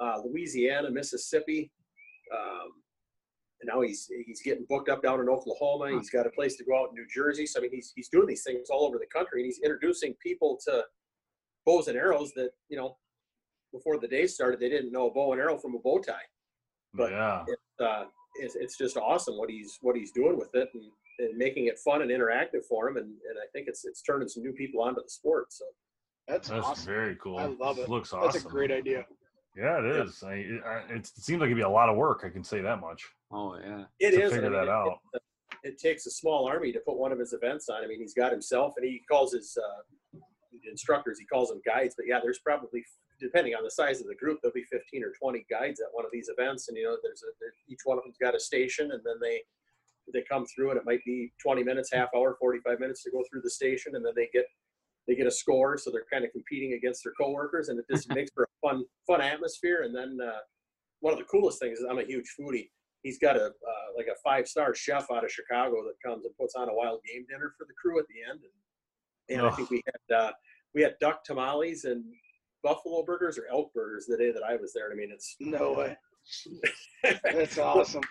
uh, 0.00 0.18
Louisiana, 0.24 0.90
Mississippi. 0.90 1.70
Um, 2.34 2.72
and 3.60 3.70
now 3.72 3.80
he's 3.80 4.10
he's 4.26 4.42
getting 4.42 4.66
booked 4.68 4.90
up 4.90 5.02
down 5.02 5.20
in 5.20 5.30
Oklahoma. 5.30 5.96
He's 5.96 6.10
got 6.10 6.26
a 6.26 6.30
place 6.30 6.56
to 6.56 6.64
go 6.64 6.78
out 6.78 6.90
in 6.90 6.94
New 6.94 7.06
Jersey. 7.08 7.46
So 7.46 7.60
I 7.60 7.62
mean, 7.62 7.70
he's 7.72 7.92
he's 7.96 8.10
doing 8.10 8.26
these 8.26 8.42
things 8.42 8.68
all 8.68 8.84
over 8.84 8.98
the 8.98 9.06
country, 9.06 9.40
and 9.40 9.46
he's 9.46 9.60
introducing 9.64 10.14
people 10.22 10.58
to 10.66 10.82
bows 11.64 11.88
and 11.88 11.96
arrows 11.96 12.32
that 12.36 12.50
you 12.68 12.76
know 12.76 12.98
before 13.72 13.98
the 13.98 14.08
day 14.08 14.26
started 14.26 14.60
they 14.60 14.68
didn't 14.68 14.92
know 14.92 15.08
a 15.08 15.12
bow 15.12 15.32
and 15.32 15.40
arrow 15.40 15.58
from 15.58 15.74
a 15.74 15.78
bow 15.78 15.98
tie. 15.98 16.14
But 16.94 17.10
yeah. 17.12 17.44
It's 17.46 17.80
uh, 17.80 18.04
it's, 18.36 18.54
it's 18.56 18.76
just 18.78 18.96
awesome 18.96 19.36
what 19.36 19.50
he's 19.50 19.78
what 19.82 19.96
he's 19.96 20.12
doing 20.12 20.36
with 20.38 20.54
it 20.54 20.68
and, 20.74 20.84
and 21.18 21.36
making 21.38 21.66
it 21.66 21.78
fun 21.78 22.02
and 22.02 22.10
interactive 22.10 22.64
for 22.68 22.88
him. 22.88 22.96
And, 22.96 23.06
and 23.06 23.38
I 23.38 23.46
think 23.52 23.66
it's 23.68 23.84
it's 23.84 24.02
turning 24.02 24.28
some 24.28 24.42
new 24.42 24.52
people 24.52 24.82
onto 24.82 25.02
the 25.02 25.08
sport. 25.08 25.52
So 25.52 25.64
That's, 26.28 26.48
That's 26.48 26.66
awesome. 26.66 26.86
very 26.86 27.16
cool. 27.16 27.38
I 27.38 27.46
love 27.46 27.78
it. 27.78 27.88
Looks 27.88 28.12
awesome. 28.12 28.30
That's 28.32 28.44
a 28.44 28.48
great 28.48 28.70
idea. 28.70 29.04
Yeah, 29.56 29.78
it 29.78 29.86
is. 29.86 30.20
Yeah. 30.22 30.28
I, 30.28 30.34
it, 30.34 30.62
I- 30.66 30.94
it 30.94 31.06
seems 31.06 31.40
like 31.40 31.46
it'd 31.46 31.56
be 31.56 31.62
a 31.62 31.68
lot 31.68 31.88
of 31.88 31.96
work. 31.96 32.22
I 32.24 32.28
can 32.30 32.44
say 32.44 32.60
that 32.60 32.80
much. 32.80 33.02
Oh 33.32 33.56
yeah. 33.56 33.84
it 34.00 34.10
To 34.12 34.22
is. 34.22 34.32
figure 34.32 34.46
I 34.46 34.50
mean, 34.50 34.52
that 34.52 34.62
it- 34.64 34.68
out. 34.68 34.98
It, 35.14 35.22
it 35.64 35.78
takes 35.80 36.06
a 36.06 36.10
small 36.10 36.46
army 36.46 36.70
to 36.72 36.80
put 36.80 36.96
one 36.98 37.10
of 37.12 37.18
his 37.18 37.32
events 37.32 37.68
on. 37.68 37.82
I 37.82 37.86
mean, 37.88 37.98
he's 38.00 38.14
got 38.14 38.30
himself, 38.30 38.74
and 38.76 38.86
he 38.86 39.02
calls 39.10 39.32
his 39.32 39.56
uh, 39.60 40.18
instructors. 40.68 41.18
He 41.18 41.26
calls 41.26 41.48
them 41.48 41.60
guides. 41.64 41.94
But 41.96 42.06
yeah, 42.08 42.20
there's 42.22 42.40
probably 42.40 42.84
depending 43.20 43.54
on 43.54 43.64
the 43.64 43.70
size 43.70 44.00
of 44.00 44.06
the 44.06 44.14
group, 44.14 44.38
there'll 44.42 44.54
be 44.54 44.64
15 44.70 45.02
or 45.02 45.12
20 45.20 45.46
guides 45.50 45.80
at 45.80 45.88
one 45.92 46.04
of 46.04 46.10
these 46.12 46.28
events, 46.28 46.68
and 46.68 46.76
you 46.76 46.84
know, 46.84 46.96
there's 47.02 47.22
a 47.22 47.32
there, 47.40 47.52
each 47.68 47.80
one 47.84 47.98
of 47.98 48.04
them's 48.04 48.18
got 48.18 48.34
a 48.34 48.40
station, 48.40 48.90
and 48.92 49.00
then 49.04 49.16
they 49.20 49.42
they 50.12 50.22
come 50.28 50.46
through, 50.46 50.70
and 50.70 50.78
it 50.78 50.86
might 50.86 51.04
be 51.04 51.32
20 51.42 51.64
minutes, 51.64 51.90
half 51.92 52.08
hour, 52.14 52.36
45 52.38 52.78
minutes 52.78 53.02
to 53.02 53.10
go 53.10 53.24
through 53.28 53.40
the 53.42 53.50
station, 53.50 53.96
and 53.96 54.04
then 54.04 54.12
they 54.14 54.28
get 54.32 54.46
they 55.08 55.14
get 55.14 55.26
a 55.26 55.30
score, 55.30 55.78
so 55.78 55.90
they're 55.90 56.06
kind 56.12 56.24
of 56.24 56.32
competing 56.32 56.74
against 56.74 57.04
their 57.04 57.12
coworkers, 57.20 57.68
and 57.68 57.78
it 57.78 57.86
just 57.90 58.08
makes 58.14 58.30
for 58.32 58.44
a 58.44 58.68
fun 58.68 58.84
fun 59.06 59.20
atmosphere. 59.20 59.82
And 59.82 59.94
then 59.94 60.18
uh, 60.22 60.40
one 61.00 61.12
of 61.12 61.18
the 61.18 61.24
coolest 61.24 61.60
things 61.60 61.78
is 61.78 61.86
I'm 61.88 61.98
a 61.98 62.04
huge 62.04 62.34
foodie. 62.38 62.68
He's 63.02 63.18
got 63.18 63.36
a 63.36 63.46
uh, 63.46 63.86
like 63.96 64.06
a 64.06 64.18
five 64.24 64.46
star 64.46 64.74
chef 64.74 65.06
out 65.12 65.24
of 65.24 65.30
Chicago 65.30 65.84
that 65.84 65.94
comes 66.04 66.24
and 66.24 66.36
puts 66.36 66.54
on 66.54 66.68
a 66.68 66.74
wild 66.74 67.00
game 67.06 67.24
dinner 67.28 67.54
for 67.56 67.64
the 67.66 67.74
crew 67.80 67.98
at 67.98 68.06
the 68.08 68.30
end, 68.30 68.40
and, 69.28 69.38
and 69.38 69.46
I 69.46 69.50
think 69.54 69.70
we 69.70 69.82
had 69.86 70.16
uh, 70.16 70.32
we 70.76 70.82
had 70.82 70.94
duck 71.00 71.24
tamales 71.24 71.84
and 71.84 72.04
buffalo 72.62 73.02
burgers 73.02 73.38
or 73.38 73.46
elk 73.50 73.72
burgers 73.74 74.04
the 74.06 74.16
day 74.16 74.30
that 74.30 74.42
I 74.46 74.56
was 74.56 74.74
there. 74.74 74.92
I 74.92 74.94
mean, 74.94 75.08
it's 75.10 75.34
No 75.40 75.72
way. 75.78 75.96
That's 77.24 77.56
awesome. 77.58 78.02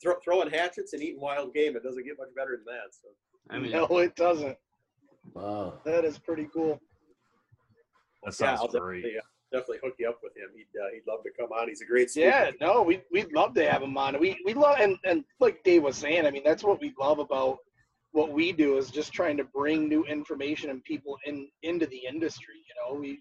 throw, 0.00 0.14
throwing 0.24 0.50
hatchets 0.50 0.92
and 0.92 1.02
eating 1.02 1.20
wild 1.20 1.52
game. 1.52 1.74
It 1.76 1.82
doesn't 1.82 2.04
get 2.06 2.16
much 2.16 2.28
better 2.36 2.56
than 2.56 2.64
that. 2.66 2.94
So 2.94 3.08
I 3.50 3.58
mean, 3.58 3.72
No, 3.72 3.86
it 3.98 4.14
doesn't. 4.14 4.56
Wow. 5.34 5.80
That 5.84 6.04
is 6.04 6.16
pretty 6.16 6.48
cool. 6.54 6.80
That 8.22 8.30
yeah, 8.40 8.56
sounds 8.56 8.60
I'll 8.60 8.68
great. 8.68 9.02
definitely, 9.02 9.18
uh, 9.18 9.22
definitely 9.52 9.78
hook 9.82 9.94
you 9.98 10.08
up 10.08 10.20
with 10.22 10.36
him. 10.36 10.50
He'd 10.54 10.80
uh, 10.80 10.86
he'd 10.94 11.10
love 11.10 11.24
to 11.24 11.30
come 11.38 11.50
on. 11.50 11.68
He's 11.68 11.80
a 11.82 11.86
great 11.86 12.08
speaker. 12.10 12.28
Yeah, 12.28 12.50
no, 12.60 12.82
we 12.82 13.00
we'd 13.12 13.32
love 13.32 13.52
to 13.54 13.68
have 13.68 13.82
him 13.82 13.98
on. 13.98 14.18
We 14.20 14.38
we 14.46 14.54
love 14.54 14.76
and 14.80 14.96
and 15.04 15.24
like 15.40 15.62
Dave 15.64 15.82
was 15.82 15.96
saying, 15.96 16.24
I 16.24 16.30
mean 16.30 16.42
that's 16.44 16.62
what 16.62 16.80
we 16.80 16.94
love 17.00 17.18
about 17.18 17.58
what 18.14 18.30
we 18.30 18.52
do 18.52 18.78
is 18.78 18.90
just 18.92 19.12
trying 19.12 19.36
to 19.36 19.44
bring 19.44 19.88
new 19.88 20.04
information 20.04 20.70
and 20.70 20.82
people 20.84 21.18
in 21.26 21.48
into 21.64 21.84
the 21.86 22.00
industry. 22.08 22.54
You 22.68 22.74
know, 22.94 23.00
we 23.00 23.18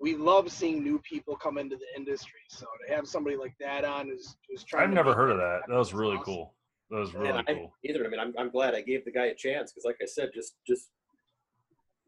we 0.00 0.16
love 0.16 0.50
seeing 0.50 0.82
new 0.82 0.98
people 0.98 1.36
come 1.36 1.58
into 1.58 1.76
the 1.76 1.86
industry. 1.96 2.40
So 2.48 2.66
to 2.86 2.94
have 2.94 3.06
somebody 3.06 3.36
like 3.36 3.54
that 3.60 3.84
on 3.84 4.08
who's 4.08 4.36
who's 4.50 4.64
trying. 4.64 4.82
I've 4.88 4.94
never 4.94 5.14
heard 5.14 5.30
of 5.30 5.38
that 5.38 5.60
that. 5.66 5.72
That 5.72 5.78
was 5.78 5.94
really 5.94 6.16
awesome. 6.16 6.24
cool. 6.24 6.54
That 6.90 6.98
was 6.98 7.14
And 7.14 7.22
really 7.22 7.44
I, 7.46 7.54
cool. 7.54 7.72
either. 7.84 8.04
I 8.04 8.08
mean, 8.08 8.20
I'm, 8.20 8.34
I'm 8.36 8.50
glad 8.50 8.74
I 8.74 8.80
gave 8.80 9.04
the 9.04 9.12
guy 9.12 9.26
a 9.26 9.34
chance 9.34 9.70
because, 9.72 9.84
like 9.84 9.98
I 10.02 10.06
said, 10.06 10.30
just 10.34 10.56
just 10.66 10.90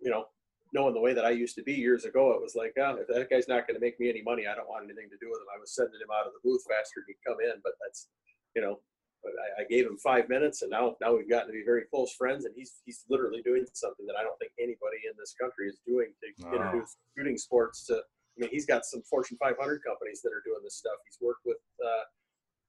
you 0.01 0.11
know, 0.11 0.25
knowing 0.73 0.95
the 0.95 1.01
way 1.01 1.15
that 1.15 1.25
I 1.25 1.31
used 1.31 1.55
to 1.57 1.63
be 1.63 1.75
years 1.75 2.05
ago, 2.05 2.33
it 2.33 2.43
was 2.43 2.55
like, 2.57 2.75
oh, 2.81 2.99
if 3.01 3.07
that 3.09 3.31
guy's 3.31 3.47
not 3.49 3.67
going 3.67 3.75
to 3.75 3.81
make 3.81 3.99
me 4.01 4.11
any 4.11 4.23
money, 4.23 4.47
I 4.47 4.55
don't 4.55 4.69
want 4.69 4.85
anything 4.85 5.09
to 5.11 5.19
do 5.21 5.31
with 5.31 5.39
him. 5.41 5.47
I 5.55 5.59
was 5.61 5.73
sending 5.75 6.01
him 6.01 6.11
out 6.13 6.27
of 6.27 6.33
the 6.33 6.43
booth 6.43 6.63
faster 6.69 6.99
than 6.99 7.15
he'd 7.15 7.23
come 7.27 7.39
in. 7.43 7.61
But 7.63 7.73
that's, 7.83 8.09
you 8.55 8.63
know, 8.63 8.81
but 9.23 9.33
I, 9.35 9.63
I, 9.63 9.65
gave 9.67 9.87
him 9.87 9.97
five 9.99 10.29
minutes, 10.29 10.63
and 10.63 10.71
now 10.71 10.97
now 11.01 11.17
we've 11.17 11.29
gotten 11.29 11.49
to 11.49 11.53
be 11.53 11.65
very 11.65 11.85
close 11.91 12.13
friends. 12.15 12.45
And 12.45 12.55
he's 12.57 12.81
he's 12.85 13.05
literally 13.09 13.43
doing 13.43 13.65
something 13.73 14.07
that 14.07 14.17
I 14.19 14.23
don't 14.23 14.39
think 14.39 14.53
anybody 14.59 15.03
in 15.07 15.15
this 15.19 15.35
country 15.41 15.69
is 15.69 15.79
doing 15.87 16.13
to 16.23 16.47
oh. 16.47 16.55
introduce 16.55 16.97
shooting 17.17 17.39
sports 17.39 17.87
to. 17.87 17.95
I 17.97 18.47
mean, 18.47 18.51
he's 18.53 18.67
got 18.67 18.85
some 18.85 19.03
Fortune 19.03 19.37
500 19.43 19.59
companies 19.83 20.23
that 20.23 20.31
are 20.31 20.43
doing 20.47 20.63
this 20.63 20.77
stuff. 20.77 20.95
He's 21.05 21.19
worked 21.21 21.43
with 21.45 21.59
uh, 21.83 22.07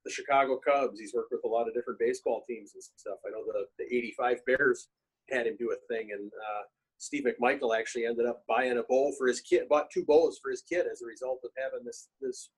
the 0.04 0.10
Chicago 0.10 0.58
Cubs. 0.58 1.00
He's 1.00 1.14
worked 1.14 1.32
with 1.32 1.46
a 1.46 1.48
lot 1.48 1.68
of 1.68 1.76
different 1.76 2.00
baseball 2.00 2.44
teams 2.50 2.72
and 2.74 2.82
stuff. 2.82 3.20
I 3.26 3.30
know 3.30 3.46
the 3.46 3.66
the 3.78 3.86
'85 3.86 4.46
Bears 4.46 4.90
had 5.30 5.46
him 5.46 5.56
do 5.60 5.72
a 5.72 5.94
thing, 5.94 6.10
and 6.12 6.32
uh, 6.34 6.64
Steve 6.98 7.26
McMichael 7.26 7.78
actually 7.78 8.06
ended 8.06 8.26
up 8.26 8.44
buying 8.48 8.78
a 8.78 8.84
bowl 8.84 9.14
for 9.18 9.28
his 9.28 9.42
kid, 9.42 9.70
bought 9.70 9.92
two 9.92 10.04
bowls 10.04 10.40
for 10.42 10.52
his 10.52 10.62
kid 10.62 10.86
as 10.92 11.02
a 11.02 11.06
result 11.06 11.40
of 11.44 11.52
having 11.58 11.86
this 11.86 12.10
this 12.22 12.50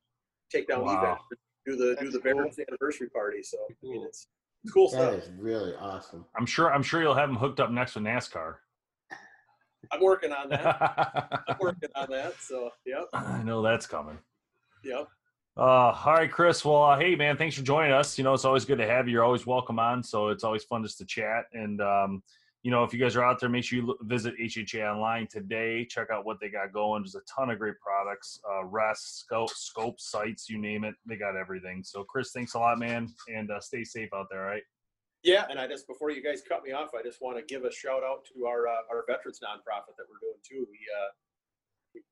takedown 0.54 0.84
wow. 0.84 1.04
event. 1.04 1.42
Do 1.66 1.76
the 1.76 1.96
That's 2.00 2.02
do 2.02 2.12
the 2.12 2.20
Bears 2.20 2.56
cool. 2.56 2.66
anniversary 2.68 3.10
party. 3.10 3.44
So 3.44 3.58
I 3.70 3.74
mean, 3.84 4.04
it's, 4.04 4.28
it's 4.64 4.74
cool 4.74 4.90
that 4.90 4.98
stuff. 4.98 5.12
That 5.12 5.24
is 5.24 5.30
really 5.38 5.74
awesome. 5.76 6.26
I'm 6.38 6.46
sure. 6.46 6.74
I'm 6.74 6.84
sure 6.84 7.02
you'll 7.02 7.14
have 7.14 7.30
them 7.30 7.38
hooked 7.38 7.60
up 7.60 7.72
next 7.72 7.96
with 7.96 8.04
NASCAR. 8.04 8.56
I'm 9.92 10.02
working 10.02 10.32
on 10.32 10.50
that. 10.50 11.44
I'm 11.48 11.58
working 11.60 11.90
on 11.96 12.10
that. 12.12 12.34
So 12.40 12.70
yep. 12.86 13.06
I 13.14 13.42
know 13.44 13.62
that's 13.62 13.86
coming. 13.86 14.18
Yep. 14.84 15.08
Uh, 15.58 15.62
all 15.62 16.14
right, 16.14 16.32
Chris. 16.32 16.64
Well, 16.64 16.84
uh, 16.84 16.98
hey, 16.98 17.16
man, 17.16 17.36
thanks 17.36 17.56
for 17.56 17.62
joining 17.62 17.92
us. 17.92 18.18
You 18.18 18.24
know, 18.24 18.34
it's 18.34 18.46
always 18.46 18.64
good 18.64 18.78
to 18.78 18.88
have 18.88 19.08
you. 19.08 19.14
You're 19.14 19.24
always 19.24 19.46
welcome 19.46 19.80
on. 19.80 20.02
So 20.02 20.30
it's 20.30 20.44
always 20.44 20.64
fun 20.64 20.84
just 20.84 20.98
to 21.00 21.06
chat. 21.06 21.46
And 21.54 21.82
um, 21.82 22.24
you 22.64 22.70
know, 22.70 22.84
if 22.84 22.94
you 22.94 23.00
guys 23.00 23.16
are 23.16 23.24
out 23.24 23.40
there, 23.40 23.50
make 23.50 23.64
sure 23.64 23.80
you 23.80 23.98
visit 24.02 24.36
HHA 24.40 24.92
online 24.92 25.28
today. 25.28 25.84
Check 25.84 26.10
out 26.12 26.26
what 26.26 26.40
they 26.40 26.50
got 26.50 26.72
going. 26.72 27.02
There's 27.02 27.16
a 27.16 27.22
ton 27.22 27.50
of 27.50 27.58
great 27.58 27.80
products, 27.80 28.40
uh, 28.48 28.66
rests, 28.66 29.22
scope, 29.22 29.50
scope 29.50 30.00
sites, 30.00 30.48
you 30.48 30.60
name 30.60 30.84
it. 30.84 30.94
They 31.08 31.16
got 31.16 31.36
everything. 31.36 31.84
So, 31.84 32.04
Chris, 32.04 32.32
thanks 32.32 32.54
a 32.54 32.60
lot, 32.60 32.78
man, 32.78 33.10
and 33.28 33.50
uh, 33.50 33.60
stay 33.60 33.84
safe 33.84 34.10
out 34.14 34.28
there. 34.30 34.44
Right? 34.44 34.62
Yeah, 35.24 35.46
and 35.50 35.60
I 35.60 35.66
just 35.68 35.88
before 35.88 36.12
you 36.12 36.22
guys 36.22 36.44
cut 36.48 36.62
me 36.64 36.72
off, 36.72 36.92
I 36.94 37.02
just 37.02 37.18
want 37.20 37.38
to 37.38 37.44
give 37.44 37.66
a 37.66 37.72
shout 37.72 38.04
out 38.04 38.26
to 38.34 38.46
our 38.46 38.68
uh, 38.68 38.86
our 38.94 39.06
veterans 39.10 39.40
nonprofit 39.42 39.98
that 39.98 40.06
we're 40.06 40.22
doing 40.22 40.42
too. 40.46 40.70
We 40.70 40.78
uh, 40.86 41.10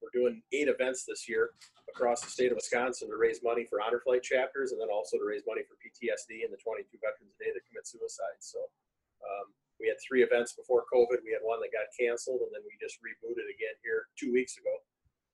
we're 0.01 0.13
doing 0.17 0.41
eight 0.51 0.67
events 0.67 1.05
this 1.05 1.29
year 1.29 1.51
across 1.93 2.21
the 2.21 2.29
state 2.29 2.51
of 2.51 2.57
Wisconsin 2.57 3.09
to 3.09 3.17
raise 3.17 3.41
money 3.43 3.65
for 3.69 3.81
honor 3.85 4.01
flight 4.01 4.23
chapters, 4.23 4.71
and 4.71 4.81
then 4.81 4.89
also 4.91 5.17
to 5.17 5.25
raise 5.25 5.43
money 5.45 5.61
for 5.69 5.77
PTSD 5.77 6.41
and 6.41 6.49
the 6.49 6.57
22 6.57 6.89
veterans 6.97 7.37
a 7.37 7.37
day 7.37 7.53
that 7.53 7.61
commit 7.69 7.85
suicide. 7.85 8.41
So. 8.41 8.57
Um, 9.19 9.51
we 9.79 9.87
had 9.87 9.97
three 10.03 10.21
events 10.21 10.53
before 10.53 10.83
COVID. 10.91 11.23
We 11.23 11.31
had 11.31 11.41
one 11.41 11.63
that 11.63 11.71
got 11.71 11.87
canceled, 11.95 12.43
and 12.43 12.51
then 12.51 12.63
we 12.67 12.75
just 12.77 12.99
rebooted 12.99 13.47
again 13.47 13.75
here 13.81 14.11
two 14.19 14.31
weeks 14.35 14.59
ago. 14.59 14.75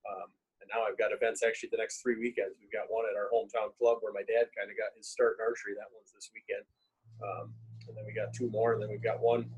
Um, 0.06 0.30
and 0.62 0.70
now 0.70 0.86
I've 0.86 0.98
got 0.98 1.12
events 1.12 1.42
actually 1.42 1.74
the 1.74 1.82
next 1.82 2.02
three 2.02 2.18
weekends. 2.18 2.58
We've 2.62 2.74
got 2.74 2.88
one 2.88 3.10
at 3.10 3.18
our 3.18 3.30
hometown 3.34 3.74
club 3.76 4.06
where 4.06 4.14
my 4.14 4.24
dad 4.26 4.54
kind 4.54 4.70
of 4.70 4.78
got 4.78 4.94
his 4.94 5.10
start 5.10 5.38
in 5.38 5.46
archery. 5.46 5.74
That 5.74 5.90
one's 5.92 6.14
this 6.14 6.30
weekend. 6.34 6.66
Um, 7.22 7.54
and 7.90 7.98
then 7.98 8.06
we 8.06 8.14
got 8.14 8.34
two 8.34 8.50
more, 8.50 8.74
and 8.74 8.82
then 8.82 8.90
we've 8.90 9.04
got 9.04 9.22
one 9.22 9.50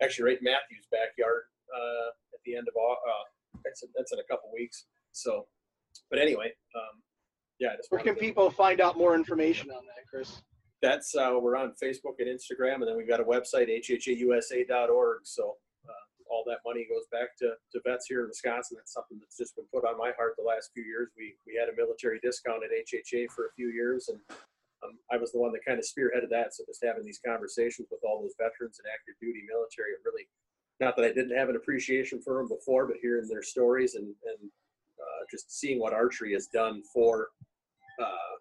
actually 0.00 0.32
right 0.34 0.40
in 0.40 0.44
Mathews 0.44 0.88
backyard 0.90 1.48
uh, 1.70 2.08
at 2.34 2.40
the 2.44 2.56
end 2.56 2.66
of 2.68 2.74
uh, 2.76 3.24
that's, 3.64 3.84
that's 3.94 4.12
in 4.12 4.18
a 4.18 4.28
couple 4.28 4.50
weeks. 4.52 4.88
So, 5.12 5.46
but 6.10 6.18
anyway, 6.18 6.52
um, 6.74 7.00
yeah. 7.58 7.76
Where 7.90 8.00
can 8.00 8.16
people 8.16 8.50
find 8.50 8.80
out 8.80 8.98
more 8.98 9.14
information 9.14 9.70
on 9.70 9.84
that, 9.86 10.08
Chris? 10.08 10.42
That's 10.82 11.14
uh, 11.14 11.38
we're 11.40 11.56
on 11.56 11.72
Facebook 11.82 12.18
and 12.18 12.28
Instagram, 12.28 12.82
and 12.82 12.88
then 12.88 12.96
we've 12.96 13.08
got 13.08 13.20
a 13.20 13.24
website 13.24 13.70
hhausa.org. 13.70 15.20
So 15.22 15.56
uh, 15.88 16.04
all 16.28 16.42
that 16.46 16.58
money 16.66 16.86
goes 16.90 17.06
back 17.12 17.38
to, 17.38 17.54
to 17.72 17.80
vets 17.86 18.06
here 18.08 18.22
in 18.22 18.28
Wisconsin. 18.28 18.76
That's 18.76 18.92
something 18.92 19.18
that's 19.20 19.38
just 19.38 19.54
been 19.54 19.70
put 19.72 19.86
on 19.86 19.96
my 19.96 20.10
heart 20.18 20.34
the 20.36 20.44
last 20.44 20.70
few 20.74 20.82
years. 20.82 21.10
We 21.16 21.34
we 21.46 21.54
had 21.54 21.72
a 21.72 21.76
military 21.76 22.18
discount 22.20 22.66
at 22.66 22.74
HHA 22.74 23.30
for 23.30 23.46
a 23.46 23.54
few 23.54 23.70
years, 23.70 24.10
and 24.10 24.18
um, 24.82 24.98
I 25.10 25.16
was 25.16 25.30
the 25.30 25.38
one 25.38 25.52
that 25.52 25.64
kind 25.64 25.78
of 25.78 25.86
spearheaded 25.86 26.30
that. 26.30 26.52
So 26.52 26.64
just 26.66 26.82
having 26.82 27.04
these 27.04 27.20
conversations 27.24 27.86
with 27.88 28.02
all 28.02 28.20
those 28.20 28.34
veterans 28.34 28.82
and 28.82 28.90
active 28.90 29.14
duty 29.22 29.46
military, 29.46 29.94
it 29.94 30.02
really 30.04 30.26
not 30.82 30.96
that 30.96 31.06
I 31.06 31.14
didn't 31.14 31.38
have 31.38 31.48
an 31.48 31.54
appreciation 31.54 32.20
for 32.20 32.42
them 32.42 32.48
before, 32.48 32.90
but 32.90 32.98
hearing 33.00 33.28
their 33.30 33.46
stories 33.46 33.94
and 33.94 34.10
and 34.26 34.50
uh, 34.98 35.22
just 35.30 35.46
seeing 35.54 35.78
what 35.78 35.94
archery 35.94 36.32
has 36.34 36.50
done 36.50 36.82
for 36.92 37.30
uh, 38.02 38.34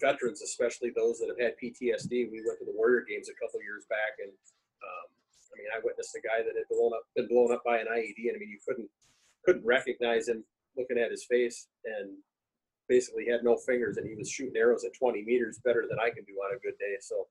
veterans, 0.00 0.42
especially 0.42 0.90
those 0.90 1.18
that 1.18 1.28
have 1.28 1.38
had 1.38 1.54
PTSD. 1.60 2.32
We 2.32 2.42
went 2.46 2.58
to 2.58 2.66
the 2.66 2.74
Warrior 2.74 3.04
Games 3.08 3.28
a 3.28 3.36
couple 3.36 3.60
years 3.62 3.84
back, 3.88 4.18
and 4.18 4.32
um, 4.32 5.06
I 5.12 5.54
mean, 5.60 5.70
I 5.76 5.78
witnessed 5.84 6.16
a 6.16 6.24
guy 6.24 6.42
that 6.42 6.56
had 6.56 6.68
blown 6.70 6.92
up, 6.92 7.04
been 7.14 7.28
blown 7.28 7.52
up 7.52 7.62
by 7.64 7.78
an 7.78 7.86
IED, 7.86 8.32
and 8.32 8.36
I 8.36 8.38
mean, 8.38 8.50
you 8.50 8.62
couldn't 8.66 8.88
couldn't 9.44 9.64
recognize 9.64 10.28
him 10.28 10.44
looking 10.76 10.98
at 10.98 11.10
his 11.10 11.24
face, 11.24 11.68
and 11.84 12.16
basically 12.88 13.26
had 13.26 13.44
no 13.44 13.56
fingers, 13.56 13.96
and 13.96 14.08
he 14.08 14.14
was 14.16 14.28
shooting 14.28 14.56
arrows 14.56 14.84
at 14.84 14.92
20 14.98 15.22
meters 15.22 15.60
better 15.64 15.86
than 15.88 15.98
I 16.00 16.10
can 16.10 16.24
do 16.24 16.34
on 16.42 16.56
a 16.56 16.58
good 16.58 16.76
day. 16.78 16.96
So 17.00 17.28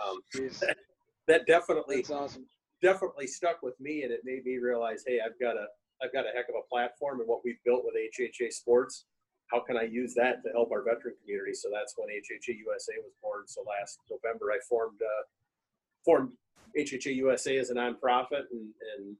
um, 0.00 0.18
that, 0.60 0.76
that 1.28 1.46
definitely 1.46 2.04
awesome. 2.10 2.46
definitely 2.80 3.26
stuck 3.26 3.62
with 3.62 3.78
me, 3.78 4.02
and 4.02 4.12
it 4.12 4.20
made 4.24 4.44
me 4.44 4.58
realize, 4.58 5.04
hey, 5.06 5.20
I've 5.24 5.38
got 5.38 5.56
a 5.56 5.66
I've 6.02 6.12
got 6.12 6.24
a 6.24 6.34
heck 6.34 6.48
of 6.48 6.56
a 6.56 6.66
platform, 6.68 7.20
and 7.20 7.28
what 7.28 7.42
we've 7.44 7.62
built 7.64 7.84
with 7.84 7.94
HHA 7.94 8.52
Sports 8.52 9.04
how 9.52 9.60
can 9.60 9.76
I 9.76 9.82
use 9.82 10.14
that 10.14 10.42
to 10.42 10.50
help 10.52 10.72
our 10.72 10.82
veteran 10.82 11.14
community? 11.20 11.54
So 11.54 11.68
that's 11.72 11.94
when 11.96 12.08
HHA 12.08 12.56
USA 12.58 12.94
was 13.02 13.12
born. 13.22 13.44
So 13.46 13.62
last 13.68 13.98
November, 14.10 14.50
I 14.50 14.58
formed 14.68 15.00
uh, 15.00 15.24
formed 16.04 16.30
HHA 16.76 17.14
USA 17.16 17.58
as 17.58 17.70
a 17.70 17.74
nonprofit, 17.74 18.48
and, 18.50 18.72
and 18.96 19.16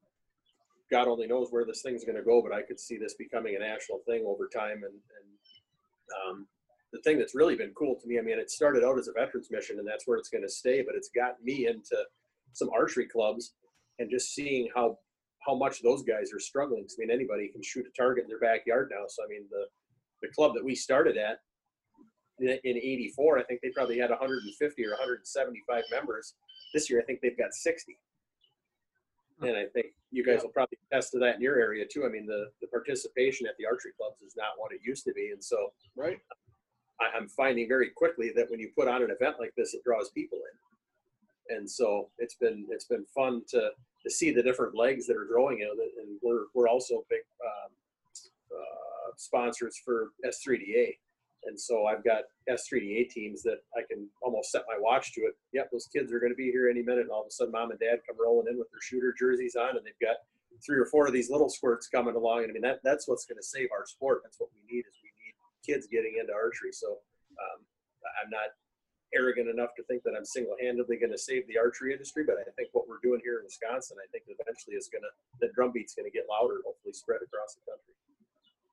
God 0.91 1.07
only 1.07 1.27
knows 1.27 1.49
where 1.51 1.65
this 1.65 1.83
thing's 1.83 2.05
going 2.05 2.17
to 2.17 2.23
go, 2.23 2.43
but 2.43 2.53
I 2.53 2.63
could 2.63 2.81
see 2.81 2.97
this 2.97 3.15
becoming 3.15 3.57
a 3.57 3.59
national 3.59 4.01
thing 4.07 4.25
over 4.27 4.49
time. 4.49 4.83
And, 4.85 4.95
and 4.95 5.29
um, 6.29 6.47
the 6.93 7.01
thing 7.01 7.19
that's 7.19 7.35
really 7.35 7.57
been 7.57 7.73
cool 7.75 7.97
to 8.01 8.07
me, 8.09 8.19
I 8.19 8.23
mean, 8.23 8.39
it 8.39 8.51
started 8.51 8.85
out 8.85 8.99
as 8.99 9.09
a 9.09 9.13
veterans 9.13 9.49
mission, 9.51 9.79
and 9.79 9.87
that's 9.87 10.07
where 10.07 10.19
it's 10.19 10.29
going 10.31 10.43
to 10.43 10.51
stay. 10.51 10.83
But 10.83 10.95
it's 10.95 11.11
got 11.15 11.43
me 11.43 11.67
into 11.67 11.97
some 12.55 12.71
archery 12.71 13.07
clubs, 13.07 13.55
and 13.99 14.11
just 14.11 14.35
seeing 14.35 14.69
how 14.75 14.99
how 15.47 15.57
much 15.57 15.83
those 15.83 16.03
guys 16.03 16.33
are 16.33 16.39
struggling. 16.39 16.85
I 16.85 16.95
mean, 16.99 17.11
anybody 17.11 17.49
can 17.49 17.63
shoot 17.63 17.85
a 17.87 18.01
target 18.01 18.25
in 18.25 18.29
their 18.29 18.39
backyard 18.39 18.91
now. 18.93 19.05
So 19.09 19.25
I 19.25 19.29
mean, 19.29 19.45
the 19.51 19.67
the 20.23 20.29
club 20.29 20.55
that 20.55 20.65
we 20.65 20.75
started 20.75 21.17
at 21.17 21.39
in 22.41 22.77
84 22.77 23.39
i 23.39 23.43
think 23.45 23.61
they 23.63 23.71
probably 23.71 23.99
had 23.99 24.11
150 24.11 24.87
or 24.87 24.91
175 24.91 25.85
members. 25.91 26.35
This 26.73 26.89
year 26.89 27.01
i 27.01 27.05
think 27.05 27.21
they've 27.21 27.39
got 27.39 27.53
60 27.53 27.99
and 29.43 29.57
i 29.57 29.67
think 29.75 29.87
you 30.13 30.25
guys 30.25 30.43
will 30.43 30.51
probably 30.51 30.79
attest 30.91 31.11
to 31.13 31.19
that 31.19 31.37
in 31.37 31.41
your 31.41 31.57
area 31.57 31.85
too. 31.91 32.05
I 32.05 32.09
mean 32.09 32.27
the, 32.27 32.51
the 32.61 32.69
participation 32.69 33.47
at 33.47 33.57
the 33.59 33.67
archery 33.67 33.93
clubs 33.99 34.21
is 34.21 34.35
not 34.37 34.53
what 34.59 34.73
it 34.73 34.81
used 34.85 35.05
to 35.07 35.13
be. 35.13 35.31
And 35.33 35.43
so 35.43 35.73
right. 35.97 36.19
I, 37.01 37.17
am 37.17 37.29
finding 37.29 37.67
very 37.67 37.91
quickly 37.91 38.31
that 38.37 38.51
when 38.51 38.61
you 38.61 38.71
put 38.77 38.89
on 38.89 39.03
an 39.03 39.11
event 39.11 39.37
like 39.41 39.55
this 39.57 39.75
it 39.75 39.83
draws 39.85 40.11
people 40.11 40.39
in. 40.39 41.57
And 41.57 41.69
so 41.69 42.11
it's 42.19 42.35
been 42.35 42.67
it's 42.69 42.85
been 42.85 43.07
fun 43.15 43.43
to 43.49 43.71
to 44.05 44.11
see 44.11 44.31
the 44.31 44.43
different 44.43 44.77
legs 44.77 45.07
that 45.07 45.17
are 45.17 45.25
growing 45.25 45.61
in 45.61 45.67
it. 45.67 45.93
And 45.99 46.19
we're 46.23 46.45
we're 46.55 46.69
also 46.69 47.05
big 47.09 47.23
um, 47.45 47.73
uh, 48.55 48.92
sponsors 49.17 49.81
for 49.85 50.11
S3DA. 50.25 50.97
And 51.45 51.59
so 51.59 51.87
I've 51.87 52.05
got 52.05 52.23
S3DA 52.49 53.11
teams 53.11 53.43
that 53.43 53.59
I 53.77 53.83
can 53.91 54.07
almost 54.23 54.53
set 54.53 54.63
my 54.69 54.79
watch 54.79 55.13
to 55.15 55.23
it. 55.23 55.35
Yep, 55.53 55.71
those 55.73 55.89
kids 55.93 56.13
are 56.13 56.21
going 56.21 56.33
to 56.33 56.37
be 56.37 56.53
here 56.53 56.71
any 56.71 56.83
minute. 56.83 57.03
And 57.03 57.11
all 57.11 57.23
of 57.23 57.27
a 57.27 57.31
sudden, 57.31 57.53
mom 57.53 57.71
and 57.71 57.81
dad 57.81 57.99
come 58.07 58.17
rolling 58.21 58.47
in 58.49 58.59
with 58.59 58.71
their 58.71 58.81
shooter 58.81 59.15
jerseys 59.19 59.57
on, 59.57 59.77
and 59.77 59.85
they've 59.85 59.99
got 60.01 60.23
three 60.65 60.79
or 60.79 60.87
four 60.87 61.07
of 61.07 61.13
these 61.13 61.31
little 61.31 61.51
squirts 61.51 61.89
coming 61.89 62.15
along. 62.15 62.45
And 62.45 62.51
I 62.51 62.53
mean, 62.53 62.63
that, 62.63 62.79
that's 62.85 63.09
what's 63.09 63.27
going 63.27 63.39
to 63.39 63.43
save 63.43 63.69
our 63.75 63.87
sport. 63.87 64.23
That's 64.23 64.39
what 64.39 64.51
we 64.55 64.63
need 64.71 64.87
is 64.87 64.95
we 65.03 65.11
need 65.19 65.35
kids 65.67 65.89
getting 65.91 66.19
into 66.21 66.33
archery. 66.33 66.71
So 66.71 67.03
um, 67.35 67.59
I'm 68.23 68.31
not 68.31 68.55
arrogant 69.15 69.49
enough 69.49 69.75
to 69.77 69.83
think 69.85 70.03
that 70.05 70.17
I'm 70.17 70.25
single-handedly 70.25 70.97
going 70.97 71.13
to 71.13 71.21
save 71.21 71.47
the 71.47 71.59
archery 71.59 71.93
industry, 71.93 72.25
but 72.25 72.41
I 72.41 72.49
think 72.57 72.73
what 72.73 72.89
we're 72.89 73.03
doing 73.03 73.21
here 73.21 73.39
in 73.39 73.45
Wisconsin, 73.45 74.01
I 74.01 74.09
think 74.09 74.25
eventually 74.29 74.77
is 74.77 74.89
going 74.89 75.05
to 75.05 75.13
the 75.41 75.53
drumbeat's 75.53 75.93
going 75.93 76.09
to 76.09 76.15
get 76.15 76.25
louder, 76.31 76.65
hopefully 76.65 76.97
spread 76.97 77.21
across 77.21 77.53
the 77.55 77.65
country. 77.69 77.93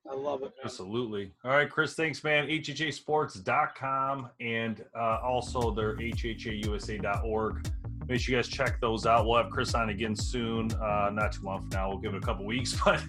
I 0.10 0.16
love 0.16 0.42
it. 0.42 0.46
Man. 0.46 0.66
Absolutely. 0.66 1.32
All 1.44 1.52
right, 1.52 1.70
Chris, 1.70 1.94
thanks, 1.94 2.24
man. 2.24 2.48
HHAsports.com 2.48 4.30
and 4.40 4.86
uh, 4.96 5.20
also 5.24 5.72
their 5.72 5.96
HHAUSA.org. 5.96 7.70
Make 8.08 8.22
sure 8.22 8.36
you 8.36 8.42
guys 8.42 8.48
check 8.48 8.82
those 8.82 9.06
out. 9.06 9.28
We'll 9.28 9.38
have 9.38 9.52
Chris 9.52 9.76
on 9.76 9.90
again 9.90 10.16
soon. 10.16 10.72
Uh, 10.74 11.12
not 11.14 11.32
too 11.32 11.44
long 11.44 11.62
from 11.62 11.70
now. 11.70 11.90
We'll 11.90 12.00
give 12.00 12.16
it 12.16 12.18
a 12.18 12.26
couple 12.26 12.44
weeks, 12.46 12.76
but 12.86 13.04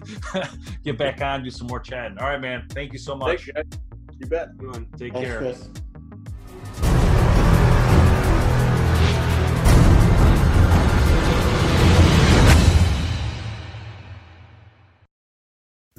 get 0.83 0.97
back 0.97 1.21
on, 1.21 1.43
do 1.43 1.49
some 1.49 1.67
more 1.67 1.79
chatting. 1.79 2.19
All 2.19 2.27
right, 2.27 2.39
man. 2.39 2.67
Thank 2.69 2.93
you 2.93 2.99
so 2.99 3.15
much. 3.15 3.49
Thanks, 3.53 3.77
you 4.19 4.27
bet. 4.27 4.49
Take 4.97 5.13
Thanks, 5.13 5.19
care. 5.19 5.37
Chris. 5.39 5.69